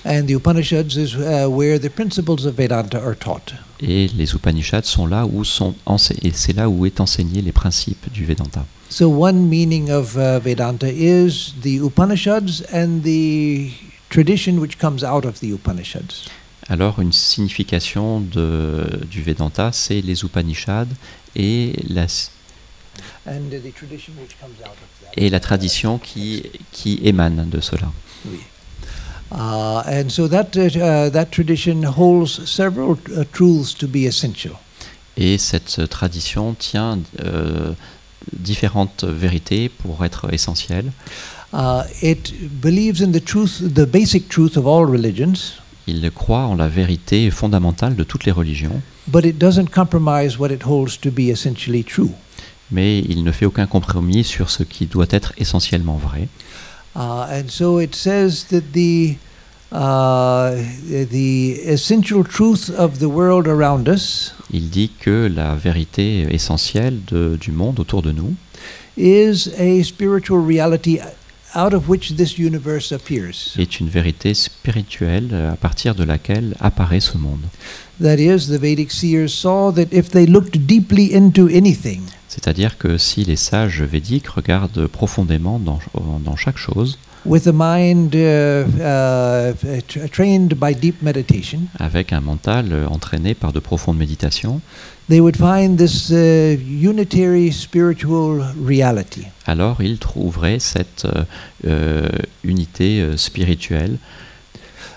And 0.07 0.27
the 0.27 0.33
Upanishads 0.33 0.97
is 0.97 1.17
uh, 1.17 1.49
where 1.51 1.79
the 1.79 1.91
principles 1.91 2.47
of 2.47 2.55
Vedanta 2.55 2.99
are 2.99 3.15
taught. 3.15 3.53
Et 3.81 4.09
les 4.17 4.35
Upanishads 4.35 4.85
sont 4.85 5.07
là 5.07 5.27
où 5.27 5.45
sont 5.45 5.75
et 6.23 6.31
c'est 6.33 6.55
là 6.55 6.71
où 6.71 6.87
est 6.87 7.01
enseigné 7.01 7.43
les 7.43 7.53
principes 7.53 8.11
du 8.11 8.25
Vedanta. 8.25 8.65
So 8.89 9.09
one 9.09 9.49
meaning 9.49 9.91
of 9.91 10.17
uh, 10.17 10.39
Vedanta 10.39 10.87
is 10.89 11.53
the 11.61 11.79
Upanishads 11.83 12.63
and 12.73 13.03
the 13.03 13.71
tradition 14.09 14.61
which 14.61 14.79
comes 14.79 15.03
out 15.03 15.27
of 15.27 15.41
the 15.41 15.53
Upanishads. 15.53 16.31
Alors 16.69 17.01
une 17.01 17.13
signification 17.13 18.21
de, 18.21 19.01
du 19.09 19.23
Vedanta, 19.23 19.71
c'est 19.73 20.01
les 20.01 20.23
Upanishads 20.25 20.87
et 21.37 21.75
la, 21.89 22.07
et 25.17 25.31
la 25.31 25.41
tradition 25.41 25.99
qui, 25.99 26.43
qui 26.73 27.01
émane 27.05 27.49
de 27.49 27.61
cela. 27.61 27.93
Oui. 28.29 28.41
Uh, 29.33 29.83
and 29.87 30.09
so 30.09 30.29
that, 30.29 30.57
uh, 30.57 31.11
that 31.11 31.27
tradition 31.33 31.83
holds 31.83 32.49
several 32.49 32.97
uh, 33.11 33.25
truths 33.33 33.75
to 33.77 33.89
be 33.89 34.07
essential. 34.07 34.55
Et 35.17 35.39
cette 35.39 35.89
tradition 35.89 36.55
tient 36.55 37.01
euh, 37.25 37.73
différentes 38.33 39.05
vérités 39.05 39.69
pour 39.69 40.05
être 40.05 40.33
essentielles. 40.33 40.93
Uh, 41.53 41.83
it 42.03 42.33
believes 42.61 43.03
in 43.03 43.13
the 43.13 43.25
truth, 43.25 43.63
the 43.63 43.87
basic 43.87 44.29
truth 44.29 44.57
of 44.57 44.67
all 44.67 44.85
religions, 44.85 45.55
Il 45.87 46.11
croit 46.11 46.47
en 46.47 46.55
la 46.57 46.69
vérité 46.69 47.31
fondamentale 47.31 47.95
de 47.97 48.05
toutes 48.05 48.25
les 48.25 48.33
religions, 48.33 48.81
but 49.07 49.25
it 49.25 49.39
doesn't 49.39 49.71
compromise 49.73 50.39
what 50.39 50.51
it 50.51 50.65
holds 50.65 50.99
to 51.01 51.11
be 51.11 51.29
essentially 51.31 51.85
true. 51.85 52.11
mais 52.73 52.99
il 53.09 53.23
ne 53.23 53.31
fait 53.31 53.47
aucun 53.47 53.67
compromis 53.67 54.25
sur 54.25 54.51
ce 54.51 54.65
qui 54.65 54.87
doit 54.87 55.07
être 55.11 55.33
essentiellement 55.39 55.97
vrai. 55.97 56.27
Uh, 56.97 56.99
and 57.31 57.49
so 57.49 57.79
it 57.81 57.95
says 57.95 58.47
that 58.51 58.63
the, 58.73 59.17
uh, 59.71 60.57
the 61.11 61.61
essential 61.67 62.25
truth 62.25 62.71
of 62.77 62.99
the 62.99 63.05
world 63.05 63.47
around 63.47 63.87
us 63.89 64.35
Il 64.53 64.71
dit 64.71 64.91
que 64.99 65.31
la 65.33 65.55
vérité 65.55 66.27
essentielle 66.35 66.99
de- 67.07 67.37
du 67.41 67.53
monde 67.53 67.79
autour 67.79 68.03
de 68.03 68.13
nous 68.13 68.35
is 68.97 69.51
a 69.59 69.83
spiritual 69.85 70.41
reality 70.45 70.99
out 71.57 71.73
of 71.73 71.89
which 71.89 72.15
this 72.17 72.39
universe 72.39 72.93
appears. 72.93 73.55
est 73.59 73.81
une 73.81 73.89
vérité 73.89 74.35
spirituelle 74.35 75.31
euh, 75.33 75.53
à 75.53 75.57
partir 75.57 75.95
de 75.95 76.05
laquelle 76.05 76.55
apparaît 76.61 77.01
ce 77.01 77.17
monde. 77.19 77.41
That 78.03 78.17
is, 78.17 78.47
the 78.49 78.61
Vedic 78.61 78.93
seers 78.93 79.29
saw 79.31 79.73
that 79.73 79.87
if 79.93 80.11
they 80.11 80.27
looked 80.27 80.67
deeply 80.67 81.15
into 81.15 81.49
anything, 81.49 82.03
C'est-à-dire 82.29 82.77
que 82.77 82.99
si 82.99 83.25
les 83.25 83.37
sages 83.37 83.81
védiques 83.83 84.29
regardent 84.29 84.87
profondément 84.87 85.59
dans, 85.59 85.81
dans 86.23 86.37
chaque 86.37 86.59
chose, 86.59 86.99
with 87.27 87.47
a 87.47 87.53
mind 87.53 88.15
uh, 88.15 88.65
uh, 88.81 89.53
tra- 89.89 90.09
trained 90.09 90.55
by 90.55 90.75
deep 90.75 91.03
meditation, 91.03 91.61
avec 91.79 92.13
un 92.13 92.21
mental 92.21 92.67
euh, 92.73 92.87
entraîné 92.89 93.35
par 93.35 93.53
de 93.53 93.61
profondes 93.61 93.99
méditations, 93.99 94.61
they 95.09 95.21
would 95.21 95.37
find 95.37 95.77
this 95.77 96.11
uh, 96.11 96.57
unitary 96.69 97.53
spiritual 97.53 98.45
reality. 98.65 99.23
alors 99.47 99.81
ils 99.83 99.99
trouveraient 99.99 100.59
cette 100.59 101.05
euh, 101.07 101.25
euh, 101.67 102.09
unité 102.45 103.05
spirituelle, 103.17 103.99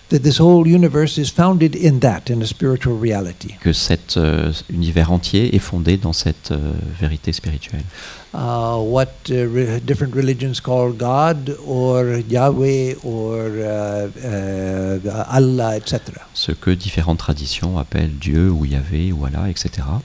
That 0.10 0.22
this 0.24 0.40
whole 0.40 0.68
universe 0.68 1.18
is 1.20 1.30
founded 1.30 1.76
in 1.76 2.00
that, 2.00 2.32
in 2.32 2.42
a 2.42 2.46
spiritual 2.48 2.98
reality. 3.00 3.50
que 3.62 3.72
cet 3.74 4.18
euh, 4.18 4.52
univers 4.74 5.12
entier 5.12 5.56
est 5.56 5.60
fondé 5.60 5.98
dans 5.98 6.14
cette 6.14 6.50
euh, 6.52 6.58
vérité 7.00 7.32
spirituelle. 7.32 7.84
Uh, 8.32 8.78
what 8.78 9.10
uh, 9.32 9.48
re- 9.48 9.80
different 9.80 10.14
religions 10.14 10.60
call 10.60 10.92
God 10.92 11.50
or 11.66 12.22
Yahweh 12.30 12.94
or 13.04 13.50
uh, 13.58 14.08
uh, 14.24 15.26
Allah, 15.28 15.76
etc. 15.76 16.22
Ce 16.36 16.52
que 16.52 16.70
différentes 16.70 17.18
traditions 17.18 17.80
appellent 17.80 18.20
Dieu 18.20 18.52
ou 18.52 18.66
Yahvé 18.66 19.12
ou 19.12 19.26
Allah, 19.26 19.50
etc. 19.50 20.04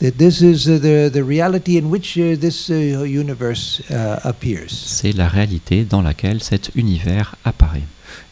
That 0.00 0.18
this 0.18 0.40
is 0.40 0.68
uh, 0.68 0.78
the, 0.78 1.10
the 1.12 1.24
reality 1.24 1.76
in 1.76 1.90
which 1.90 2.16
uh, 2.16 2.36
this 2.36 2.70
uh, 2.70 3.02
universe 3.02 3.82
uh, 3.90 4.20
appears. 4.22 4.70
C'est 4.70 5.12
la 5.12 5.26
réalité 5.26 5.84
dans 5.84 6.02
laquelle 6.02 6.44
cet 6.44 6.70
univers 6.76 7.34
apparaît. 7.44 7.82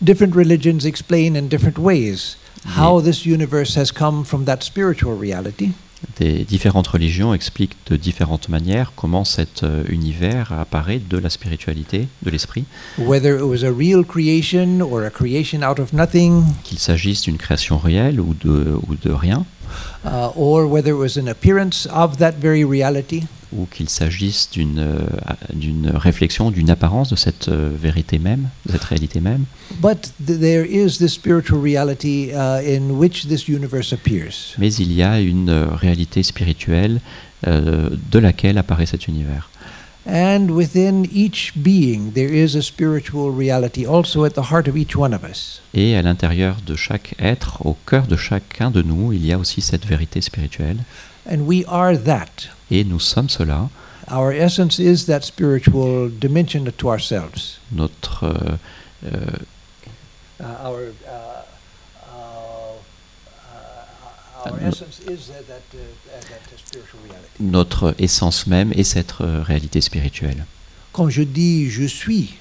Different 0.00 0.36
religions 0.36 0.86
explain 0.86 1.34
in 1.34 1.48
different 1.48 1.78
ways 1.78 2.36
how 2.76 3.00
this 3.00 3.26
universe 3.26 3.76
has 3.76 3.90
come 3.90 4.24
from 4.24 4.44
that 4.44 4.62
spiritual 4.62 5.16
reality. 5.18 5.72
Des 6.18 6.44
différentes 6.44 6.88
religions 6.88 7.32
expliquent 7.32 7.76
de 7.86 7.96
différentes 7.96 8.48
manières 8.48 8.92
comment 8.96 9.24
cet 9.24 9.62
euh, 9.62 9.84
univers 9.88 10.52
apparaît 10.52 10.98
de 10.98 11.16
la 11.16 11.30
spiritualité, 11.30 12.08
de 12.22 12.30
l'esprit, 12.30 12.64
Whether 12.98 13.36
it 13.36 13.42
was 13.42 13.64
a 13.64 13.72
real 13.72 14.04
creation 14.04 14.80
or 14.80 15.02
a 15.02 15.10
creation 15.10 15.62
out 15.62 15.78
of 15.78 15.92
nothing, 15.92 16.44
qu'il 16.64 16.78
s'agisse 16.78 17.22
d'une 17.22 17.38
création 17.38 17.78
réelle 17.78 18.20
ou 18.20 18.34
de, 18.34 18.76
ou 18.86 18.94
de 18.94 19.12
rien, 19.12 19.44
uh, 20.04 20.28
or 20.36 20.70
whether 20.70 20.90
it 20.90 20.98
was 20.98 21.18
an 21.18 21.28
appearance 21.28 21.88
of 21.92 22.18
that 22.18 22.32
very 22.40 22.64
reality. 22.64 23.22
Ou 23.52 23.66
qu'il 23.66 23.88
s'agisse 23.88 24.48
d'une 24.50 24.78
euh, 24.78 25.00
d'une 25.52 25.90
réflexion, 25.90 26.50
d'une 26.50 26.70
apparence 26.70 27.10
de 27.10 27.16
cette 27.16 27.48
euh, 27.48 27.70
vérité 27.74 28.18
même, 28.18 28.48
de 28.66 28.72
cette 28.72 28.84
réalité 28.84 29.20
même. 29.20 29.44
But 29.80 30.12
th- 30.26 30.38
there 30.40 30.64
is 30.66 30.98
this 30.98 31.12
spiritual 31.14 31.60
reality 31.60 32.30
uh, 32.32 32.60
in 32.66 32.90
which 32.90 33.26
this 33.28 33.48
universe 33.48 33.92
appears. 33.92 34.54
Mais 34.58 34.72
il 34.74 34.92
y 34.92 35.02
a 35.02 35.20
une 35.20 35.50
euh, 35.50 35.66
réalité 35.74 36.22
spirituelle 36.22 37.00
euh, 37.46 37.90
de 38.10 38.18
laquelle 38.18 38.58
apparaît 38.58 38.86
cet 38.86 39.08
univers. 39.08 39.50
And 40.04 40.50
within 40.50 41.04
each 41.12 41.52
being, 41.62 42.12
there 42.14 42.28
is 42.32 42.56
a 42.56 42.62
spiritual 42.62 43.30
reality 43.30 43.86
also 43.86 44.24
at 44.24 44.34
the 44.34 44.50
heart 44.50 44.66
of 44.66 44.76
each 44.76 44.96
one 44.96 45.14
of 45.14 45.22
us. 45.22 45.60
Et 45.74 45.94
à 45.96 46.02
l'intérieur 46.02 46.56
de 46.66 46.74
chaque 46.74 47.14
être, 47.20 47.64
au 47.64 47.76
cœur 47.86 48.06
de 48.08 48.16
chacun 48.16 48.70
de 48.72 48.82
nous, 48.82 49.12
il 49.12 49.24
y 49.24 49.32
a 49.32 49.38
aussi 49.38 49.60
cette 49.60 49.86
vérité 49.86 50.20
spirituelle. 50.20 50.78
And 51.30 51.42
we 51.46 51.64
are 51.68 51.96
that. 51.96 52.48
Et 52.70 52.82
nous 52.84 52.98
sommes 52.98 53.28
cela. 53.28 53.70
Our 54.10 54.32
essence 54.32 54.80
is 54.80 55.06
that 55.06 55.20
spiritual 55.22 56.10
dimension 56.10 56.64
to 56.78 56.88
ourselves. 56.88 57.60
Notre, 57.70 58.24
euh, 58.24 58.56
euh, 59.06 59.38
uh, 60.40 60.66
our 60.66 60.92
Uh, 61.06 61.08
no- 61.14 61.20
essence 61.20 61.20
is 61.20 61.20
that, 61.20 61.46
that, 63.46 63.50
uh, 63.52 63.54
that 63.54 63.90
spiritual 63.92 64.30
reality. 64.31 64.31
Notre 67.40 67.94
essence 67.98 68.46
même 68.46 68.72
est 68.72 68.84
cette 68.84 69.14
euh, 69.20 69.42
réalité 69.42 69.80
spirituelle. 69.80 70.44
Quand 70.92 71.08
je 71.08 71.22
dis 71.22 71.70
je 71.70 71.84
suis, 71.84 72.34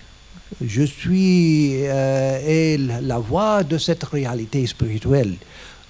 je 0.66 0.84
suis 0.84 1.78
euh, 1.84 2.40
est 2.46 2.78
la 2.78 3.20
voix 3.20 3.64
de 3.64 3.78
cette 3.78 4.04
réalité 4.04 4.66
spirituelle 4.68 5.36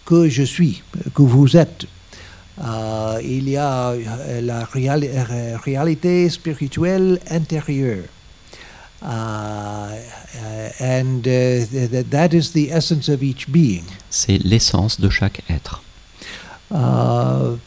que 0.05 0.29
je 0.29 0.43
suis, 0.43 0.83
que 1.15 1.21
vous 1.21 1.55
êtes. 1.57 1.85
Euh, 2.63 3.19
il 3.23 3.49
y 3.49 3.57
a 3.57 3.89
euh, 3.91 4.41
la 4.41 4.63
réali- 4.65 5.09
réalité 5.63 6.29
spirituelle 6.29 7.19
intérieure. 7.29 8.03
Uh, 9.03 9.07
uh, 9.07 10.69
and 10.79 11.25
uh, 11.25 11.65
th- 11.65 11.89
th- 11.89 12.09
that 12.11 12.35
is 12.35 12.51
the 12.51 12.69
essence 12.71 13.09
of 13.09 13.23
each 13.23 13.49
being. 13.49 13.83
C'est 14.11 14.37
l'essence 14.37 14.99
de 14.99 15.09
chaque 15.09 15.41
être. 15.49 15.81
Uh, 16.71 17.57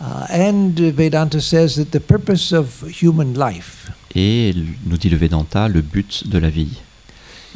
uh, 0.00 0.26
and 0.30 0.74
Vedanta 0.78 1.40
says 1.40 1.76
that 1.76 1.90
the 1.90 2.00
purpose 2.00 2.52
of 2.52 2.84
human 2.88 3.34
life 3.34 3.90
Et 4.14 4.54
nous 4.86 4.96
dit 4.96 5.08
le 5.10 5.16
Vedanta, 5.16 5.68
le 5.68 5.80
but 5.82 6.24
de 6.28 6.38
la 6.38 6.48
vie. 6.50 6.80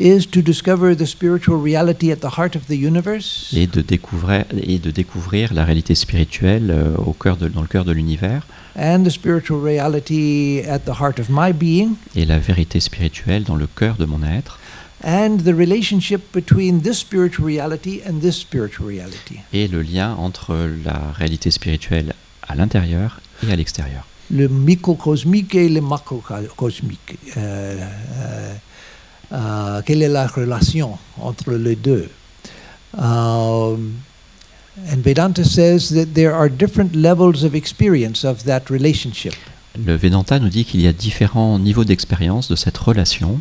is 0.00 0.26
to 0.30 0.40
discover 0.40 0.94
the 0.96 1.06
spiritual 1.06 1.60
reality 1.60 2.12
at 2.12 2.20
the 2.20 2.38
heart 2.38 2.54
of 2.54 2.66
the 2.68 2.76
universe 2.76 3.52
est 3.56 3.66
de 3.74 3.80
découvrir, 3.82 4.44
et 4.62 4.78
de 4.78 4.90
découvrir 4.92 5.52
la 5.52 5.64
réalité 5.64 5.96
spirituelle 5.96 6.70
euh, 6.70 6.94
au 7.04 7.12
cœur 7.12 7.36
de, 7.36 7.48
dans 7.48 7.62
le 7.62 7.66
cœur 7.66 7.84
de 7.84 7.90
l'univers. 7.92 8.46
and 8.76 9.02
the 9.04 9.10
spiritual 9.10 9.60
reality 9.60 10.60
at 10.68 10.80
the 10.84 11.00
heart 11.00 11.18
of 11.18 11.28
my 11.28 11.52
being 11.52 11.94
et 12.14 12.24
la 12.26 12.38
vérité 12.38 12.78
spirituelle 12.78 13.42
dans 13.42 13.56
le 13.56 13.66
cœur 13.66 13.96
de 13.96 14.04
mon 14.04 14.22
être 14.22 14.60
and 15.04 15.38
the 15.44 15.54
relationship 15.54 16.32
between 16.32 16.80
this 16.82 16.98
spiritual 16.98 17.46
reality 17.46 18.00
and 18.06 18.20
this 18.20 18.38
spiritual 18.38 18.88
reality. 18.88 19.40
et 19.52 19.68
le 19.68 19.82
lien 19.82 20.14
entre 20.14 20.54
la 20.84 21.12
réalité 21.12 21.50
spirituelle 21.50 22.14
à 22.46 22.54
l'intérieur 22.54 23.20
et 23.46 23.52
à 23.52 23.56
l'extérieur. 23.56 24.06
Le 24.30 24.48
microcosmique 24.48 25.54
et 25.54 25.68
le 25.68 25.80
macrocosmique. 25.80 27.18
Euh, 27.36 27.76
euh, 28.18 28.54
euh, 29.32 29.82
quelle 29.84 30.02
est 30.02 30.08
la 30.08 30.26
relation 30.26 30.98
entre 31.18 31.52
les 31.52 31.76
deux? 31.76 32.08
Um, 32.96 33.92
and 34.90 35.02
Vedanta 35.04 35.44
says 35.44 35.90
that 35.90 36.14
there 36.14 36.34
are 36.34 36.48
different 36.50 36.94
levels 36.94 37.44
of 37.44 37.54
experience 37.54 38.24
of 38.24 38.44
that 38.44 38.70
relationship. 38.70 39.34
Le 39.84 39.94
Vedanta 39.96 40.38
nous 40.38 40.48
dit 40.48 40.64
qu'il 40.64 40.80
y 40.80 40.88
a 40.88 40.92
différents 40.92 41.58
niveaux 41.58 41.84
d'expérience 41.84 42.48
de 42.48 42.56
cette 42.56 42.78
relation 42.78 43.40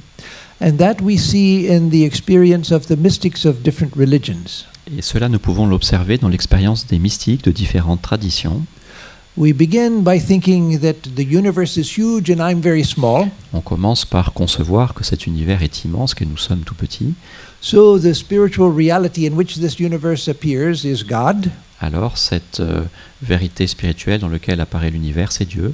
And 0.60 0.78
that 0.78 1.02
we 1.02 1.18
see 1.18 1.68
in 1.68 1.90
the 1.90 2.04
experience 2.04 2.74
of 2.74 2.88
the 2.88 2.96
mystics 2.96 3.46
of 3.46 3.62
different 3.62 3.96
religions. 3.96 4.66
et 4.96 5.02
cela 5.02 5.30
nous 5.30 5.40
pouvons 5.40 5.68
l'observer 5.68 6.18
dans 6.18 6.30
l'expérience 6.30 6.88
des 6.88 7.00
mystiques 7.00 7.44
de 7.44 7.52
différentes 7.52 8.02
traditions. 8.02 8.64
We 9.38 9.54
begin 9.54 10.02
by 10.02 10.20
thinking 10.20 10.80
that 10.80 11.14
the 11.16 11.22
universe 11.22 11.78
is 11.78 11.96
huge 11.96 12.32
and 12.32 12.40
I'm 12.40 12.60
very 12.60 12.84
small. 12.84 13.28
On 13.54 13.62
commence 13.62 14.04
par 14.04 14.34
concevoir 14.34 14.96
que 14.96 15.04
cet 15.04 15.28
univers 15.28 15.62
est 15.62 15.86
immense, 15.86 16.16
que 16.16 16.26
nous 16.26 16.38
sommes 16.38 16.62
tout 16.62 16.74
petits. 16.74 17.14
So 17.62 18.00
the 18.00 18.14
spiritual 18.14 18.72
reality 18.72 19.28
in 19.28 19.36
which 19.36 19.60
this 19.60 19.80
universe 19.80 20.28
appears 20.28 20.86
is 20.86 21.04
God, 21.04 21.52
Alors 21.80 22.18
cette 22.18 22.60
euh, 22.60 22.82
vérité 23.22 23.68
spirituelle 23.68 24.20
dans 24.20 24.30
laquelle 24.30 24.60
apparaît 24.62 24.90
l'univers, 24.90 25.32
c'est 25.32 25.46
Dieu. 25.46 25.74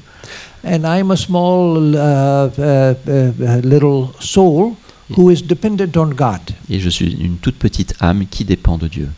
and 0.66 0.86
I'm 0.86 1.12
a 1.12 1.18
small 1.18 1.96
uh, 1.96 2.50
uh, 2.58 2.96
uh, 3.08 3.62
little 3.64 4.14
soul 4.20 4.78
who 5.16 5.30
is 5.30 5.42
dependent 5.42 5.96
on 5.98 6.10
God. 6.10 6.42
Et 6.70 6.80
je 6.80 6.90
suis 6.90 7.14
une 7.14 7.38
toute 7.38 7.58
petite 7.58 7.96
âme 8.00 8.26
qui 8.30 8.46
dépend 8.46 8.78
de 8.78 8.88
Dieu. 8.88 9.10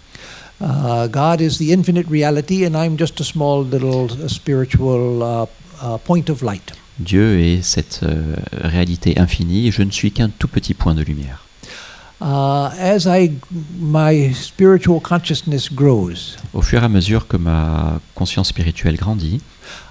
Uh, 0.61 1.07
God 1.07 1.41
is 1.41 1.57
the 1.57 1.71
infinite 1.71 2.07
reality, 2.09 2.65
and 2.65 2.75
I'm 2.75 2.97
just 2.97 3.19
a 3.19 3.23
small 3.23 3.63
little 3.63 4.09
spiritual 4.27 5.47
point 6.05 6.29
of 6.29 6.41
light. 6.41 6.73
Dieu 6.99 7.41
est 7.41 7.61
cette 7.61 8.01
euh, 8.03 8.35
réalité 8.53 9.19
infinie 9.19 9.67
et 9.67 9.71
je 9.71 9.83
ne 9.83 9.91
suis 9.91 10.11
qu'un 10.11 10.29
tout 10.29 10.47
petit 10.47 10.73
point 10.73 10.95
de 10.95 11.01
lumière. 11.01 11.44
Uh, 12.21 12.71
as 12.79 13.05
I, 13.07 13.31
my 13.77 14.31
spiritual 14.33 15.01
consciousness 15.01 15.69
grows, 15.69 16.37
Au 16.53 16.61
fur 16.61 16.81
et 16.81 16.85
à 16.85 16.87
mesure 16.87 17.27
que 17.27 17.35
ma 17.35 17.99
conscience 18.15 18.47
spirituelle 18.49 18.95
grandit, 18.95 19.41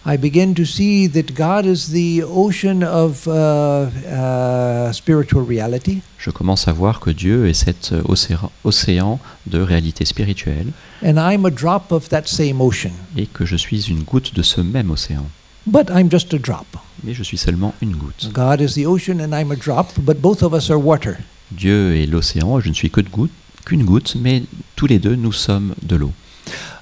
I 0.07 0.17
begin 0.17 0.55
to 0.55 0.65
see 0.65 1.07
that 1.09 1.35
God 1.35 1.67
is 1.67 1.91
the 1.93 2.23
ocean 2.23 2.83
of 2.83 3.27
uh, 3.27 3.89
uh, 4.09 4.93
spiritual 4.93 5.45
reality, 5.47 6.01
je 6.19 6.31
commence 6.31 6.67
à 6.67 6.73
voir 6.73 7.01
que 7.01 7.11
Dieu 7.11 7.47
est 7.47 7.53
cet 7.53 7.93
euh, 7.93 8.01
océan, 8.07 8.51
océan 8.65 9.21
de 9.47 9.61
réalité 9.61 10.07
spirituelle 10.07 10.69
and 11.03 11.17
I'm 11.19 11.45
a 11.45 11.51
drop 11.51 11.93
of 11.93 12.09
that 12.09 12.23
same 12.25 12.63
ocean. 12.63 12.93
et 13.19 13.27
que 13.27 13.45
je 13.45 13.57
suis 13.57 13.91
une 13.91 14.03
goutte 14.03 14.35
de 14.35 14.43
ce 14.43 14.63
même 14.63 14.91
océan. 14.91 15.27
But 15.67 15.91
I'm 15.91 16.11
just 16.11 16.33
a 16.33 16.39
drop. 16.39 16.67
Mais 17.03 17.13
je 17.13 17.23
suis 17.23 17.39
seulement 17.39 17.75
une 17.83 17.97
goutte. 17.97 18.31
God 18.33 18.61
is 18.63 18.75
the 18.75 18.87
ocean, 18.87 19.21
and 19.21 19.39
I'm 19.39 19.51
a 19.51 19.57
drop, 19.57 19.93
but 19.99 20.19
both 20.21 20.43
of 20.43 20.55
us 20.55 20.71
are 20.71 20.79
water. 20.79 21.19
Dieu 21.57 21.97
est 21.97 22.07
l'océan 22.07 22.59
et 22.59 22.63
je 22.63 22.69
ne 22.69 22.75
suis 22.75 22.91
que 22.91 23.01
de 23.01 23.09
goutte, 23.09 23.31
qu'une 23.65 23.85
goutte, 23.85 24.17
mais 24.21 24.43
tous 24.77 24.87
les 24.87 24.99
deux 24.99 25.17
nous 25.17 25.33
sommes 25.33 25.75
de 25.83 25.97
l'eau. 25.97 26.13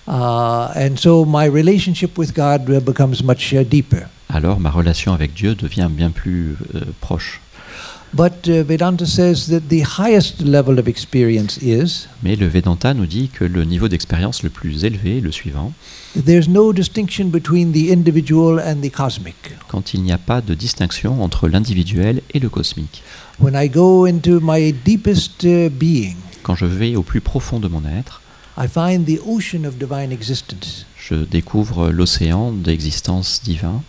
Uh, 0.09 0.67
and 0.75 0.97
so 0.97 1.25
my 1.25 1.47
relationship 1.47 2.19
with 2.19 2.35
God 2.35 2.69
uh, 2.69 2.81
becomes 2.81 3.23
much 3.23 3.55
deeper. 3.71 4.09
Alors 4.29 4.59
ma 4.59 4.71
relation 4.71 5.13
avec 5.13 5.35
Dieu 5.35 5.55
devient 5.55 5.89
bien 5.91 6.11
plus 6.11 6.57
euh, 6.75 6.81
proche. 7.01 7.41
But 8.15 8.47
uh, 8.47 8.63
Vedanta 8.63 9.07
says 9.07 9.47
that 9.49 9.69
the 9.71 9.85
highest 9.99 10.43
level 10.43 10.79
of 10.79 10.87
experience 10.87 11.57
is 11.63 12.09
Mais 12.23 12.37
le 12.37 12.47
Vedanta 12.47 12.93
nous 12.93 13.07
dit 13.07 13.29
que 13.29 13.45
le 13.45 13.65
niveau 13.65 13.89
d'expérience 13.89 14.43
le 14.43 14.51
plus 14.51 14.85
élevé 14.85 15.19
est 15.19 15.21
le 15.21 15.33
suivant, 15.33 15.73
there's 16.27 16.49
no 16.49 16.75
distinction 16.75 17.27
between 17.29 17.73
the 17.73 17.91
individual 17.91 18.61
and 18.61 18.83
the 18.83 18.91
cosmic. 18.91 19.37
quand 19.69 19.95
il 19.95 20.03
n'y 20.03 20.13
a 20.13 20.19
pas 20.19 20.43
de 20.43 20.55
distinction 20.55 21.23
entre 21.23 21.49
l'individuel 21.49 22.21
et 22.35 22.39
le 22.39 22.51
cosmique. 22.51 23.03
When 23.43 23.55
I 23.57 23.69
go 23.69 24.07
into 24.07 24.41
my 24.41 24.73
deepest 24.85 25.45
uh, 25.45 25.69
being, 25.69 26.17
Quand 26.45 26.55
je 26.55 26.65
vais 26.67 26.95
au 26.97 27.03
plus 27.03 27.21
profond 27.21 27.59
de 27.61 27.69
mon 27.69 27.83
être, 27.85 28.23
I 28.57 28.67
find 28.69 29.05
the 29.05 29.19
ocean 29.27 29.65
of 29.67 29.77
divine 29.79 30.13
existence. 30.13 30.87
je 30.97 31.15
découvre 31.17 31.91
l'océan 31.91 32.53
d'existence 32.53 33.41
divin 33.43 33.83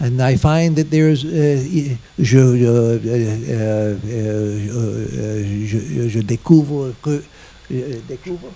And 0.00 0.18
I 0.20 0.36
find 0.36 0.74
that 0.76 0.90
there's, 0.90 1.22
uh, 1.24 1.96
je, 2.18 2.36
euh, 2.38 2.98
euh, 3.06 3.38
euh, 3.48 3.96
euh, 4.10 5.66
je, 5.66 6.08
je 6.08 6.18
découvre 6.20 6.92
que, 7.00 7.22
découvre, 8.08 8.48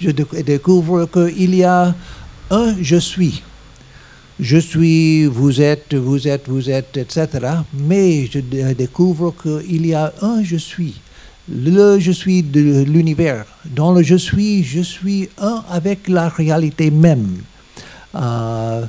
je 0.00 0.10
déc- 0.10 0.42
découvre 0.42 1.06
qu'il 1.06 1.54
y 1.54 1.62
a 1.62 1.94
un 2.50 2.74
je 2.82 2.96
suis. 2.96 3.42
Je 4.40 4.56
suis, 4.56 5.26
vous 5.26 5.60
êtes, 5.60 5.94
vous 5.94 6.26
êtes, 6.26 6.48
vous 6.48 6.70
êtes, 6.70 6.96
etc. 6.96 7.28
Mais 7.74 8.24
je 8.26 8.38
dé- 8.38 8.74
découvre 8.74 9.34
qu'il 9.42 9.86
y 9.86 9.92
a 9.92 10.12
un 10.22 10.42
je 10.42 10.56
suis. 10.56 10.94
Le 11.48 11.98
je 11.98 12.10
suis 12.10 12.42
de 12.42 12.84
l'univers. 12.84 13.44
Dans 13.66 13.92
le 13.92 14.02
je 14.02 14.14
suis, 14.16 14.64
je 14.64 14.80
suis 14.80 15.28
un 15.38 15.62
avec 15.70 16.08
la 16.08 16.28
réalité 16.30 16.90
même. 16.90 17.42
Euh, 18.14 18.86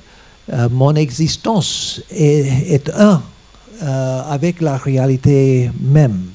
euh, 0.54 0.70
mon 0.72 0.96
existence 0.96 2.02
est, 2.10 2.90
un 2.96 3.22
euh, 3.84 4.22
avec 4.30 4.62
la 4.62 4.78
réalité 4.78 5.70
même. 5.82 6.28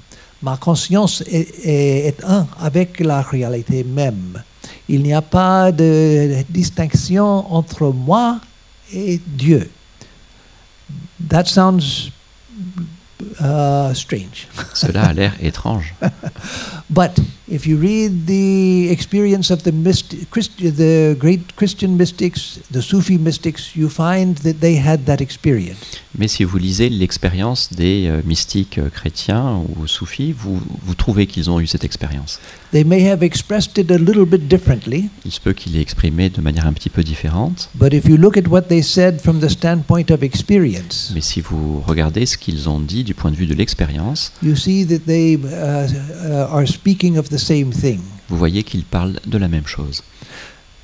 Ma 0.42 0.58
conscience 0.58 1.22
est 1.26 2.22
un 2.22 2.46
avec 2.60 3.00
la 3.00 3.22
réalité 3.22 3.82
même. 3.82 4.42
Il 4.90 5.02
n'y 5.02 5.14
a 5.14 5.22
pas 5.22 5.72
de 5.72 6.44
distinction 6.50 7.50
entre 7.52 7.86
moi 7.92 8.40
et 8.92 9.20
Dieu. 9.26 9.70
That 11.28 11.44
sounds 11.44 12.10
uh, 13.40 13.92
strange. 13.94 14.48
Cela 14.74 15.06
a 15.06 15.12
l'air 15.12 15.32
étrange. 15.40 15.94
But 16.88 17.18
if 17.48 17.66
you 17.66 17.76
read 17.78 18.26
the 18.26 18.88
experience 18.90 19.50
of 19.50 19.62
the, 19.64 19.72
myst- 19.72 20.14
Christ- 20.30 20.58
the 20.58 21.16
great 21.18 21.54
Christian 21.56 21.96
mystics, 21.96 22.60
the 22.70 22.80
Sufi 22.80 23.18
mystics, 23.18 23.74
you 23.74 23.88
find 23.88 24.36
that 24.38 24.60
they 24.60 24.76
had 24.76 25.04
that 25.06 25.20
experience. 25.20 25.78
Mais 26.18 26.28
si 26.28 26.44
vous 26.44 26.56
lisez 26.56 26.88
l'expérience 26.88 27.70
des 27.74 28.06
euh, 28.06 28.22
mystiques 28.24 28.78
euh, 28.78 28.88
chrétiens 28.88 29.60
ou 29.76 29.86
soufis, 29.86 30.32
vous, 30.32 30.58
vous 30.82 30.94
trouvez 30.94 31.26
qu'ils 31.26 31.50
ont 31.50 31.60
eu 31.60 31.66
cette 31.66 31.84
expérience. 31.84 32.40
They 32.72 32.84
may 32.84 33.06
have 33.08 33.22
expressed 33.22 33.76
it 33.76 33.90
a 33.90 33.98
little 33.98 34.24
bit 34.24 34.48
differently, 34.48 35.10
Il 35.26 35.30
se 35.32 35.40
peut 35.40 35.52
qu'il 35.52 35.72
l'ait 35.74 35.82
exprimé 35.82 36.30
de 36.30 36.40
manière 36.40 36.66
un 36.66 36.72
petit 36.72 36.88
peu 36.88 37.02
différente, 37.02 37.68
but 37.74 37.92
if 37.92 38.06
you 38.06 38.16
look 38.16 38.38
at 38.38 38.48
what 38.48 38.62
they 38.62 38.82
said 38.82 39.20
from 39.20 39.40
the 39.40 39.48
standpoint 39.48 40.10
of 40.10 40.22
experience, 40.22 41.12
mais 41.14 41.20
si 41.20 41.40
vous 41.42 41.82
regardez 41.86 42.24
ce 42.24 42.38
qu'ils 42.38 42.68
ont 42.68 42.80
dit 42.80 43.04
du 43.04 43.12
point 43.14 43.30
de 43.30 43.36
vue 43.36 43.46
de 43.46 43.54
l'expérience, 43.54 44.32
you 44.42 44.56
see 44.56 44.86
that 44.86 45.00
they 45.06 45.36
uh, 45.36 45.86
uh, 46.24 46.48
are 46.50 46.66
speaking 46.76 47.18
of 47.18 47.28
the 47.28 47.38
same 47.38 47.72
thing. 47.72 48.00
vous 48.28 48.36
voyez 48.38 48.62
qu'ils 48.62 48.84
parlent 48.84 49.18
de 49.26 49.38
la 49.38 49.48
même 49.48 49.66
chose. 49.66 50.02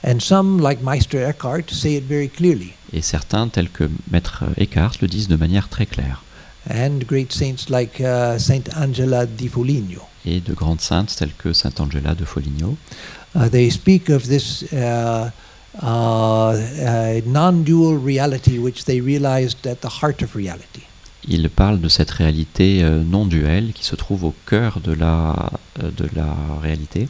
And 0.04 0.18
some, 0.20 0.60
like 0.60 0.82
Meister 0.82 1.22
Eckhart, 1.22 1.70
say 1.70 1.94
it 1.94 2.04
very 2.04 2.28
clearly. 2.28 2.72
Et 2.92 3.02
certains, 3.02 3.48
tels 3.48 3.68
que 3.70 3.88
Maître 4.10 4.44
Eckhart, 4.56 4.94
le 5.00 5.06
disent 5.08 5.28
de 5.28 5.36
manière 5.36 5.68
très 5.68 5.86
claire. 5.86 6.24
And 6.68 7.00
great 7.06 7.32
saints 7.32 7.68
like 7.70 8.00
uh, 8.00 8.38
Saint 8.38 8.64
Angela 8.76 9.26
di 9.26 9.48
Foligno. 9.48 10.02
Et 10.24 10.40
de 10.40 10.54
grandes 10.54 10.80
saintes 10.80 11.14
telles 11.16 11.34
que 11.36 11.52
Sainte 11.52 11.80
Angela 11.80 12.14
de 12.14 12.24
Foligno, 12.24 12.76
Uh, 13.34 13.48
they 13.48 13.70
speak 13.70 14.10
of 14.10 14.26
this 14.28 14.62
uh, 14.74 15.30
uh, 15.82 15.86
uh, 15.86 17.20
non-dual 17.24 17.96
reality 17.96 18.58
which 18.58 18.84
they 18.84 19.00
realized 19.00 19.66
at 19.66 19.80
the 19.80 19.88
heart 19.88 20.20
of 20.20 20.36
reality. 20.36 20.82
Ils 21.28 21.48
parlent 21.50 21.80
de 21.80 21.88
cette 21.88 22.10
réalité 22.10 22.82
euh, 22.82 23.02
non 23.02 23.26
duelle 23.26 23.72
qui 23.72 23.84
se 23.84 23.96
trouve 23.96 24.24
au 24.24 24.34
cœur 24.46 24.80
de 24.80 24.92
la, 24.92 25.50
euh, 25.82 25.90
de 25.96 26.08
la 26.14 26.34
réalité, 26.62 27.08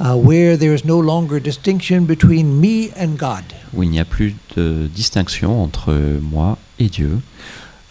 Uh, 0.00 0.16
where 0.16 0.58
there 0.58 0.74
is 0.74 0.84
no 0.84 1.00
longer 1.00 1.38
distinction 1.38 2.00
between 2.00 2.58
me 2.58 2.88
and 3.00 3.16
God. 3.16 3.44
où 3.72 3.84
il 3.84 3.90
n'y 3.90 4.00
a 4.00 4.04
plus 4.04 4.34
de 4.56 4.88
distinction 4.92 5.62
entre 5.62 5.94
moi 6.20 6.58
et 6.80 6.88
Dieu. 6.88 7.20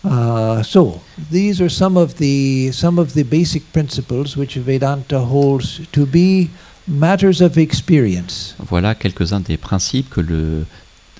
Uh, 0.04 0.62
so 0.64 1.00
these 1.32 1.62
are 1.62 1.70
some 1.70 1.96
of 1.96 2.16
the 2.16 2.74
some 2.74 3.00
of 3.00 3.14
the 3.14 3.24
basic 3.24 3.64
principles 3.72 4.36
which 4.36 4.58
Vedanta 4.58 5.18
holds 5.18 5.80
to 5.94 6.06
be 6.06 6.50
matters 6.90 7.42
of 7.42 7.58
experience. 7.58 8.54
Voilà 8.60 8.96
quelques-uns 8.96 9.40
des 9.40 9.56
principes 9.56 10.10
que 10.10 10.20
le 10.20 10.66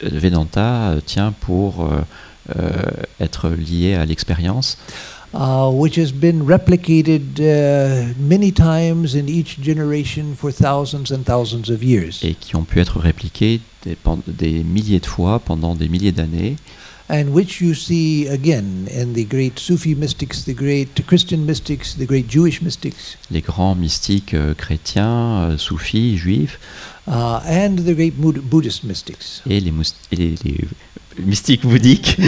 euh, 0.04 0.10
Vedanta 0.12 0.96
tient 1.06 1.32
pour 1.32 1.86
euh, 1.86 2.02
être 3.20 3.50
lié 3.50 3.94
à 3.96 4.06
l'expérience, 4.06 4.78
uh, 5.34 5.70
which 5.72 5.98
has 5.98 6.12
been 6.12 6.44
replicated 6.46 7.40
uh, 7.40 8.14
many 8.20 8.52
times 8.52 9.16
in 9.16 9.28
each 9.28 9.60
generation 9.62 10.36
for 10.38 10.52
thousands 10.52 11.12
and 11.12 11.24
thousands 11.26 11.70
of 11.72 11.84
years. 11.84 12.20
et 12.24 12.36
qui 12.36 12.56
ont 12.56 12.64
pu 12.66 12.80
être 12.80 13.00
répliqués 13.00 13.60
des, 13.86 14.64
milliers 14.64 15.00
de 15.00 15.06
fois 15.06 15.40
pendant 15.40 15.76
des 15.76 15.88
milliers 15.90 16.12
d'années, 16.12 16.56
and 17.10 17.26
which 17.34 17.60
you 17.62 17.74
see 17.74 18.28
again 18.30 18.88
in 18.96 19.08
the 19.14 19.28
great 19.28 19.58
Sufi 19.60 19.94
mystics, 19.96 20.46
the 20.46 20.54
great 20.56 21.06
Christian 21.06 21.40
mystics, 21.46 21.96
the 21.98 22.06
great 22.06 22.30
Jewish 22.30 22.62
mystics, 22.62 23.18
les 23.32 23.42
grands 23.42 23.76
mystiques 23.76 24.34
euh, 24.34 24.54
chrétiens, 24.54 25.50
euh, 25.50 25.58
soufis, 25.58 26.18
juifs, 26.18 26.60
uh, 27.08 27.40
and 27.46 27.76
the 27.86 27.94
great 27.96 28.14
Bud- 28.18 28.40
Buddhist 28.44 28.84
mystics. 28.86 29.42
et 29.50 29.60
les, 29.60 29.72
mous- 29.72 29.84
et 30.12 30.16
les- 30.16 30.36
les 30.46 30.58
mystiques 31.20 31.66
bouddhiques. 31.66 32.18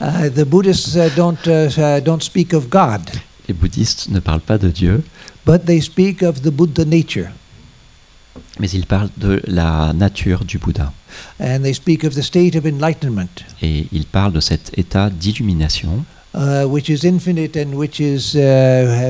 Uh, 0.00 0.28
the 0.30 0.44
Buddhists 0.44 0.94
uh, 0.94 1.08
don't, 1.16 1.44
uh, 1.48 1.98
don't 2.04 2.22
speak 2.22 2.52
of 2.54 2.68
God, 2.70 3.00
les 3.48 3.54
bouddhistes 3.54 4.08
ne 4.10 4.20
parlent 4.20 4.40
pas 4.42 4.56
de 4.56 4.68
Dieu, 4.68 5.02
but 5.44 5.64
they 5.64 5.80
speak 5.80 6.22
of 6.22 6.40
the 6.42 6.50
Buddha 6.50 6.84
nature, 6.84 7.30
mais 8.60 8.68
ils 8.70 8.86
parlent 8.86 9.10
de 9.16 9.42
la 9.48 9.92
nature 9.92 10.44
du 10.44 10.58
Bouddha. 10.58 10.92
and 11.40 11.62
they 11.64 11.74
speak 11.74 12.04
of 12.04 12.14
the 12.14 12.22
state 12.22 12.54
of 12.54 12.64
enlightenment, 12.64 13.42
Et 13.60 13.88
ils 13.90 14.06
parlent 14.06 14.32
de 14.34 14.38
cet 14.40 14.70
état 14.78 15.10
d'illumination 15.10 16.04
which 16.68 16.88
is 16.88 17.04
infinite 17.04 17.56
and 17.56 17.72
which 17.74 17.98
is, 17.98 18.36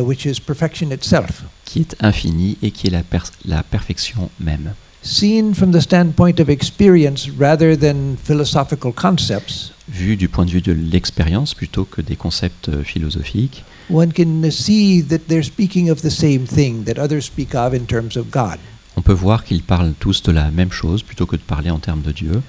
which 0.02 0.24
is 0.24 0.40
perfection 0.40 0.90
itself. 0.90 1.42
qui 1.66 1.80
est 1.80 1.96
infini 2.00 2.56
et 2.62 2.70
qui 2.70 2.86
est 2.86 2.90
la, 2.90 3.02
per- 3.02 3.18
la 3.44 3.62
perfection 3.62 4.30
même. 4.40 4.72
Seen 5.03 5.55
from 5.55 5.72
the 5.72 5.80
standpoint 5.80 6.40
of 6.40 6.49
experience 6.51 7.30
rather 7.30 7.76
than 7.76 8.16
philosophical 8.16 8.92
concepts, 8.92 9.72
Vu 9.90 10.16
du 10.16 10.28
point 10.28 10.44
de 10.44 10.51
vue 10.51 10.61
de 10.61 10.72
l'expérience 10.72 11.55
plutôt 11.55 11.84
que 11.86 12.03
des 12.03 12.16
concepts 12.16 12.68
euh, 12.68 12.82
philosophiques, 12.84 13.64
one 13.88 14.12
can 14.12 14.42
see 14.51 15.03
that 15.03 15.20
they're 15.28 15.42
speaking 15.44 15.88
of 15.90 16.03
the 16.03 16.11
same 16.11 16.44
thing 16.46 16.84
that 16.84 16.99
others 17.01 17.22
speak 17.24 17.55
of 17.55 17.72
in 17.72 17.86
terms 17.86 18.16
of 18.16 18.26
God. 18.30 18.59
on 18.96 19.01
peut 19.03 19.14
voir 19.14 19.44
qu'ils 19.44 19.62
parlent 19.62 19.94
tous 19.99 20.22
de 20.24 20.32
la 20.32 20.51
même 20.51 20.72
chose 20.72 21.03
plutôt 21.03 21.24
que 21.24 21.36
de 21.36 21.42
parler 21.42 21.70
en 21.70 21.78
termes 21.78 22.03
de 22.03 22.12
Dieu. 22.12 22.42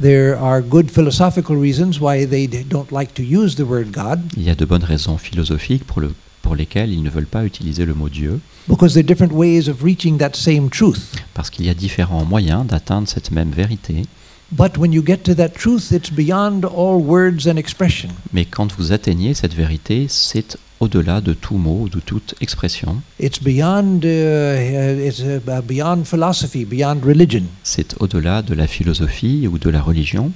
There 0.00 0.34
are 0.40 0.62
good 0.62 0.90
philosophical 0.90 1.56
reasons 1.60 2.00
why 2.00 2.26
they 2.26 2.48
don't 2.48 2.90
like 2.90 3.12
to 3.14 3.22
use 3.22 3.54
the 3.56 3.60
word 3.68 3.92
God, 3.92 4.20
Il 4.36 4.42
y 4.42 4.50
a 4.50 4.54
de 4.54 4.64
bonnes 4.64 4.82
raisons 4.82 5.18
philosophiques 5.18 5.84
pour, 5.84 6.00
le, 6.00 6.12
pour 6.42 6.56
lesquelles 6.56 6.92
ils 6.92 7.02
ne 7.02 7.10
veulent 7.10 7.26
pas 7.26 7.44
utiliser 7.44 7.84
le 7.84 7.94
mot 7.94 8.08
Dieu, 8.08 8.40
because 8.68 8.94
there 8.94 9.02
are 9.02 9.06
different 9.06 9.32
ways 9.32 9.68
of 9.68 9.82
reaching 9.82 10.18
that 10.18 10.32
same 10.34 10.68
truth. 10.70 11.12
parce 11.34 11.50
qu'il 11.50 11.66
y 11.66 11.70
a 11.70 11.74
différents 11.74 12.24
moyens 12.24 12.66
d'atteindre 12.66 13.08
cette 13.08 13.30
même 13.30 13.50
vérité. 13.50 14.02
But 14.52 14.76
when 14.78 14.92
you 14.92 15.02
get 15.06 15.18
to 15.18 15.34
that 15.34 15.50
truth, 15.50 15.92
it's 15.92 16.10
beyond 16.10 16.64
all 16.64 17.00
words 17.00 17.46
and 17.46 17.56
expression. 17.56 18.08
Mais 18.32 18.44
quand 18.44 18.72
vous 18.76 18.90
atteignez 18.90 19.32
cette 19.34 19.54
vérité, 19.54 20.06
c'est 20.08 20.58
au-delà 20.80 21.20
de 21.20 21.34
tout 21.34 21.56
mot, 21.56 21.88
de 21.88 22.00
toute 22.00 22.34
expression. 22.40 22.96
Uh, 23.20 23.26
uh. 23.26 23.30
C'est 27.62 27.94
au-delà 28.00 28.42
de 28.42 28.54
la 28.54 28.66
philosophie 28.66 29.46
ou 29.46 29.58
de 29.58 29.70
la 29.70 29.80
religion. 29.80 30.32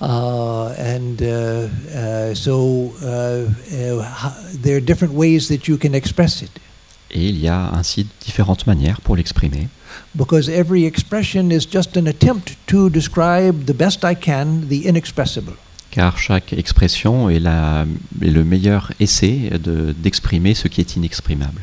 Uh, 0.00 0.74
and 0.78 1.20
uh, 1.20 1.68
uh, 1.94 2.34
so 2.34 2.92
uh, 3.02 3.44
uh, 3.46 4.32
there 4.62 4.76
are 4.76 4.80
different 4.80 5.12
ways 5.12 5.48
that 5.48 5.68
you 5.68 5.76
can 5.76 5.94
express 5.94 6.42
it. 6.42 6.50
Et 7.10 7.28
il 7.28 7.38
y 7.38 7.48
a 7.48 7.70
ainsi 7.74 8.06
différentes 8.24 8.66
manières 8.66 9.00
pour 9.02 9.16
l'exprimer. 9.16 9.68
Because 10.14 10.48
every 10.48 10.84
expression 10.86 11.50
is 11.50 11.66
just 11.70 11.96
an 11.96 12.06
attempt 12.06 12.56
to 12.66 12.88
describe 12.88 13.66
the 13.66 13.74
best 13.74 14.04
I 14.04 14.14
can 14.14 14.68
the 14.68 14.86
inexpressible. 14.86 15.54
Car 15.90 16.16
chaque 16.18 16.52
expression 16.52 17.28
est, 17.28 17.40
la, 17.40 17.84
est 18.22 18.30
le 18.30 18.44
meilleur 18.44 18.92
essai 19.00 19.50
de- 19.62 19.92
d'exprimer 19.92 20.54
ce 20.54 20.68
qui 20.68 20.80
est 20.80 20.96
inexprimable. 20.96 21.62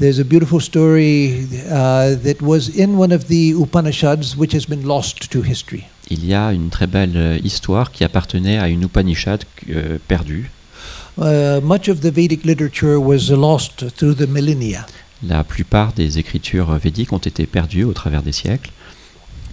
There's 0.00 0.18
a 0.18 0.24
beautiful 0.24 0.60
story 0.62 1.46
uh, 1.70 2.16
that 2.24 2.40
was 2.40 2.70
in 2.70 2.96
one 2.98 3.12
of 3.12 3.28
the 3.28 3.52
Upanishads 3.52 4.34
which 4.36 4.54
has 4.54 4.64
been 4.66 4.86
lost 4.86 5.30
to 5.30 5.42
history. 5.42 5.84
Il 6.10 6.26
y 6.26 6.34
a 6.34 6.52
une 6.52 6.70
très 6.70 6.86
belle 6.86 7.16
euh, 7.16 7.38
histoire 7.44 7.92
qui 7.92 8.02
appartenait 8.04 8.58
à 8.58 8.68
une 8.68 8.82
Upanishad 8.82 9.44
euh, 9.70 9.98
perdue. 10.08 10.50
Uh, 11.18 11.60
much 11.62 11.88
of 11.88 12.00
the 12.00 12.12
Vedic 12.12 12.44
literature 12.44 12.98
was 12.98 13.30
lost 13.30 13.94
through 13.96 14.14
the 14.16 14.28
millennia 14.28 14.86
La 15.26 15.44
plupart 15.44 15.92
des 15.92 16.18
écritures 16.18 16.72
védiques 16.78 17.12
ont 17.12 17.18
été 17.18 17.46
perdues 17.46 17.84
au 17.84 17.92
travers 17.92 18.22
des 18.22 18.32
siècles 18.32 18.70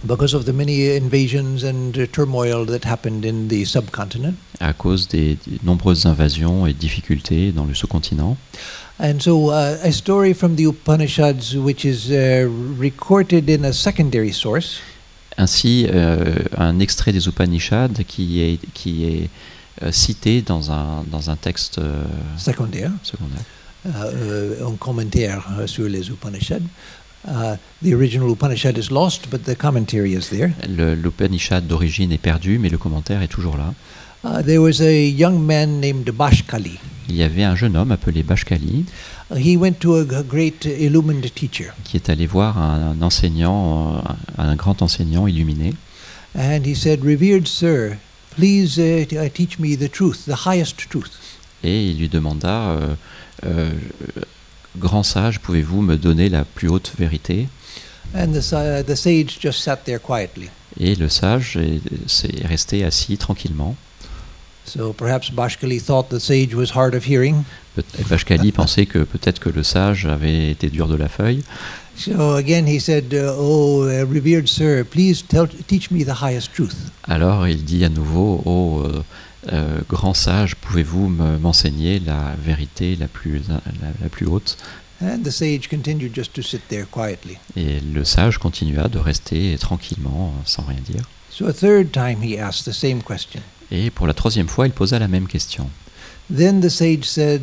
because 0.04 0.34
of 0.34 0.44
the 0.44 0.52
many 0.52 0.96
invasions 0.96 1.64
and 1.64 1.92
turmoil 2.12 2.64
that 2.64 2.84
happened 2.84 3.24
in 3.24 3.48
the 3.48 3.64
subcontinent. 3.64 4.34
à 4.60 4.72
cause 4.72 5.08
des, 5.08 5.36
des 5.46 5.58
nombreuses 5.64 6.06
invasions 6.06 6.66
et 6.66 6.72
difficultés 6.72 7.52
dans 7.52 7.64
le 7.64 7.74
sous-continent. 7.74 8.36
And 9.00 9.20
so, 9.20 9.50
uh, 9.50 9.76
a 9.82 9.92
story 9.92 10.34
from 10.34 10.56
the 10.56 10.64
Upanishads, 10.66 11.56
which 11.56 11.84
is 11.84 12.10
uh, 12.10 12.48
recorded 12.78 13.48
in 13.48 13.64
a 13.64 13.72
secondary 13.72 14.32
source, 14.32 14.80
Ainsi, 15.38 15.86
euh, 15.88 16.34
un 16.56 16.80
extrait 16.80 17.12
des 17.12 17.26
Upanishads 17.28 18.02
qui 18.06 18.40
est, 18.42 18.58
qui 18.74 19.04
est 19.04 19.30
euh, 19.82 19.92
cité 19.92 20.42
dans 20.42 20.72
un, 20.72 21.04
dans 21.10 21.30
un 21.30 21.36
texte 21.36 21.78
euh, 21.78 22.04
secondaire, 22.36 22.90
secondaire. 23.02 23.40
uh, 23.84 23.88
uh, 23.88 24.64
un 24.66 24.76
commentaire 24.76 25.46
uh, 25.62 25.68
sur 25.68 25.88
les 25.88 26.08
Upanishads. 26.10 26.66
Uh, 27.26 27.56
the 27.82 27.94
original 27.94 28.30
Upanishad 28.30 28.78
is 28.78 28.90
lost, 28.90 29.28
but 29.30 29.44
the 29.44 29.56
commentary 29.56 30.14
is 30.14 30.28
there. 30.30 30.52
L'Upanishad 30.68 31.66
d'origine 31.66 32.12
est 32.12 32.18
perdu, 32.18 32.58
mais 32.58 32.68
le 32.68 32.78
commentaire 32.78 33.22
est 33.22 33.28
toujours 33.28 33.56
là. 33.56 33.74
Uh, 34.24 34.42
there 34.42 34.60
was 34.60 34.80
a 34.80 35.06
young 35.06 35.46
man 35.46 35.80
named 35.80 36.10
Bashkali. 36.10 36.78
Il 37.08 37.16
y 37.16 37.22
avait 37.22 37.44
un 37.44 37.54
jeune 37.54 37.76
homme 37.76 37.92
appelé 37.92 38.22
Bashkali 38.22 38.84
he 39.36 39.56
went 39.56 39.78
to 39.80 39.96
a, 39.96 40.22
great 40.22 40.64
illumined 40.64 41.32
teacher, 41.34 41.72
qui 41.84 41.96
est 41.96 42.08
allé 42.08 42.26
voir 42.26 42.58
un, 42.58 42.92
un 42.92 43.02
enseignant, 43.02 44.02
un 44.38 44.56
grand 44.56 44.80
enseignant 44.82 45.26
illuminé, 45.26 45.74
and 46.34 46.64
he 46.64 46.74
said, 46.74 47.04
"Revered 47.04 47.46
sir, 47.46 47.98
please 48.36 48.78
uh, 48.78 49.04
uh, 49.12 49.28
teach 49.28 49.58
me 49.58 49.76
the 49.76 49.90
truth, 49.90 50.24
the 50.26 50.46
highest 50.46 50.88
truth." 50.88 51.10
et 51.64 51.88
il 51.90 51.98
lui 51.98 52.08
demanda 52.08 52.70
euh, 52.70 52.94
euh, 53.44 53.70
Grand 54.76 55.02
sage, 55.02 55.40
pouvez-vous 55.40 55.82
me 55.82 55.96
donner 55.96 56.28
la 56.28 56.44
plus 56.44 56.68
haute 56.68 56.92
vérité? 56.96 57.48
And 58.14 58.32
the, 58.32 58.40
sa- 58.40 58.82
the 58.84 58.94
sage 58.94 59.38
just 59.40 59.60
sat 59.60 59.78
there 59.84 59.98
quietly. 59.98 60.50
Et 60.78 60.94
le 60.94 61.08
sage 61.08 61.56
est, 61.56 61.80
s'est 62.06 62.46
resté 62.46 62.84
assis 62.84 63.18
tranquillement. 63.18 63.74
So 64.68 64.92
perhaps 64.92 65.30
Bashkali 65.30 65.80
thought 65.80 66.10
the 66.10 66.20
sage 66.20 66.54
was 66.54 66.70
hard 66.74 66.94
of 66.94 67.04
hearing. 67.06 67.44
Bashkali 68.08 68.52
pensait 68.52 68.86
que 68.86 68.98
peut-être 69.04 69.38
que 69.40 69.48
le 69.50 69.62
sage 69.62 70.06
avait 70.06 70.50
été 70.50 70.68
dur 70.68 70.88
de 70.88 70.96
la 70.96 71.08
feuille. 71.08 71.42
So 71.96 72.34
again 72.36 72.66
he 72.66 72.78
said, 72.80 73.12
uh, 73.12 73.34
"Oh, 73.38 73.84
uh, 73.84 74.04
revered 74.06 74.46
sir, 74.46 74.84
please 74.84 75.22
tell, 75.26 75.48
teach 75.66 75.90
me 75.90 76.04
the 76.04 76.22
highest 76.22 76.52
truth." 76.54 76.76
Alors 77.08 77.48
il 77.48 77.64
dit 77.64 77.84
à 77.84 77.88
nouveau 77.88 78.42
Ô 78.44 78.82
euh, 78.84 79.02
euh, 79.52 79.78
grand 79.88 80.14
sage, 80.14 80.54
pouvez-vous 80.56 81.08
me- 81.08 81.38
m'enseigner 81.38 81.98
la 82.00 82.34
vérité 82.44 82.94
la 82.96 83.08
plus, 83.08 83.40
la, 83.48 83.60
la 84.00 84.08
plus 84.08 84.26
haute? 84.26 84.56
And 85.00 85.22
the 85.22 85.30
sage 85.30 85.68
continued 85.68 86.12
just 86.14 86.32
to 86.34 86.42
sit 86.42 86.68
there 86.68 86.84
quietly. 86.90 87.38
Et 87.56 87.80
le 87.80 88.04
sage 88.04 88.38
continua 88.38 88.88
de 88.88 88.98
rester 88.98 89.56
tranquillement, 89.58 90.34
sans 90.44 90.64
rien 90.64 90.80
dire. 90.88 91.02
So 91.30 91.46
a 91.46 91.52
third 91.52 91.92
time 91.92 92.22
he 92.22 92.36
asked 92.38 92.64
the 92.64 92.74
same 92.74 93.02
question. 93.02 93.40
Et 93.70 93.90
pour 93.90 94.06
la 94.06 94.14
troisième 94.14 94.48
fois, 94.48 94.66
il 94.66 94.72
posa 94.72 94.98
la 94.98 95.08
même 95.08 95.26
question. 95.26 95.68
Then 96.34 96.60
the 96.60 96.68
sage 96.68 97.04
said, 97.04 97.42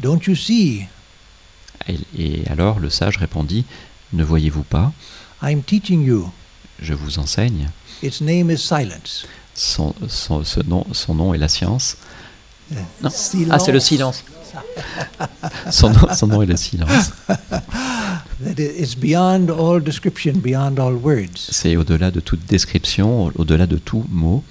"Don't 0.00 0.20
you 0.26 0.34
see? 0.34 0.86
Et, 1.88 1.98
et 2.16 2.42
alors 2.48 2.78
le 2.80 2.90
sage 2.90 3.16
répondit 3.16 3.64
Ne 4.12 4.24
voyez-vous 4.24 4.62
pas? 4.64 4.92
I'm 5.42 5.62
teaching 5.62 6.04
you. 6.04 6.30
Je 6.80 6.94
vous 6.94 7.18
enseigne. 7.18 7.70
Its 8.02 8.20
name 8.20 8.50
is 8.50 8.58
silence." 8.58 9.26
Son, 9.54 9.92
son- 10.08 10.44
ce 10.44 10.60
nom, 10.62 10.86
son 10.92 11.14
nom 11.14 11.34
est 11.34 11.38
la 11.38 11.48
science. 11.48 11.96
Non. 13.02 13.10
Silence. 13.10 13.48
Ah, 13.52 13.58
c'est 13.58 13.72
le 13.72 13.80
silence. 13.80 14.24
Son 15.70 15.90
nom, 15.90 16.08
son 16.14 16.26
nom 16.26 16.42
est 16.42 16.46
le 16.46 16.56
silence. 16.56 17.10
That 17.28 18.58
i- 18.58 18.82
it's 18.82 18.94
beyond 18.94 19.48
all 19.50 19.80
description, 19.82 20.34
beyond 20.36 20.76
all 20.78 20.94
words. 20.94 21.36
C'est 21.50 21.76
au-delà 21.76 22.10
de 22.10 22.20
toute 22.20 22.44
description, 22.46 23.32
au-delà 23.36 23.66
de 23.66 23.76
tout 23.78 24.04
mot. 24.10 24.42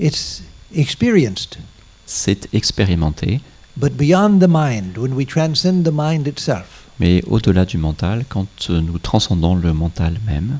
It's 0.00 0.42
experienced, 0.74 1.58
C'est 2.06 2.48
expérimenté, 2.54 3.40
but 3.76 3.92
beyond 3.96 4.38
the 4.40 4.48
mind, 4.48 4.96
when 4.98 5.12
we 5.12 5.26
transcend 5.26 5.84
the 5.84 5.92
mind 5.92 6.26
itself. 6.26 6.86
mais 6.98 7.22
au-delà 7.28 7.64
du 7.64 7.78
mental, 7.78 8.24
quand 8.28 8.46
euh, 8.70 8.80
nous 8.80 8.98
transcendons 8.98 9.54
le 9.54 9.72
mental 9.72 10.14
même. 10.26 10.58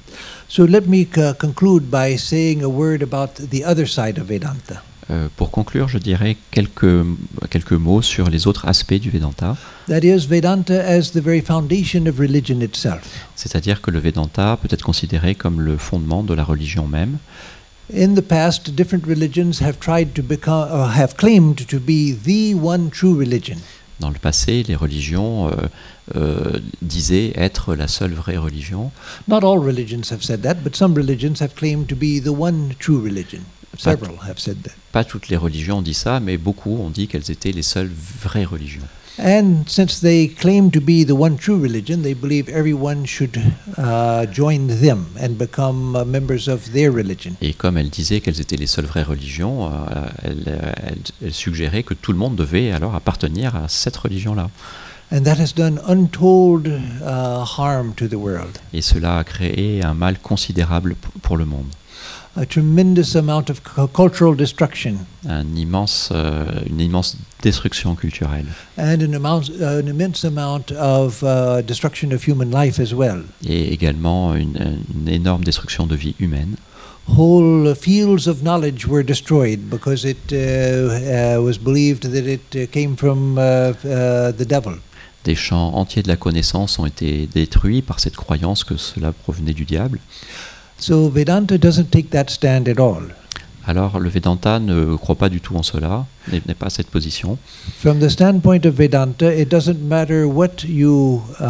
So 0.48 0.66
let 0.66 0.82
me 0.86 1.04
c- 1.04 1.32
conclude 1.38 1.84
by 1.90 2.16
saying 2.18 2.62
a 2.62 2.68
word 2.68 3.02
about 3.02 3.34
the 3.50 3.62
other 3.66 3.86
side 3.88 4.18
of 4.18 4.26
Vedanta. 4.28 4.82
Euh, 5.10 5.28
pour 5.36 5.50
conclure, 5.50 5.88
je 5.88 5.98
dirais 5.98 6.36
quelques, 6.50 7.04
quelques 7.50 7.72
mots 7.72 8.00
sur 8.00 8.30
les 8.30 8.46
autres 8.46 8.66
aspects 8.68 8.94
du 9.00 9.10
Vedanta. 9.10 9.56
That 9.88 10.00
is, 10.04 10.26
Vedanta 10.28 10.74
as 10.74 11.10
the 11.12 11.18
very 11.20 11.42
foundation 11.42 12.06
of 12.06 12.18
religion 12.18 12.60
itself. 12.60 13.02
C'est-à-dire 13.34 13.80
que 13.82 13.90
le 13.90 13.98
Vedanta 13.98 14.56
peut 14.62 14.68
être 14.70 14.84
considéré 14.84 15.34
comme 15.34 15.60
le 15.60 15.76
fondement 15.76 16.22
de 16.22 16.32
la 16.32 16.44
religion 16.44 16.86
même. 16.86 17.18
In 17.92 18.14
the 18.14 18.22
past, 18.22 18.76
different 18.76 19.04
religions 19.06 19.60
have 19.60 19.80
tried 19.80 20.14
to 20.14 20.22
become, 20.22 20.70
or 20.70 20.90
have 20.90 21.16
claimed 21.16 21.66
to 21.68 21.80
be 21.80 22.12
the 22.12 22.54
one 22.54 22.88
true 22.90 23.18
religion. 23.18 23.56
Dans 23.98 24.10
le 24.10 24.18
passé, 24.18 24.62
les 24.62 24.76
religions 24.76 25.48
euh, 25.48 25.52
euh, 26.14 26.58
disaient 26.82 27.32
être 27.34 27.74
la 27.74 27.88
seule 27.88 28.12
vraie 28.12 28.36
religion. 28.36 28.92
Not 29.26 29.40
all 29.42 29.58
religions 29.58 30.12
have 30.12 30.22
said 30.22 30.42
that, 30.42 30.62
but 30.62 30.76
some 30.76 30.94
religions 30.94 31.40
have 31.40 31.54
claimed 31.56 31.88
to 31.88 31.96
be 31.96 32.20
the 32.22 32.28
one 32.28 32.74
true 32.78 33.00
religion. 33.02 33.40
Several 33.76 34.16
have 34.26 34.38
said 34.38 34.62
that. 34.62 34.72
Pas 34.92 35.04
toutes 35.04 35.28
les 35.28 35.36
religions 35.36 35.78
ont 35.78 35.82
dit 35.82 35.94
ça, 35.94 36.20
mais 36.20 36.38
beaucoup 36.38 36.76
ont 36.78 36.90
dit 36.90 37.08
qu'elles 37.08 37.30
étaient 37.30 37.52
les 37.52 37.62
seules 37.62 37.90
vraies 38.22 38.44
religions. 38.44 38.86
And 39.22 39.64
since 39.68 40.00
they 40.00 40.28
claim 40.28 40.70
to 40.70 40.80
be 40.80 41.04
the 41.04 41.12
one 41.14 41.36
true 41.36 41.58
religion, 41.60 42.02
they 42.02 42.14
believe 42.14 42.48
everyone 42.48 43.04
should 43.04 43.36
uh, 43.76 44.24
join 44.32 44.68
them 44.80 45.06
and 45.20 45.36
become 45.36 45.94
uh, 45.94 46.04
members 46.06 46.48
of 46.48 46.72
their 46.72 46.90
religion. 46.90 47.34
Et 47.42 47.52
comme 47.52 47.76
elles 47.76 47.90
disaient 47.90 48.20
qu'elles 48.20 48.40
étaient 48.40 48.56
les 48.56 48.66
seules 48.66 48.86
vraies 48.86 49.02
religions, 49.02 49.66
euh, 49.66 49.70
elles, 50.22 50.72
elles- 50.86 50.98
elles 51.22 51.34
suggéraient 51.34 51.82
que 51.82 51.92
tout 51.94 52.12
le 52.12 52.18
monde 52.18 52.34
devait 52.36 52.70
alors 52.72 52.94
appartenir 52.94 53.54
à 53.56 53.68
cette 53.68 53.96
religion-là. 53.98 54.48
And 55.12 55.22
that 55.24 55.38
has 55.40 55.52
done 55.54 55.80
untold 55.88 56.68
uh, 56.68 57.44
harm 57.58 57.92
to 57.96 58.06
the 58.06 58.14
world. 58.14 58.56
Et 58.72 58.80
cela 58.80 59.18
a 59.18 59.24
créé 59.24 59.82
un 59.84 59.92
mal 59.92 60.18
considérable 60.20 60.94
pour 61.20 61.36
le 61.36 61.44
monde. 61.44 61.66
A 62.36 62.46
tremendous 62.46 63.16
amount 63.16 63.50
of 63.50 63.60
cu- 63.64 63.88
cultural 63.88 64.36
destruction 64.36 64.98
Un 65.28 65.56
immense, 65.56 66.10
euh, 66.12 66.44
une 66.70 66.80
immense 66.80 67.16
destruction 67.42 67.96
culturelle. 67.96 68.46
and 68.78 69.02
an, 69.02 69.14
amount, 69.14 69.50
uh, 69.60 69.80
an 69.82 69.88
immense 69.88 70.24
amount 70.24 70.70
of 70.78 71.22
uh, 71.24 71.60
destruction 71.66 72.12
of 72.12 72.22
human 72.26 72.50
life 72.52 72.78
as 72.78 72.92
well. 72.94 73.22
Et 73.44 73.72
également 73.72 74.34
une, 74.36 74.78
une 74.94 75.08
énorme 75.08 75.42
destruction 75.42 75.86
de 75.86 75.96
vie 75.96 76.14
humaine. 76.20 76.54
Whole 77.08 77.74
fields 77.74 78.28
of 78.28 78.42
knowledge 78.42 78.86
were 78.86 79.02
destroyed 79.02 79.68
because 79.68 80.04
it 80.04 80.32
uh, 80.32 80.36
uh, 80.36 81.42
was 81.42 81.58
believed 81.58 82.04
that 82.12 82.26
it 82.26 82.54
uh, 82.54 82.66
came 82.70 82.94
from 82.96 83.38
uh, 83.38 83.72
uh, 83.84 84.30
the 84.32 84.46
devil. 84.46 84.74
Des 85.24 85.34
champs 85.34 85.74
entiers 85.74 86.02
de 86.02 86.08
la 86.08 86.16
connaissance 86.16 86.78
ont 86.78 86.86
été 86.86 87.28
détruits 87.34 87.82
par 87.82 88.00
cette 88.00 88.16
croyance 88.16 88.64
que 88.64 88.76
cela 88.78 89.12
provenait 89.12 89.52
du 89.52 89.64
diable. 89.66 89.98
So 90.80 91.08
Vedanta 91.10 91.58
doesn't 91.58 91.90
take 91.90 92.10
that 92.10 92.26
stand 92.30 92.68
at 92.68 92.78
all. 92.80 93.02
Alors 93.66 94.00
le 94.00 94.08
Vedanta 94.08 94.58
ne 94.58 94.96
croit 94.96 95.14
pas 95.16 95.28
du 95.28 95.40
tout 95.40 95.54
en 95.54 95.62
cela, 95.62 96.06
n'est 96.32 96.54
pas 96.54 96.66
à 96.66 96.70
cette 96.70 96.88
position. 96.88 97.36
From 97.78 97.98
the 98.00 98.08
standpoint 98.08 98.64
of 98.66 98.74
Vedanta, 98.74 99.32
it 99.32 99.48
doesn't 99.50 99.78
matter 99.82 100.24
what 100.24 100.64
you 100.66 101.22
uh, 101.40 101.44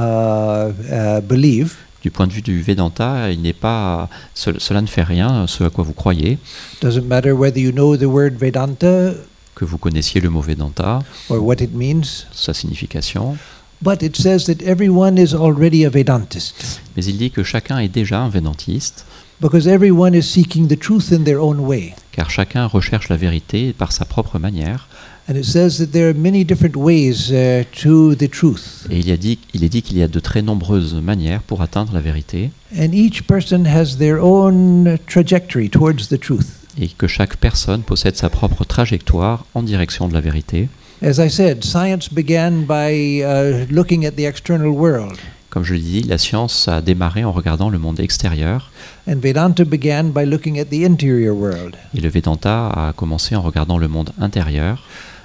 uh, 0.90 1.20
believe. 1.22 1.76
Du 2.02 2.10
point 2.10 2.26
de 2.26 2.32
vue 2.32 2.42
du 2.42 2.62
Vedanta, 2.62 3.30
il 3.30 3.40
n'est 3.42 3.52
pas, 3.52 4.08
ce- 4.34 4.58
cela 4.58 4.80
ne 4.80 4.86
fait 4.86 5.02
rien, 5.04 5.46
ce 5.46 5.62
à 5.64 5.70
quoi 5.70 5.84
vous 5.84 5.92
croyez, 5.92 6.38
Doesn't 6.82 7.04
matter 7.06 7.30
whether 7.32 7.58
you 7.60 7.70
know 7.72 7.96
the 7.96 8.04
word 8.04 8.32
Vedanta 8.38 9.12
que 9.54 9.64
vous 9.66 9.76
connaissiez 9.78 10.20
le 10.20 10.30
mot 10.30 10.40
Vedanta, 10.40 11.00
or 11.28 11.44
what 11.44 11.56
it 11.62 11.74
means, 11.74 12.26
sa 12.32 12.54
signification, 12.54 13.36
but 13.82 14.02
it 14.02 14.16
says 14.16 14.44
that 14.46 14.62
everyone 14.64 15.18
is 15.18 15.34
already 15.34 15.84
a 15.84 15.90
Vedantist 15.90 16.80
mais 16.96 17.04
il 17.04 17.18
dit 17.18 17.30
que 17.30 17.42
chacun 17.44 17.78
est 17.78 17.88
déjà 17.88 18.20
un 18.20 18.30
Vedantiste, 18.30 19.04
because 19.40 19.66
everyone 19.66 20.14
is 20.14 20.22
seeking 20.28 20.68
the 20.68 20.76
truth 20.76 21.12
in 21.12 21.24
their 21.24 21.38
own 21.40 21.60
way. 21.60 21.94
car 22.12 22.28
chacun 22.30 22.66
recherche 22.66 23.08
la 23.08 23.16
vérité 23.16 23.72
par 23.72 23.92
sa 23.92 24.04
propre 24.04 24.38
manière, 24.38 24.88
And 25.28 25.36
it 25.36 25.44
says 25.44 25.78
that 25.78 25.92
there 25.92 26.08
are 26.08 26.14
many 26.14 26.44
different 26.44 26.74
ways 26.74 27.30
uh, 27.30 27.62
to 27.82 28.16
the 28.16 28.28
truth. 28.28 28.86
et 28.90 28.98
il, 28.98 29.06
y 29.08 29.12
a 29.12 29.16
dit, 29.16 29.38
il 29.54 29.62
est 29.62 29.68
dit 29.68 29.82
qu'il 29.82 29.96
y 29.98 30.02
a 30.02 30.08
de 30.08 30.18
très 30.20 30.42
nombreuses 30.42 30.94
manières 30.94 31.42
pour 31.42 31.62
atteindre 31.62 31.92
la 31.92 32.00
vérité, 32.00 32.50
And 32.76 32.92
each 32.92 33.22
person 33.26 33.64
has 33.66 33.96
their 33.98 34.18
own 34.20 34.98
trajectory 35.06 35.68
towards 35.70 36.08
the 36.08 36.18
truth. 36.18 36.46
et 36.80 36.88
que 36.88 37.06
chaque 37.06 37.36
personne 37.36 37.82
possède 37.82 38.16
sa 38.16 38.28
propre 38.28 38.64
trajectoire 38.64 39.44
en 39.54 39.62
direction 39.62 40.08
de 40.08 40.14
la 40.14 40.20
vérité. 40.20 40.68
As 41.02 41.18
I 41.18 41.30
said, 41.30 41.64
science 41.64 42.08
began 42.12 42.64
by 42.66 43.22
uh, 43.22 43.66
looking 43.70 44.04
at 44.04 44.12
the 44.12 44.26
external 44.26 44.68
world, 44.70 45.16
Comme 45.50 45.64
je 45.64 45.74
l'ai 45.74 45.80
dit, 45.80 46.02
la 46.02 46.16
science 46.16 46.68
a 46.68 46.80
démarré 46.80 47.24
en 47.24 47.32
regardant 47.32 47.70
le 47.70 47.78
monde 47.78 47.98
extérieur, 47.98 48.70
and 49.08 49.16
Vedanta 49.16 49.64
began 49.64 50.10
by 50.14 50.24
looking 50.24 50.60
at 50.60 50.66
the 50.66 50.84
interior 50.84 51.32
world. 51.34 51.74
et 51.92 52.00
le 52.00 52.08
Vedanta 52.08 52.68
a 52.68 52.92
commencé 52.92 53.34
en 53.34 53.42
regardant 53.42 53.76
le 53.76 53.88
monde 53.88 54.10
intérieur. 54.20 54.84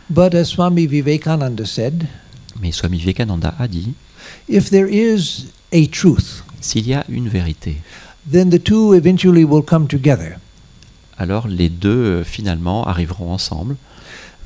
But 0.10 0.34
as 0.34 0.46
Swami 0.46 0.88
Vivekananda 0.88 1.66
said, 1.66 2.08
Mais 2.60 2.72
Swami 2.72 2.98
Vivekananda 2.98 3.54
a 3.60 3.68
dit, 3.68 3.94
if 4.50 4.70
there 4.72 4.88
is 4.90 5.48
a 5.72 5.86
truth, 5.88 6.44
s'il 6.60 6.88
y 6.88 6.96
a 6.96 7.06
une 7.08 7.30
vérité, 7.30 7.78
then 8.32 8.50
the 8.50 8.62
two 8.62 8.94
eventually 8.96 9.44
will 9.44 9.64
come 9.64 9.88
together. 9.88 10.38
alors 11.20 11.48
les 11.48 11.70
deux 11.70 11.90
euh, 11.90 12.24
finalement 12.24 12.86
arriveront 12.88 13.32
ensemble. 13.32 13.76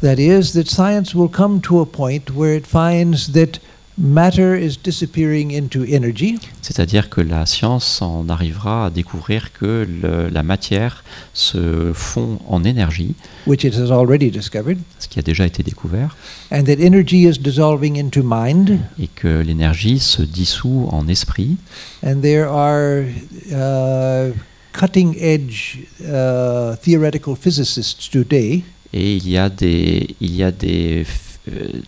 That 0.02 0.16
is, 0.16 0.54
that 0.54 0.66
science 0.68 1.14
will 1.14 1.30
come 1.30 1.60
to 1.62 1.80
a 1.82 1.86
point 1.86 2.32
where 2.34 2.56
it 2.56 2.66
finds 2.66 3.32
that 3.34 3.60
matter 4.00 4.56
is 4.56 4.78
disappearing 4.82 5.52
into 5.52 5.84
energy, 5.84 6.40
C'est-à-dire 6.62 7.10
que 7.10 7.20
la 7.22 7.46
science 7.46 8.02
en 8.02 8.30
arrivera 8.30 8.86
à 8.86 8.90
découvrir 8.90 9.52
que 9.54 9.86
le- 10.02 10.30
la 10.30 10.42
matière 10.44 11.04
se 11.34 11.92
fond 11.94 12.40
en 12.48 12.64
énergie, 12.64 13.16
which 13.46 13.64
it 13.64 13.76
has 13.76 13.92
already 13.92 14.32
discovered, 14.32 14.78
ce 15.00 15.08
qui 15.08 15.20
a 15.20 15.22
déjà 15.22 15.46
été 15.46 15.64
découvert, 15.64 16.16
and 16.52 16.64
that 16.64 16.80
energy 16.80 17.24
is 17.28 17.40
dissolving 17.40 17.98
into 17.98 18.22
mind, 18.24 18.80
et 19.02 19.08
que 19.08 19.42
l'énergie 19.42 20.00
se 20.00 20.22
dissout 20.22 20.88
en 20.92 21.08
esprit, 21.08 21.58
and 22.06 22.22
there 22.22 22.48
are 22.50 23.04
uh, 23.52 24.32
cutting 24.72 25.16
edge 25.20 25.80
uh, 26.02 26.76
theoretical 26.82 27.36
physicists 27.36 28.10
today. 28.10 28.64
Et 28.94 29.18
il 29.18 29.28
y 29.30 29.38
a 29.38 29.50
des, 29.50 30.16
il 30.22 30.36
y 30.36 30.42
a 30.44 30.52
des 30.52 31.06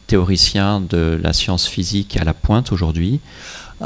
théoriciens 0.07 0.81
de 0.81 1.19
la 1.21 1.33
science 1.33 1.67
physique 1.67 2.17
à 2.17 2.23
la 2.23 2.33
pointe 2.33 2.71
aujourd'hui 2.71 3.19
uh, 3.81 3.85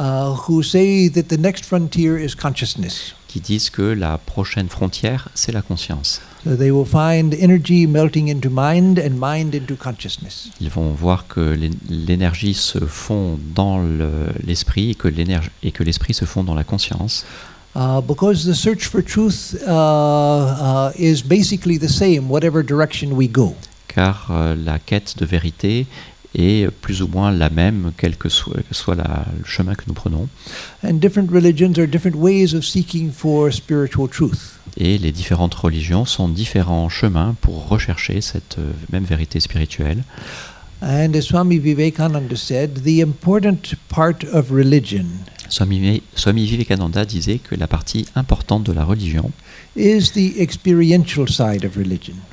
qui 3.28 3.40
disent 3.42 3.70
que 3.70 3.82
la 3.82 4.18
prochaine 4.18 4.70
frontière, 4.70 5.28
c'est 5.36 5.52
la 5.52 5.62
conscience. 5.62 6.22
So 6.46 6.56
they 6.56 6.70
will 6.72 6.86
find 6.86 7.34
energy 7.34 7.88
melting 7.88 8.30
into 8.30 8.50
mind 8.50 9.00
and 9.00 9.16
mind 9.20 9.54
into 9.56 9.76
consciousness. 9.76 10.50
Ils 10.62 10.70
vont 10.70 10.92
voir 10.92 11.28
que 11.28 11.42
l'é- 11.42 11.72
l'énergie 11.90 12.54
se 12.54 12.80
fond 12.86 13.38
dans 13.56 13.80
le- 13.80 14.32
l'esprit 14.46 14.92
et 14.92 14.96
que 14.96 15.08
l'énergie- 15.10 15.50
et 15.64 15.72
que 15.72 15.84
l'esprit 15.84 16.14
se 16.14 16.24
fond 16.26 16.44
dans 16.44 16.54
la 16.56 16.64
conscience. 16.64 17.26
Uh, 17.76 18.00
because 18.02 18.46
the 18.46 18.54
search 18.54 18.86
for 18.88 19.04
truth 19.04 19.58
uh, 19.68 19.70
uh, 19.70 20.92
is 20.98 21.22
basically 21.26 21.78
the 21.78 21.90
same, 21.90 22.30
whatever 22.30 22.64
direction 22.64 23.12
we 23.12 23.28
go. 23.28 23.54
Car 23.96 24.28
euh, 24.30 24.56
la 24.56 24.78
quête 24.80 25.16
de 25.18 25.26
vérité 25.26 25.88
est 26.38 26.70
plus 26.70 27.02
ou 27.02 27.08
moins 27.08 27.32
la 27.32 27.50
même, 27.50 27.94
quel 27.98 28.18
que 28.18 28.28
soit, 28.28 28.58
que 28.68 28.76
soit 28.76 28.96
la- 28.96 29.26
le 29.40 29.46
chemin 29.46 29.74
que 29.74 29.84
nous 29.88 29.94
prenons. 29.94 30.28
And 30.84 30.96
different 30.96 31.32
religions 31.32 31.74
are 31.80 31.88
different 31.88 32.18
ways 32.18 32.54
of 32.54 32.66
seeking 32.66 33.12
for 33.12 33.52
spiritual 33.54 34.10
truth. 34.10 34.60
Et 34.78 34.98
les 34.98 35.14
différentes 35.14 35.56
religions 35.56 36.04
sont 36.04 36.28
différents 36.28 36.90
chemins 36.90 37.36
pour 37.40 37.70
rechercher 37.70 38.20
cette 38.20 38.58
euh, 38.60 38.72
même 38.92 39.06
vérité 39.06 39.40
spirituelle. 39.40 40.04
And 40.82 41.16
as 41.16 41.22
Swami 41.22 41.58
Vivekananda 41.58 42.36
said, 42.36 42.84
the 42.84 43.00
important 43.02 43.76
part 43.88 44.26
of 44.34 44.52
religion 44.52 45.06
Swami, 45.50 46.02
Swami 46.16 46.46
Vivekananda 46.46 47.06
disait 47.06 47.40
que 47.40 47.56
la 47.56 47.68
partie 47.68 48.06
importante 48.16 48.64
de 48.64 48.74
la 48.74 48.84
religion, 48.84 49.32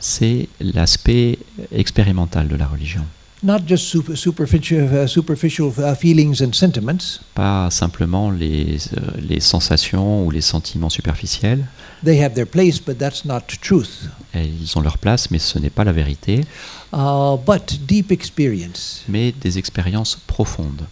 c'est 0.00 0.48
l'aspect 0.60 1.38
expérimental 1.72 2.48
de 2.48 2.56
la 2.56 2.66
religion. 2.66 3.04
not 3.42 3.66
just 3.66 3.86
super, 3.86 4.16
superficial, 4.16 4.84
uh, 4.94 5.08
superficial 5.08 5.72
uh, 5.78 5.94
feelings 5.94 6.40
and 6.42 6.52
sentiments. 6.54 7.20
Pas 7.34 7.70
simplement 7.70 8.30
les, 8.30 8.76
euh, 8.96 9.00
les 9.18 9.40
sensations 9.40 10.24
ou 10.24 10.30
les 10.30 10.40
sentiments 10.40 10.90
superficiels. 10.90 11.66
They 12.04 12.22
have 12.22 12.34
their 12.34 12.46
place, 12.46 12.80
but 12.80 12.98
that's 12.98 13.24
not 13.24 13.40
truth. 13.60 14.08
Et 14.34 14.44
Ils 14.44 14.78
ont 14.78 14.80
leur 14.80 14.98
place, 14.98 15.30
mais 15.30 15.38
ce 15.38 15.58
n'est 15.58 15.70
pas 15.70 15.84
la 15.84 15.92
vérité, 15.92 16.42
Uh, 16.94 17.38
but 17.46 17.78
deep 17.86 18.12
experience. 18.12 19.02
mais 19.08 19.32
des 19.32 19.56
expériences 19.56 20.18
profondes. 20.26 20.82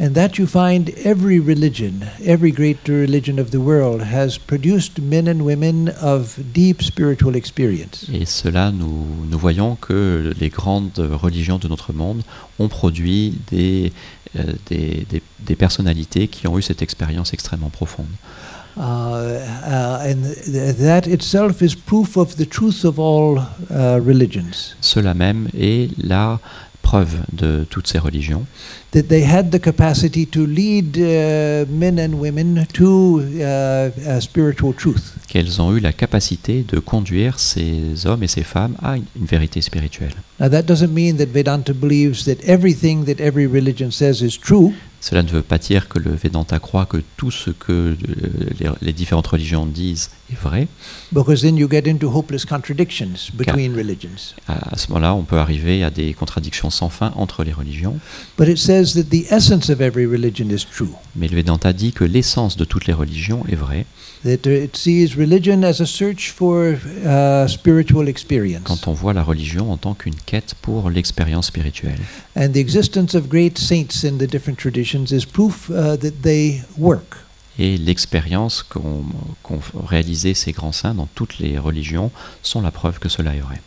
And 0.00 0.12
that 0.14 0.38
you 0.38 0.46
find 0.46 0.90
every 1.04 1.38
religion, 1.38 2.00
every 2.24 2.50
great 2.50 2.78
religion 2.88 3.38
of 3.38 3.50
the 3.50 3.58
world 3.58 4.00
has 4.00 4.38
produced 4.38 4.98
men 5.00 5.28
and 5.28 5.42
women 5.42 5.92
of 6.00 6.38
deep 6.54 6.80
spiritual 6.82 7.34
experience. 7.36 8.06
Et 8.10 8.24
cela, 8.24 8.70
nous, 8.72 9.04
nous 9.30 9.38
voyons 9.38 9.76
que 9.76 10.32
les 10.40 10.48
grandes 10.48 10.96
religions 10.98 11.58
de 11.58 11.68
notre 11.68 11.92
monde 11.92 12.22
ont 12.58 12.68
produit 12.68 13.34
des, 13.50 13.92
euh, 14.38 14.54
des, 14.70 15.06
des- 15.10 15.22
des 15.40 15.56
personnalités 15.56 16.28
qui 16.28 16.46
ont 16.48 16.58
eu 16.58 16.62
cette 16.62 16.80
expérience 16.80 17.34
extrêmement 17.34 17.68
profonde. 17.70 18.06
Uh, 18.80 18.82
uh, 18.82 20.08
and 20.08 20.24
th- 20.46 20.76
that 20.76 21.06
itself 21.06 21.60
is 21.60 21.74
proof 21.74 22.16
of 22.16 22.36
the 22.36 22.46
truth 22.46 22.82
of 22.86 22.98
all 22.98 23.38
uh, 23.38 24.00
religions. 24.02 24.74
Cela 24.80 25.12
même 25.12 25.48
est 25.54 25.90
la 26.02 26.40
preuve 26.80 27.18
de 27.34 27.66
toutes 27.68 27.86
ces 27.86 27.98
religions, 27.98 28.46
that 28.92 29.02
they 29.02 29.22
had 29.22 29.50
the 29.50 29.60
capacity 29.60 30.26
to 30.26 30.46
lead 30.46 30.96
uh, 30.96 31.66
men 31.70 31.98
and 31.98 32.14
women 32.14 32.66
to 32.72 33.20
uh, 33.20 33.90
uh, 34.08 34.18
spiritual 34.18 34.72
truth. 34.74 35.12
qu'elles 35.28 35.60
ont 35.60 35.76
eu 35.76 35.80
la 35.80 35.92
capacité 35.92 36.64
de 36.66 36.78
conduire 36.78 37.38
ces 37.38 38.06
hommes 38.06 38.22
et 38.22 38.28
ces 38.28 38.42
femmes 38.42 38.76
à 38.82 38.96
une, 38.96 39.04
une 39.14 39.26
vérité 39.26 39.60
spirituelle. 39.60 40.14
Now, 40.40 40.48
that 40.48 40.62
doesn't 40.62 40.92
mean 40.92 41.18
that 41.18 41.26
Vedanta 41.26 41.74
believes 41.74 42.24
that 42.24 42.42
everything 42.46 43.04
that 43.04 43.20
every 43.20 43.46
religion 43.46 43.90
says 43.90 44.22
is 44.22 44.38
true, 44.40 44.72
Cela 45.00 45.22
ne 45.22 45.28
veut 45.28 45.42
pas 45.42 45.58
dire 45.58 45.88
que 45.88 45.98
le 45.98 46.10
Vedanta 46.14 46.58
croit 46.58 46.84
que 46.84 46.98
tout 47.16 47.30
ce 47.30 47.50
que 47.50 47.72
euh, 47.72 47.96
les, 48.58 48.68
les 48.82 48.92
différentes 48.92 49.26
religions 49.26 49.64
disent 49.64 50.10
est 50.30 50.38
vrai. 50.38 50.68
because 51.12 51.40
then 51.40 51.56
you 51.56 51.68
get 51.68 51.88
into 51.88 52.08
hopeless 52.10 52.44
contradictions 52.44 53.30
between 53.34 53.74
religions. 53.74 54.34
À, 54.46 54.74
à 54.74 54.76
ce 54.76 54.88
moment-là, 54.88 55.14
on 55.14 55.22
peut 55.22 55.38
arriver 55.38 55.82
à 55.82 55.90
des 55.90 56.12
contradictions 56.12 56.70
sans 56.70 56.88
fin 56.90 57.12
entre 57.16 57.44
les 57.44 57.52
religions. 57.52 57.98
But 58.38 58.48
it 58.48 58.58
says 58.58 58.92
that 58.94 59.04
the 59.10 59.30
essence 59.32 59.70
of 59.70 59.80
every 59.80 60.06
religion 60.06 60.48
is 60.50 60.66
true. 60.70 60.90
Mais 61.16 61.28
le 61.28 61.36
Vedanta 61.36 61.72
dit 61.72 61.92
que 61.92 62.04
l'essence 62.04 62.56
de 62.56 62.64
toutes 62.64 62.86
les 62.86 62.92
religions 62.94 63.44
est 63.50 63.56
vraie. 63.56 63.86
That 64.22 64.46
uh, 64.46 64.64
it 64.64 64.76
sees 64.76 65.16
religion 65.16 65.62
as 65.62 65.80
a 65.80 65.86
search 65.86 66.30
for 66.30 66.74
uh, 67.06 67.48
spiritual 67.48 68.06
experience. 68.06 68.64
quand 68.64 68.86
on 68.86 68.92
voit 68.92 69.14
la 69.14 69.22
religion 69.22 69.72
en 69.72 69.78
tant 69.78 69.94
qu'une 69.94 70.14
quête 70.26 70.54
pour 70.60 70.90
l'expérience 70.90 71.46
spirituelle. 71.46 71.98
And 72.36 72.50
the 72.52 72.58
existence 72.58 73.14
of 73.14 73.28
great 73.28 73.56
saints 73.58 74.04
in 74.04 74.18
the 74.18 74.28
different 74.30 74.56
traditions 74.58 74.89
is 74.94 75.24
proof 75.24 75.70
uh, 75.70 75.96
that 75.96 76.22
they 76.22 76.62
work. 76.78 77.16
Et 77.58 77.76
l'expérience 77.76 78.62
qu'ont 78.62 79.04
qu'ont 79.42 79.60
réalisé 79.86 80.34
ces 80.34 80.52
grands 80.52 80.72
saints 80.72 80.94
dans 80.94 81.08
toutes 81.14 81.38
les 81.38 81.58
religions 81.58 82.10
sont 82.42 82.62
la 82.62 82.70
preuve 82.70 82.98
que 82.98 83.08
cela 83.08 83.34
est 83.34 83.40
vrai. 83.40 83.60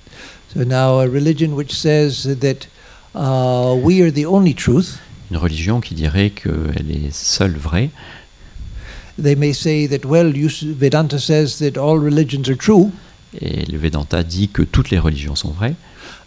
So 0.53 0.63
now, 0.63 0.99
a 0.99 1.07
religion 1.07 1.55
which 1.55 1.73
says 1.73 2.27
that 2.39 2.67
uh, 3.15 3.75
we 3.75 4.01
are 4.01 4.11
the 4.11 4.25
only 4.25 4.53
truth, 4.53 4.99
Une 5.31 5.37
religion 5.37 5.81
qui 5.81 5.95
dirait 5.95 6.29
qu'elle 6.29 6.91
est 6.91 7.11
seule 7.11 7.57
vraie, 7.57 7.89
they 9.21 9.35
may 9.35 9.53
say 9.53 9.87
that, 9.87 10.05
well, 10.05 10.35
you, 10.35 10.49
Vedanta 10.75 11.17
says 11.17 11.57
that 11.57 11.79
all 11.79 11.97
religions 11.97 12.49
are 12.49 12.57
true, 12.57 12.91
et 13.39 13.65
le 13.71 13.79
Vedanta 13.79 14.23
dit 14.23 14.49
que 14.49 14.61
toutes 14.61 14.91
les 14.91 14.99
religions 14.99 15.35
sont 15.35 15.51
vraies, 15.51 15.75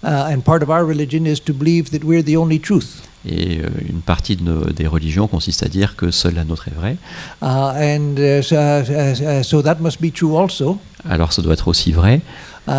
uh, 0.03 0.29
and 0.29 0.41
part 0.41 0.63
of 0.63 0.71
our 0.71 0.85
religion 0.85 1.25
is 1.25 1.41
to 1.41 1.53
believe 1.53 1.91
that 1.91 2.03
we're 2.05 2.25
the 2.25 2.37
only 2.37 2.59
truth. 2.59 3.03
Et 3.27 3.59
euh, 3.59 3.67
une 3.89 4.01
partie 4.01 4.37
de 4.37 4.43
nos- 4.43 4.65
des 4.71 4.87
religions 4.87 5.27
consiste 5.27 5.63
à 5.63 5.69
dire 5.69 5.97
que 5.97 6.11
seule 6.11 6.35
la 6.35 6.45
nôtre 6.45 6.69
est 6.69 6.75
vraie, 6.75 6.97
Uh, 7.43 7.47
and 7.47 8.17
uh, 8.19 8.43
so, 8.43 8.55
uh, 8.57 9.41
uh, 9.41 9.43
so 9.43 9.63
that 9.63 9.77
must 9.81 10.01
be 10.01 10.13
true 10.13 10.37
also. 10.37 10.79
alors 11.09 11.33
ça 11.33 11.43
doit 11.43 11.55
être 11.55 11.69
aussi 11.69 11.93
vrai, 11.93 12.21
Uh, 12.69 12.73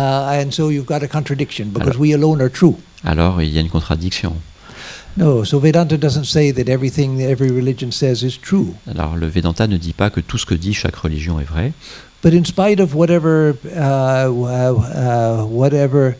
and 0.44 0.50
so 0.50 0.70
you've 0.70 0.84
got 0.86 1.02
a 1.02 1.08
contradiction 1.08 1.66
because 1.72 1.88
Alors- 1.96 2.00
we 2.00 2.12
alone 2.12 2.42
are 2.42 2.50
true. 2.50 2.74
alors 3.04 3.40
il 3.42 3.48
y 3.48 3.58
a 3.58 3.60
une 3.62 3.70
contradiction. 3.70 4.34
No, 5.16 5.44
so 5.44 5.58
Vedanta 5.58 5.96
doesn't 5.96 6.24
say 6.26 6.52
that 6.52 6.70
everything 6.70 7.20
every 7.20 7.50
religion 7.50 7.90
says 7.90 8.22
is 8.22 8.38
true. 8.40 8.74
Alors 8.88 9.16
le 9.16 9.26
Vedanta 9.26 9.66
ne 9.66 9.76
dit 9.76 9.92
pas 9.94 10.10
que 10.10 10.20
tout 10.20 10.38
ce 10.38 10.46
que 10.46 10.54
dit 10.54 10.74
chaque 10.74 10.94
religion 10.96 11.40
est 11.40 11.44
vrai, 11.44 11.72
But 12.22 12.34
in 12.34 12.44
spite 12.44 12.80
of 12.80 12.94
whatever 12.94 13.54
uh, 13.64 14.28
uh, 14.28 14.74
uh, 14.74 15.44
whatever 15.50 16.14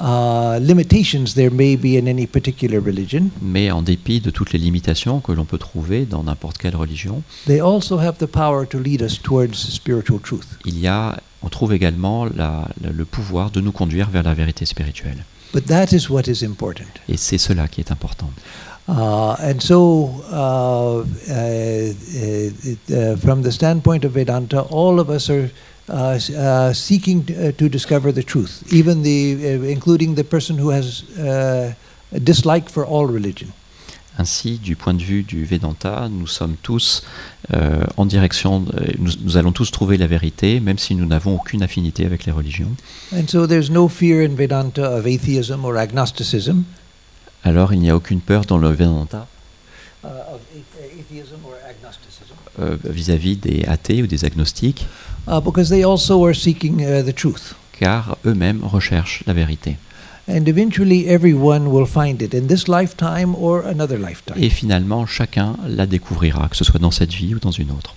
uh, 0.00 0.58
limitations 0.60 1.34
there 1.34 1.50
may 1.50 1.76
be 1.76 1.96
in 1.98 2.06
any 2.08 2.26
particular 2.26 2.80
religion, 2.80 3.30
mais 3.42 3.70
en 3.70 3.82
dépit 3.82 4.20
de 4.20 4.30
toutes 4.30 4.52
les 4.52 4.58
limitations 4.58 5.20
que 5.20 5.32
l'on 5.32 5.44
peut 5.44 5.58
trouver 5.58 6.04
dans 6.04 6.22
n'importe 6.24 6.58
quelle 6.58 6.76
religion, 6.76 7.22
they 7.46 7.60
also 7.60 7.98
have 7.98 8.16
the 8.18 8.26
power 8.26 8.66
to 8.66 8.78
lead 8.78 9.02
us 9.02 9.20
towards 9.20 9.54
spiritual 9.56 10.20
truth. 10.20 10.46
il 10.64 10.78
y 10.78 10.86
a, 10.86 11.18
on 11.42 11.48
trouve 11.48 11.72
également 11.74 12.24
la- 12.26 12.68
la- 12.82 12.90
le 12.90 13.04
pouvoir 13.04 13.50
de 13.50 13.60
nous 13.60 13.72
conduire 13.72 14.10
vers 14.10 14.22
la 14.22 14.34
vérité 14.34 14.64
spirituelle. 14.66 15.24
But 15.52 15.66
that 15.66 15.86
is 15.92 16.08
what 16.10 16.22
is 16.26 16.44
important. 16.44 16.84
Et 17.08 17.16
c'est 17.16 17.38
cela 17.38 17.68
qui 17.68 17.80
est 17.80 17.92
important. 17.92 18.30
Uh, 18.86 19.34
and 19.40 19.60
so, 19.60 20.10
uh, 20.30 20.34
uh, 20.34 21.04
uh, 21.30 22.50
uh, 22.92 23.16
from 23.16 23.42
the 23.42 23.50
standpoint 23.50 24.04
of 24.04 24.12
Vedanta, 24.12 24.66
all 24.70 24.98
of 24.98 25.08
us 25.08 25.30
are 25.30 25.48
uh, 25.88 26.18
uh, 26.36 26.72
seeking 26.72 27.24
uh, 27.30 27.52
to 27.56 27.68
discover 27.68 28.12
the 28.12 28.22
truth, 28.24 28.62
even 28.72 29.02
the, 29.02 29.36
uh, 29.60 29.64
including 29.70 30.14
the 30.14 30.24
person 30.24 30.56
who 30.58 30.70
has 30.70 31.04
uh, 31.18 31.72
a 32.14 32.20
dislike 32.20 32.68
for 32.70 32.84
all 32.84 33.06
religion. 33.06 33.48
Ainsi, 34.16 34.58
du 34.58 34.76
point 34.76 34.94
de 34.94 35.02
vue 35.02 35.24
du 35.24 35.44
Vedanta, 35.44 36.08
nous 36.08 36.28
sommes 36.28 36.54
tous 36.62 37.02
euh, 37.52 37.82
en 37.96 38.06
direction, 38.06 38.60
de- 38.60 38.94
nous, 39.00 39.10
nous 39.24 39.36
allons 39.36 39.50
tous 39.50 39.72
trouver 39.72 39.96
la 39.96 40.06
vérité, 40.06 40.60
même 40.60 40.78
si 40.78 40.94
nous 40.94 41.04
n'avons 41.04 41.34
aucune 41.34 41.64
affinité 41.64 42.06
avec 42.06 42.24
les 42.24 42.30
religions. 42.30 42.70
And 43.12 43.26
so, 43.26 43.48
there's 43.48 43.70
no 43.70 43.88
fear 43.88 44.22
in 44.24 44.36
Vedanta 44.36 44.82
of 44.98 45.04
atheism 45.06 45.64
or 45.64 45.76
agnosticism. 45.76 46.62
Alors, 47.42 47.72
il 47.72 47.80
n'y 47.80 47.90
a 47.90 47.96
aucune 47.96 48.20
peur 48.20 48.44
dans 48.44 48.58
le 48.58 48.68
Vedanta 48.70 49.26
Uh, 50.04 50.08
of 50.34 50.40
a- 50.54 51.00
atheism 51.00 51.38
or 51.46 51.54
agnosticism. 51.66 52.34
euh, 52.60 52.76
vis-à-vis 52.84 53.36
des 53.36 53.64
athées 53.66 54.02
ou 54.02 54.06
des 54.06 54.26
agnostiques, 54.26 54.86
Uh, 55.26 55.40
because 55.40 55.70
they 55.70 55.84
also 55.84 56.24
are 56.24 56.34
seeking 56.34 56.84
uh, 56.84 57.02
the 57.02 57.12
truth. 57.12 57.54
car 57.78 58.16
eux-mêmes 58.24 58.62
recherchent 58.64 59.22
la 59.26 59.32
vérité. 59.32 59.76
And 60.26 60.48
eventually, 60.48 61.06
everyone 61.06 61.70
will 61.70 61.86
find 61.86 62.22
it 62.22 62.32
in 62.32 62.46
this 62.46 62.66
lifetime 62.66 63.34
or 63.34 63.62
another 63.66 63.98
lifetime. 63.98 64.36
Et 64.38 64.48
finalement, 64.48 65.06
chacun 65.06 65.56
la 65.68 65.86
découvrira, 65.86 66.48
que 66.48 66.56
ce 66.56 66.64
soit 66.64 66.80
dans 66.80 66.90
cette 66.90 67.12
vie 67.12 67.34
ou 67.34 67.38
dans 67.38 67.50
une 67.50 67.70
autre. 67.70 67.94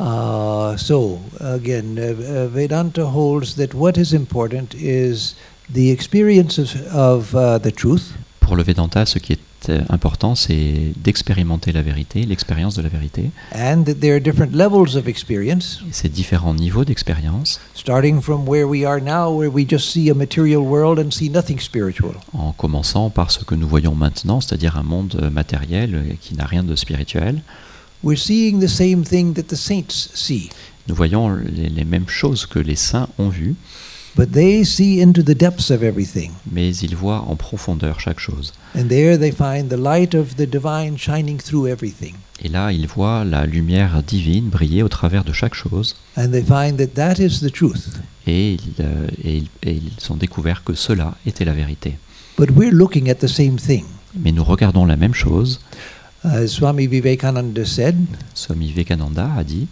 Uh, 0.00 0.76
so, 0.76 1.20
again, 1.38 1.96
uh, 1.96 2.10
uh, 2.10 2.48
Vedanta 2.48 3.06
holds 3.06 3.54
that 3.54 3.74
what 3.74 3.96
is 3.96 4.12
important 4.12 4.74
is 4.74 5.36
the 5.72 5.92
experience 5.92 6.58
of, 6.58 6.74
of 6.92 7.34
uh, 7.36 7.58
the 7.58 7.70
truth, 7.70 8.14
Pour 8.40 8.56
le 8.56 8.64
Vedanta, 8.64 9.06
ce 9.06 9.20
qui 9.20 9.34
est 9.34 9.38
euh, 9.68 9.80
important, 9.88 10.34
c'est 10.34 10.92
d'expérimenter 10.96 11.72
la 11.72 11.82
vérité, 11.82 12.24
l'expérience 12.24 12.74
de 12.74 12.82
la 12.82 12.88
vérité, 12.88 13.30
and 13.54 13.84
that 13.84 13.94
there 13.94 14.14
are 14.14 14.20
different 14.20 14.54
levels 14.54 14.96
of 14.96 15.08
experience, 15.08 15.82
et 15.88 15.92
ces 15.92 16.08
différents 16.08 16.54
niveaux 16.54 16.84
d'expérience, 16.84 17.60
starting 17.74 18.20
from 18.20 18.48
where 18.48 18.66
we 18.66 18.84
are 18.84 19.00
now, 19.00 19.30
where 19.36 19.50
we 19.50 19.66
just 19.68 19.90
see 19.90 20.10
a 20.10 20.14
material 20.14 20.62
world 20.62 20.98
and 20.98 21.10
see 21.10 21.28
nothing 21.28 21.58
spiritual. 21.58 22.14
en 22.32 22.52
commençant 22.52 23.10
par 23.10 23.30
ce 23.30 23.44
que 23.44 23.54
nous 23.54 23.68
voyons 23.68 23.94
maintenant, 23.94 24.40
c'est-à-dire 24.40 24.76
un 24.76 24.82
monde 24.82 25.18
euh, 25.22 25.30
matériel 25.30 25.94
euh, 25.94 26.02
qui 26.20 26.34
n'a 26.34 26.46
rien 26.46 26.62
de 26.62 26.76
spirituel. 26.76 27.42
We're 28.02 28.18
seeing 28.18 28.60
the 28.60 28.68
same 28.68 29.02
thing 29.02 29.32
that 29.34 29.44
the 29.44 29.56
saints 29.56 30.10
see, 30.14 30.50
Nous 30.88 30.94
voyons 30.94 31.30
les, 31.30 31.70
les 31.70 31.84
mêmes 31.84 32.08
choses 32.08 32.44
que 32.44 32.58
les 32.58 32.76
saints 32.76 33.08
ont 33.18 33.30
vues, 33.30 33.54
but 34.16 34.30
they 34.32 34.64
see 34.64 35.00
into 35.00 35.22
the 35.22 35.34
depths 35.34 35.70
of 35.70 35.82
everything. 35.82 36.30
mais 36.50 36.74
ils 36.76 36.94
voient 36.96 37.24
en 37.28 37.36
profondeur 37.36 38.00
chaque 38.00 38.20
chose. 38.20 38.52
And 38.76 38.88
there 38.88 39.18
they 39.18 39.32
find 39.32 39.68
the 39.68 39.76
light 39.78 40.14
of 40.14 40.36
the 40.36 40.46
divine 40.48 40.96
shining 40.98 41.38
through 41.38 41.66
everything. 41.68 42.14
Et 42.42 42.48
là, 42.48 42.72
ils 42.72 42.86
voient 42.88 43.24
la 43.24 43.46
lumière 43.46 44.02
divine 44.02 44.48
briller 44.48 44.82
au 44.82 44.88
travers 44.88 45.24
de 45.24 45.32
chaque 45.32 45.54
chose, 45.54 45.94
And 46.16 46.30
they 46.30 46.42
find 46.42 46.76
that 46.78 46.94
that 46.94 47.14
is 47.22 47.40
the 47.40 47.50
truth. 47.52 47.90
et 48.26 48.54
ils, 48.54 48.74
euh, 48.80 49.06
et 49.22 49.36
ils- 49.38 49.48
et 49.62 49.72
ils 49.76 50.12
ont 50.12 50.16
découvert 50.16 50.64
que 50.64 50.74
cela 50.74 51.14
était 51.26 51.44
la 51.44 51.52
vérité. 51.54 51.96
But 52.36 52.50
we're 52.50 52.72
looking 52.72 53.08
at 53.10 53.16
the 53.16 53.28
same 53.28 53.56
thing. 53.56 53.84
Mais 54.18 54.32
nous 54.32 54.42
regardons 54.44 54.84
la 54.86 54.96
même 54.96 55.14
chose. 55.14 55.60
As 56.24 56.46
Swami 56.48 56.86
Vivekananda 56.86 57.64
said, 57.64 57.96
Swami 58.34 58.66
Vivekananda 58.68 59.28
a 59.36 59.44
dit 59.44 59.66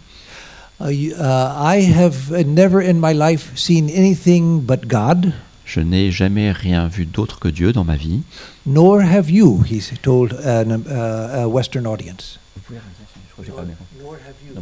Je 5.65 5.79
n'ai 5.79 6.11
jamais 6.11 6.51
rien 6.51 6.87
vu 6.87 7.05
d'autre 7.05 7.39
que 7.39 7.47
Dieu 7.47 7.71
dans 7.71 7.83
ma 7.85 7.95
vie. 7.95 8.21
nor 8.65 9.01
have 9.01 9.29
you, 9.29 9.63
he 9.69 9.79
told 10.01 10.33
an, 10.45 10.81
uh, 10.87 11.43
a 11.43 11.47
Western 11.47 11.85
audience. 11.87 12.37
Nor 12.69 14.17
have 14.17 14.35
you. 14.45 14.53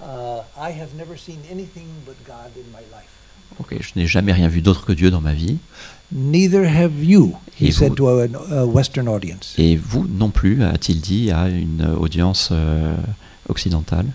Uh, 0.00 0.42
I 0.58 0.70
have 0.72 0.94
never 0.96 1.16
seen 1.16 1.38
anything 1.50 1.86
but 2.06 2.16
God 2.26 2.50
in 2.56 2.70
my 2.72 2.82
life. 2.92 3.08
Ok, 3.60 3.76
je 3.80 3.92
n'ai 3.96 4.06
jamais 4.06 4.32
rien 4.32 4.48
vu 4.48 4.62
d'autre 4.62 4.84
que 4.86 4.92
Dieu 4.92 5.10
dans 5.10 5.20
ma 5.20 5.34
vie. 5.34 5.58
Neither 6.10 6.64
have 6.66 6.92
you, 7.04 7.34
he 7.60 7.66
Et 7.68 7.72
said 7.72 7.90
vous- 7.90 7.94
to 7.96 8.08
a, 8.08 8.26
a 8.60 8.64
Western 8.64 9.08
audience. 9.08 9.54
Et 9.58 9.76
vous 9.76 10.06
non 10.08 10.30
plus, 10.30 10.62
a-t-il 10.64 11.00
dit 11.00 11.30
à 11.30 11.48
une 11.48 11.86
audience 11.98 12.48
euh, 12.52 12.94
occidentale? 13.48 14.06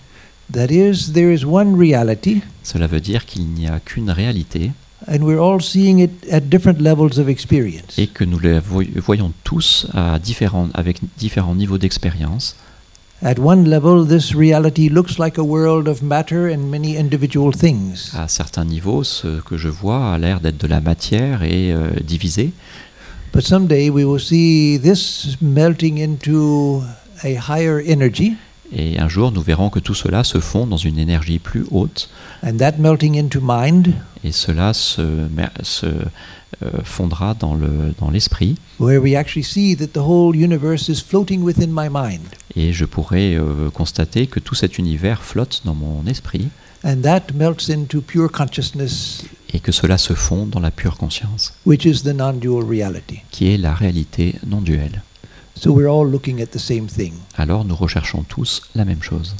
That 0.53 0.67
is, 0.71 1.11
there 1.13 1.31
is 1.33 1.43
one 1.45 1.75
reality, 1.77 2.41
Cela 2.63 2.87
veut 2.87 3.01
dire 3.01 3.25
qu'il 3.25 3.45
n'y 3.47 3.67
a 3.67 3.79
qu'une 3.79 4.09
réalité 4.09 4.71
and 5.07 5.19
we're 5.21 5.39
all 5.39 5.61
seeing 5.61 5.99
it 5.99 6.11
at 6.31 6.41
different 6.41 6.79
levels 6.81 7.19
of 7.19 7.29
experience. 7.29 7.97
et 7.97 8.07
que 8.07 8.23
nous 8.23 8.39
la 8.39 8.59
voy- 8.59 8.89
voyons 8.95 9.31
tous 9.43 9.87
à 9.93 10.17
différents, 10.19 10.69
avec 10.73 10.99
différents 11.17 11.53
niveaux 11.55 11.77
d'expérience. 11.77 12.55
At 13.23 13.35
one 13.39 13.67
level, 13.67 14.07
this 14.07 14.33
reality 14.35 14.89
looks 14.89 15.17
like 15.17 15.37
a 15.37 15.43
world 15.43 15.87
of 15.87 16.01
matter 16.01 16.51
and 16.53 16.59
many 16.69 16.97
individual 16.97 17.51
things. 17.53 18.11
À 18.13 18.27
certains 18.27 18.63
niveaux, 18.65 19.03
ce 19.03 19.41
que 19.41 19.57
je 19.57 19.69
vois 19.69 20.13
a 20.13 20.17
l'air 20.19 20.39
d'être 20.39 20.57
de 20.59 20.67
la 20.67 20.81
matière 20.81 21.41
et 21.43 21.71
euh, 21.73 21.89
divisé. 22.05 22.51
But 23.33 23.41
someday 23.45 23.89
we 23.89 24.05
will 24.05 24.19
see 24.21 24.79
this 24.81 25.35
melting 25.41 25.97
into 25.99 26.83
a 27.23 27.35
higher 27.49 27.81
energy, 27.85 28.33
Et 28.75 28.99
un 28.99 29.07
jour, 29.07 29.31
nous 29.31 29.41
verrons 29.41 29.69
que 29.69 29.79
tout 29.79 29.93
cela 29.93 30.23
se 30.23 30.39
fond 30.39 30.65
dans 30.67 30.77
une 30.77 30.99
énergie 30.99 31.39
plus 31.39 31.65
haute. 31.71 32.09
And 32.45 32.57
that 32.57 32.73
melting 32.79 33.17
into 33.17 33.39
mind, 33.41 33.93
Et 34.23 34.31
cela 34.33 34.73
se, 34.73 35.01
se, 35.63 35.85
euh, 35.85 36.71
fondra 36.83 37.33
dans 37.33 37.55
le- 37.55 37.93
dans 37.99 38.09
l'esprit. 38.09 38.55
et 42.55 42.73
je 42.73 42.85
pourrai 42.85 43.35
euh, 43.35 43.69
constater 43.73 44.27
que 44.27 44.39
tout 44.39 44.55
cet 44.55 44.77
univers 44.77 45.21
flotte 45.23 45.61
dans 45.65 45.75
mon 45.75 46.05
esprit 46.07 46.47
And 46.83 46.97
that 47.01 47.33
melts 47.33 47.69
into 47.69 48.01
pure 48.01 48.31
consciousness, 48.31 49.23
et 49.53 49.59
que 49.59 49.71
cela 49.71 49.97
se 49.97 50.13
fond 50.13 50.45
dans 50.45 50.59
la 50.59 50.69
pure 50.71 50.95
conscience, 50.97 51.53
which 51.65 51.85
is 51.85 52.03
the 52.03 52.13
non 52.13 52.33
dual 52.33 52.63
reality. 52.63 53.21
qui 53.31 53.51
est 53.53 53.57
la 53.57 53.73
réalité 53.73 54.35
non 54.45 54.61
duelle. 54.61 55.01
So 55.59 55.71
we're 55.71 55.89
all 55.89 56.07
looking 56.07 56.39
at 56.39 56.51
the 56.51 56.59
same 56.59 56.87
thing. 56.87 57.13
Alors 57.35 57.65
nous 57.65 57.75
recherchons 57.75 58.23
tous 58.23 58.61
la 58.75 58.85
même 58.85 59.01
chose. 59.01 59.35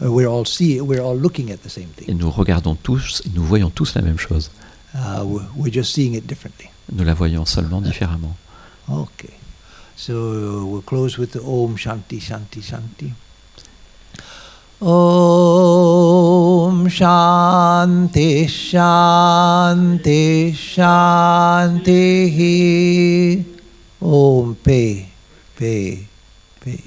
Uh, 0.00 0.10
we're 0.10 0.26
all 0.26 0.46
see 0.46 0.80
we're 0.80 1.02
all 1.02 1.14
looking 1.14 1.50
at 1.50 1.62
the 1.62 1.68
same 1.68 1.88
Et 1.98 2.06
thing. 2.06 2.16
nous 2.16 2.30
regardons 2.30 2.74
tous, 2.74 3.22
nous 3.34 3.42
voyons 3.42 3.68
tous 3.68 3.94
la 3.94 4.00
même 4.00 4.18
chose. 4.18 4.50
Uh, 4.94 5.22
we're, 5.54 5.70
just 5.70 5.92
seeing 5.92 6.14
it 6.14 6.26
differently. 6.26 6.70
Nous 6.90 7.04
la 7.04 7.12
voyons 7.14 7.44
seulement 7.44 7.82
différemment. 7.82 8.34
Okay. 8.90 9.34
So 9.96 10.64
we'll 10.66 10.82
close 10.82 11.18
with 11.18 11.32
the 11.32 11.40
Om 11.40 11.76
Shanti 11.76 12.18
Shanti 12.18 12.62
Shanti. 12.62 13.12
Om 14.80 16.88
Shanti 16.88 18.46
Shanti 18.48 20.52
Shanti 20.54 22.24
Om 24.00 24.56
Paix 24.56 25.11
Paix 25.62 25.98
Paix. 26.64 26.80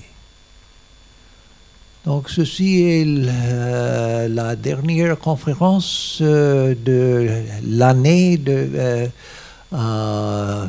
Donc 2.03 2.30
ceci 2.30 2.82
est 2.82 3.05
la, 3.05 4.57
dernière 4.57 5.17
conférence 5.17 6.19
euh, 6.21 6.76
de 6.84 7.26
l'année 7.65 8.36
de 8.36 8.69
euh, 8.76 9.07
euh, 9.71 10.67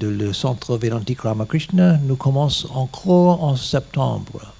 le 0.00 0.32
centre 0.32 0.78
Védantique 0.78 1.22
Ramakrishna 1.22 1.98
nous 2.04 2.14
commence 2.14 2.64
encore 2.72 3.42
en 3.42 3.56
septembre. 3.56 4.54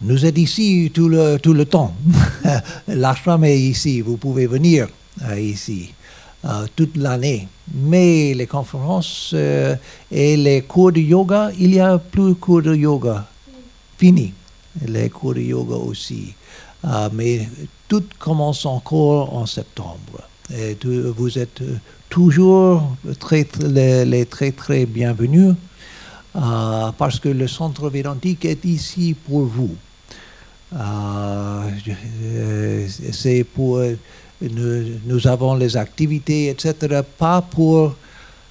Nous 0.00 0.26
êtes 0.26 0.38
ici 0.38 0.90
tout 0.92 1.08
le, 1.08 1.38
tout 1.38 1.54
le 1.54 1.66
temps. 1.66 1.94
L'ashram 2.88 3.44
est 3.44 3.60
ici, 3.60 4.00
vous 4.00 4.16
pouvez 4.16 4.48
venir 4.48 4.88
ici 5.38 5.94
toute 6.74 6.96
l'année. 6.96 7.48
Mais 7.74 8.32
les 8.34 8.46
conférences 8.46 9.32
euh, 9.34 9.74
et 10.10 10.36
les 10.36 10.62
cours 10.62 10.92
de 10.92 11.00
yoga, 11.00 11.50
il 11.58 11.74
y 11.74 11.80
a 11.80 11.98
plus 11.98 12.30
de 12.30 12.32
cours 12.34 12.62
de 12.62 12.74
yoga. 12.74 13.26
Fini. 13.98 14.32
Les 14.86 15.10
cours 15.10 15.34
de 15.34 15.40
yoga 15.40 15.74
aussi. 15.76 16.34
Euh, 16.84 17.08
mais 17.12 17.48
tout 17.88 18.04
commence 18.18 18.64
encore 18.66 19.34
en 19.34 19.46
septembre. 19.46 20.28
Et 20.54 20.76
vous 21.16 21.38
êtes 21.38 21.60
euh, 21.62 21.76
toujours 22.08 22.96
très, 23.18 23.46
les, 23.60 24.26
très 24.26 24.52
très 24.52 24.86
bienvenus 24.86 25.54
euh, 26.36 26.92
parce 26.96 27.18
que 27.18 27.28
le 27.28 27.48
centre 27.48 27.88
védantique 27.88 28.44
est 28.44 28.64
ici 28.64 29.16
pour 29.26 29.46
vous. 29.46 29.74
Euh, 30.74 31.70
euh, 31.88 32.88
c'est 33.12 33.44
pour 33.44 33.78
euh, 33.78 33.96
nous, 34.40 34.98
nous 35.04 35.26
avons 35.26 35.54
les 35.54 35.76
activités, 35.76 36.48
etc. 36.48 37.00
Pas 37.18 37.42
pour 37.42 37.94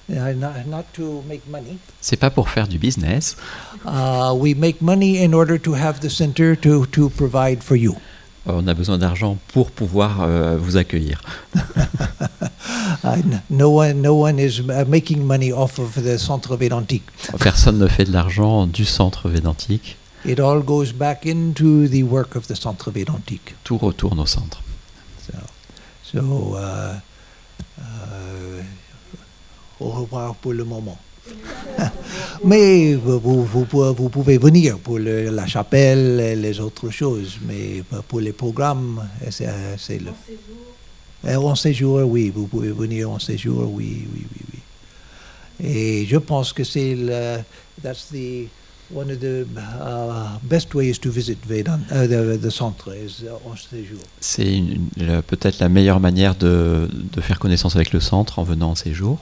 money. 0.08 1.76
C'est 2.00 2.16
pas 2.16 2.30
pour 2.30 2.48
faire 2.48 2.68
du 2.68 2.78
business, 2.78 3.36
Uh, 3.84 4.32
we 4.34 4.52
make 4.56 4.80
money 4.82 5.22
in 5.24 5.32
order 5.32 5.58
to 5.60 5.72
have 5.74 6.00
the 6.00 6.08
center 6.08 6.56
to, 6.56 6.86
to 6.86 7.08
provide 7.10 7.62
for 7.62 7.76
you. 7.76 7.94
on 8.46 8.66
a 8.66 8.74
besoin 8.74 8.98
d'argent 8.98 9.36
pour 9.52 9.70
pouvoir 9.70 10.22
euh, 10.22 10.56
vous 10.58 10.76
accueillir. 10.76 11.20
No 13.50 13.70
one, 13.70 14.02
no 14.02 14.14
one 14.14 14.40
is 14.40 14.60
uh, 14.60 14.84
making 14.88 15.22
money 15.24 15.52
off 15.52 15.78
of 15.78 15.94
the 16.02 16.18
centre 16.18 16.56
védantique. 16.56 17.04
Personne 17.38 17.78
ne 17.78 17.86
fait 17.86 18.04
de 18.04 18.12
l'argent 18.12 18.66
du 18.66 18.84
centre 18.84 19.28
védantique, 19.28 19.96
It 20.24 20.40
all 20.40 20.60
goes 20.60 20.92
back 20.92 21.24
into 21.24 21.86
the 21.86 22.02
work 22.02 22.34
of 22.34 22.48
the 22.48 22.56
centre 22.56 22.90
védantique. 22.90 23.54
tout 23.62 23.78
retourne 23.78 24.18
au 24.18 24.26
centre. 24.26 24.60
So, 26.16 26.56
uh, 26.56 26.96
uh, 27.78 28.62
au 29.80 29.90
revoir 29.90 30.34
pour 30.36 30.54
le 30.54 30.64
moment. 30.64 30.96
mais 32.44 32.94
vous, 32.94 33.20
vous, 33.20 33.44
vous 33.44 33.64
pou- 33.66 33.92
vous 33.92 34.08
pouvez 34.08 34.38
venir 34.38 34.78
pour 34.78 34.98
le- 34.98 35.28
la 35.28 35.46
chapelle 35.46 36.18
et 36.20 36.34
les 36.34 36.58
autres 36.58 36.88
choses, 36.88 37.36
mais 37.46 37.82
pour 38.08 38.20
les 38.20 38.32
programmes, 38.32 39.06
c'est 39.28 40.00
le. 40.00 40.12
En 41.36 41.54
séjour, 41.54 42.00
oui, 42.06 42.30
vous 42.34 42.46
pouvez 42.46 42.70
venir 42.70 43.10
en 43.10 43.18
séjour, 43.18 43.70
oui, 43.74 44.06
oui, 44.14 44.24
oui, 44.32 44.42
oui. 44.54 45.66
Et 45.68 46.06
je 46.06 46.16
pense 46.16 46.50
que 46.54 46.64
c'est 46.64 46.94
le, 46.94 47.40
that's 47.82 48.06
the 48.10 48.48
one 48.90 49.10
of 49.10 49.18
the 49.20 49.46
uh, 49.56 50.38
best 50.42 50.74
ways 50.74 50.98
to 51.00 51.10
visit 51.10 51.38
Vedant, 51.46 51.80
uh, 51.90 52.06
the, 52.06 52.38
the 52.40 52.50
centre 52.50 52.92
is 52.94 53.24
uh, 53.24 53.32
en 53.44 53.56
séjour. 53.56 54.00
C'est 54.20 54.62
peut-être 55.26 55.58
la 55.58 55.68
meilleure 55.68 56.00
manière 56.00 56.34
de, 56.34 56.88
de 56.92 57.20
faire 57.20 57.38
connaissance 57.38 57.76
avec 57.76 57.92
le 57.92 58.00
centre 58.00 58.38
en 58.38 58.44
venant 58.44 58.70
en 58.70 58.74
séjour. 58.74 59.18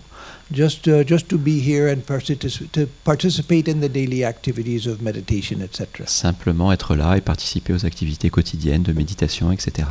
just 0.53 0.87
uh, 0.87 1.03
just 1.07 1.29
to 1.29 1.39
be 1.39 1.59
here 1.59 1.89
and 1.89 2.05
particip- 2.07 2.71
to 2.73 2.87
participate 3.05 3.69
in 3.69 3.81
the 3.81 3.89
daily 3.89 4.25
activities 4.25 4.87
of 4.87 5.01
meditation, 5.01 5.61
etc. 5.63 6.05
Simplement 6.07 6.73
être 6.73 6.95
là 6.95 7.17
et 7.17 7.21
participer 7.21 7.73
aux 7.73 7.87
activités 7.87 8.31
quotidiennes 8.31 8.83
de 8.83 8.93
méditation, 8.93 9.53
etc. 9.53 9.89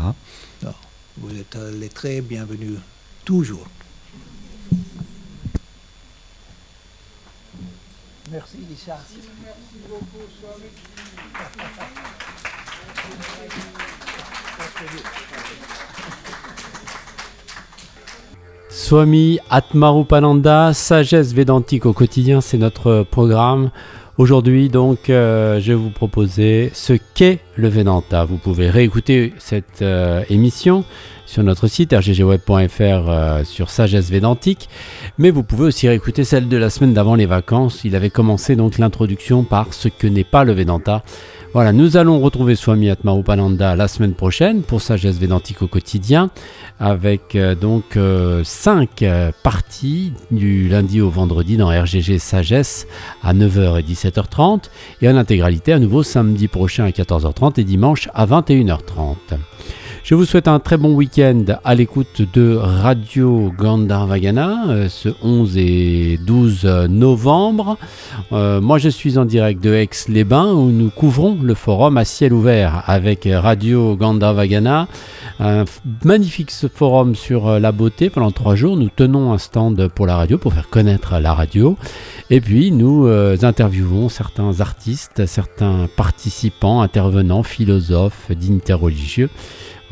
Vous 1.17 1.29
êtes 1.37 1.55
euh, 1.55 1.71
les 1.79 1.89
très 1.89 2.21
bienvenus 2.21 2.79
toujours. 3.25 3.67
Merci, 8.33 8.57
Isha. 8.73 8.97
Swami 18.71 19.39
Atmarupananda, 19.51 20.73
sagesse 20.73 21.31
védantique 21.31 21.85
au 21.85 21.93
quotidien, 21.93 22.41
c'est 22.41 22.57
notre 22.57 23.03
programme. 23.03 23.69
Aujourd'hui, 24.19 24.69
donc, 24.69 25.09
euh, 25.09 25.59
je 25.59 25.69
vais 25.69 25.77
vous 25.77 25.89
proposer 25.89 26.69
ce 26.75 26.93
qu'est 27.15 27.39
le 27.55 27.67
Vedanta. 27.67 28.25
Vous 28.25 28.37
pouvez 28.37 28.69
réécouter 28.69 29.33
cette 29.39 29.81
euh, 29.81 30.23
émission 30.29 30.85
sur 31.25 31.41
notre 31.41 31.65
site 31.65 31.93
rggweb.fr 31.93 32.79
euh, 32.79 33.43
sur 33.43 33.71
sagesse 33.71 34.11
védantique, 34.11 34.69
mais 35.17 35.31
vous 35.31 35.41
pouvez 35.41 35.65
aussi 35.65 35.87
réécouter 35.87 36.25
celle 36.25 36.47
de 36.47 36.57
la 36.57 36.69
semaine 36.69 36.93
d'avant 36.93 37.15
les 37.15 37.25
vacances. 37.25 37.85
Il 37.85 37.95
avait 37.95 38.11
commencé 38.11 38.55
donc 38.55 38.77
l'introduction 38.77 39.43
par 39.43 39.73
ce 39.73 39.87
que 39.87 40.05
n'est 40.05 40.23
pas 40.23 40.43
le 40.43 40.53
Vedanta. 40.53 41.01
Voilà, 41.53 41.71
nous 41.71 41.97
allons 41.97 42.19
retrouver 42.19 42.55
Swami 42.55 42.89
Atmarupananda 42.89 43.75
la 43.75 43.87
semaine 43.87 44.15
prochaine 44.15 44.63
pour 44.63 44.81
Sagesse 44.81 45.19
Védantique 45.19 45.61
au 45.61 45.67
quotidien 45.67 46.31
avec 46.79 47.35
euh, 47.35 47.53
donc 47.53 47.95
5 48.43 49.05
parties 49.43 50.13
du 50.31 50.67
lundi 50.67 50.99
au 50.99 51.11
vendredi 51.11 51.55
dans 51.55 51.67
RGG 51.67 52.17
Sagesse 52.17 52.87
à 53.21 53.35
9h 53.35 53.79
et 53.79 53.83
17h30 53.83 54.63
et 55.03 55.09
en 55.09 55.15
intégralité 55.15 55.73
à 55.73 55.79
nouveau 55.79 56.01
samedi 56.01 56.47
prochain 56.47 56.85
à 56.85 56.89
14h30 56.89 57.59
et 57.59 57.63
dimanche 57.63 58.09
à 58.15 58.25
21h30. 58.25 59.37
Je 60.03 60.15
vous 60.15 60.25
souhaite 60.25 60.49
un 60.49 60.59
très 60.59 60.75
bon 60.75 60.93
week-end 60.95 61.45
à 61.63 61.75
l'écoute 61.75 62.23
de 62.33 62.57
Radio 62.57 63.53
Gandharvagana 63.57 64.65
euh, 64.67 64.89
ce 64.89 65.07
11 65.21 65.55
et 65.55 66.19
12 66.21 66.65
novembre. 66.89 67.77
Euh, 68.33 68.59
moi 68.59 68.79
je 68.79 68.89
suis 68.89 69.17
en 69.17 69.23
direct 69.23 69.63
de 69.63 69.73
Aix-les-Bains 69.73 70.51
où 70.51 70.71
nous 70.71 70.89
couvrons 70.89 71.37
le 71.41 71.53
forum 71.53 71.95
à 71.95 72.03
ciel 72.03 72.33
ouvert 72.33 72.83
avec 72.87 73.29
Radio 73.31 73.95
Gandharvagana. 73.95 74.89
Un 75.39 75.63
magnifique 76.03 76.51
forum 76.51 77.15
sur 77.15 77.47
euh, 77.47 77.59
la 77.59 77.71
beauté 77.71 78.09
pendant 78.09 78.31
trois 78.31 78.55
jours. 78.55 78.75
Nous 78.75 78.89
tenons 78.93 79.31
un 79.31 79.37
stand 79.37 79.87
pour 79.87 80.05
la 80.05 80.17
radio, 80.17 80.37
pour 80.37 80.53
faire 80.53 80.69
connaître 80.69 81.17
la 81.19 81.33
radio. 81.33 81.77
Et 82.29 82.41
puis 82.41 82.71
nous 82.71 83.07
interviewons 83.07 84.09
certains 84.09 84.59
artistes, 84.59 85.25
certains 85.27 85.87
participants, 85.95 86.81
intervenants, 86.81 87.43
philosophes, 87.43 88.31
dignitaires 88.31 88.79
religieux. 88.79 89.29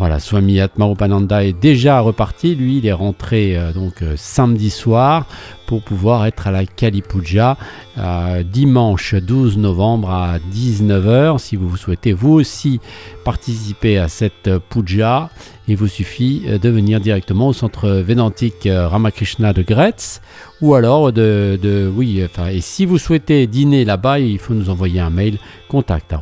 Voilà, 0.01 0.19
Swami 0.19 0.59
Atmarupananda 0.59 1.45
est 1.45 1.53
déjà 1.53 1.99
reparti. 1.99 2.55
Lui, 2.55 2.79
il 2.79 2.87
est 2.87 2.91
rentré 2.91 3.55
euh, 3.55 3.71
donc 3.71 4.01
euh, 4.01 4.15
samedi 4.17 4.71
soir 4.71 5.27
pour 5.67 5.83
pouvoir 5.83 6.25
être 6.25 6.47
à 6.47 6.51
la 6.51 6.65
Kali 6.65 7.03
Puja 7.03 7.55
euh, 7.99 8.41
dimanche 8.41 9.13
12 9.13 9.59
novembre 9.59 10.09
à 10.09 10.39
19h. 10.39 11.37
Si 11.37 11.55
vous 11.55 11.77
souhaitez 11.77 12.13
vous 12.13 12.31
aussi 12.31 12.79
participer 13.23 13.99
à 13.99 14.07
cette 14.07 14.49
puja, 14.71 15.29
il 15.67 15.77
vous 15.77 15.85
suffit 15.85 16.47
de 16.47 16.69
venir 16.69 16.99
directement 16.99 17.49
au 17.49 17.53
centre 17.53 17.87
védantique 17.87 18.67
Ramakrishna 18.67 19.53
de 19.53 19.61
Gretz 19.61 20.19
ou 20.61 20.73
alors 20.73 21.13
de, 21.13 21.91
oui, 21.95 22.25
et 22.49 22.61
si 22.61 22.87
vous 22.87 22.97
souhaitez 22.97 23.45
dîner 23.45 23.85
là-bas, 23.85 24.17
il 24.17 24.39
faut 24.39 24.55
nous 24.55 24.71
envoyer 24.71 24.99
un 24.99 25.11
mail 25.11 25.37
contact 25.69 26.15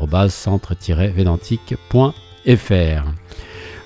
védantique.fr. 1.16 3.04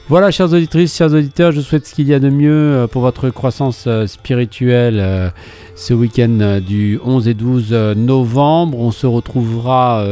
Voilà, 0.09 0.31
chers 0.31 0.51
auditrices, 0.51 0.97
chers 0.97 1.13
auditeurs, 1.13 1.53
je 1.53 1.61
souhaite 1.61 1.87
ce 1.87 1.95
qu'il 1.95 2.09
y 2.09 2.13
a 2.13 2.19
de 2.19 2.29
mieux 2.29 2.51
euh, 2.51 2.87
pour 2.87 3.01
votre 3.01 3.29
croissance 3.29 3.85
euh, 3.87 4.05
spirituelle 4.05 4.99
euh, 4.99 5.29
ce 5.75 5.93
week-end 5.93 6.59
du 6.59 6.99
11 7.05 7.29
et 7.29 7.33
12 7.33 7.71
novembre. 7.95 8.77
On 8.79 8.91
se 8.91 9.07
retrouvera 9.07 10.05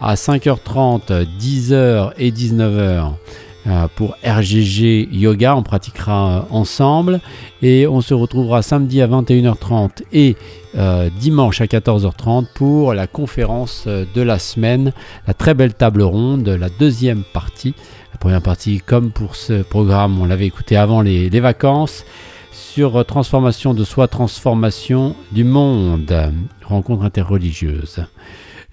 à 0.00 0.14
5h30, 0.14 1.26
10h 1.40 2.12
et 2.18 2.30
19h 2.30 3.14
pour 3.96 4.16
RGG 4.24 5.08
Yoga. 5.12 5.56
On 5.56 5.64
pratiquera 5.64 6.46
ensemble 6.50 7.20
et 7.62 7.88
on 7.88 8.00
se 8.00 8.14
retrouvera 8.14 8.62
samedi 8.62 9.02
à 9.02 9.08
21h30 9.08 10.02
et 10.12 10.36
dimanche 11.20 11.60
à 11.60 11.66
14h30 11.66 12.46
pour 12.54 12.94
la 12.94 13.06
conférence 13.06 13.86
de 13.86 14.22
la 14.22 14.38
semaine, 14.38 14.92
la 15.26 15.34
très 15.34 15.52
belle 15.52 15.74
table 15.74 16.02
ronde, 16.02 16.48
la 16.48 16.68
deuxième 16.70 17.22
partie 17.34 17.74
première 18.26 18.42
partie, 18.42 18.80
comme 18.80 19.12
pour 19.12 19.36
ce 19.36 19.62
programme, 19.62 20.20
on 20.20 20.24
l'avait 20.24 20.46
écouté 20.46 20.76
avant 20.76 21.00
les, 21.00 21.28
vacances, 21.38 22.04
sur 22.50 23.06
transformation 23.06 23.72
de 23.72 23.84
soi, 23.84 24.08
transformation 24.08 25.14
du 25.30 25.44
monde, 25.44 26.12
rencontre 26.64 27.04
interreligieuse. 27.04 28.04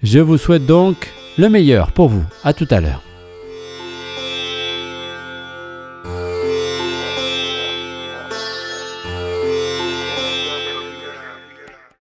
Je 0.02 0.18
vous 0.18 0.38
souhaite 0.38 0.66
donc 0.66 1.12
le 1.38 1.48
meilleur 1.48 1.92
pour 1.92 2.08
vous. 2.08 2.24
À 2.42 2.52
tout 2.52 2.66
à 2.68 2.80
l'heure. 2.80 3.00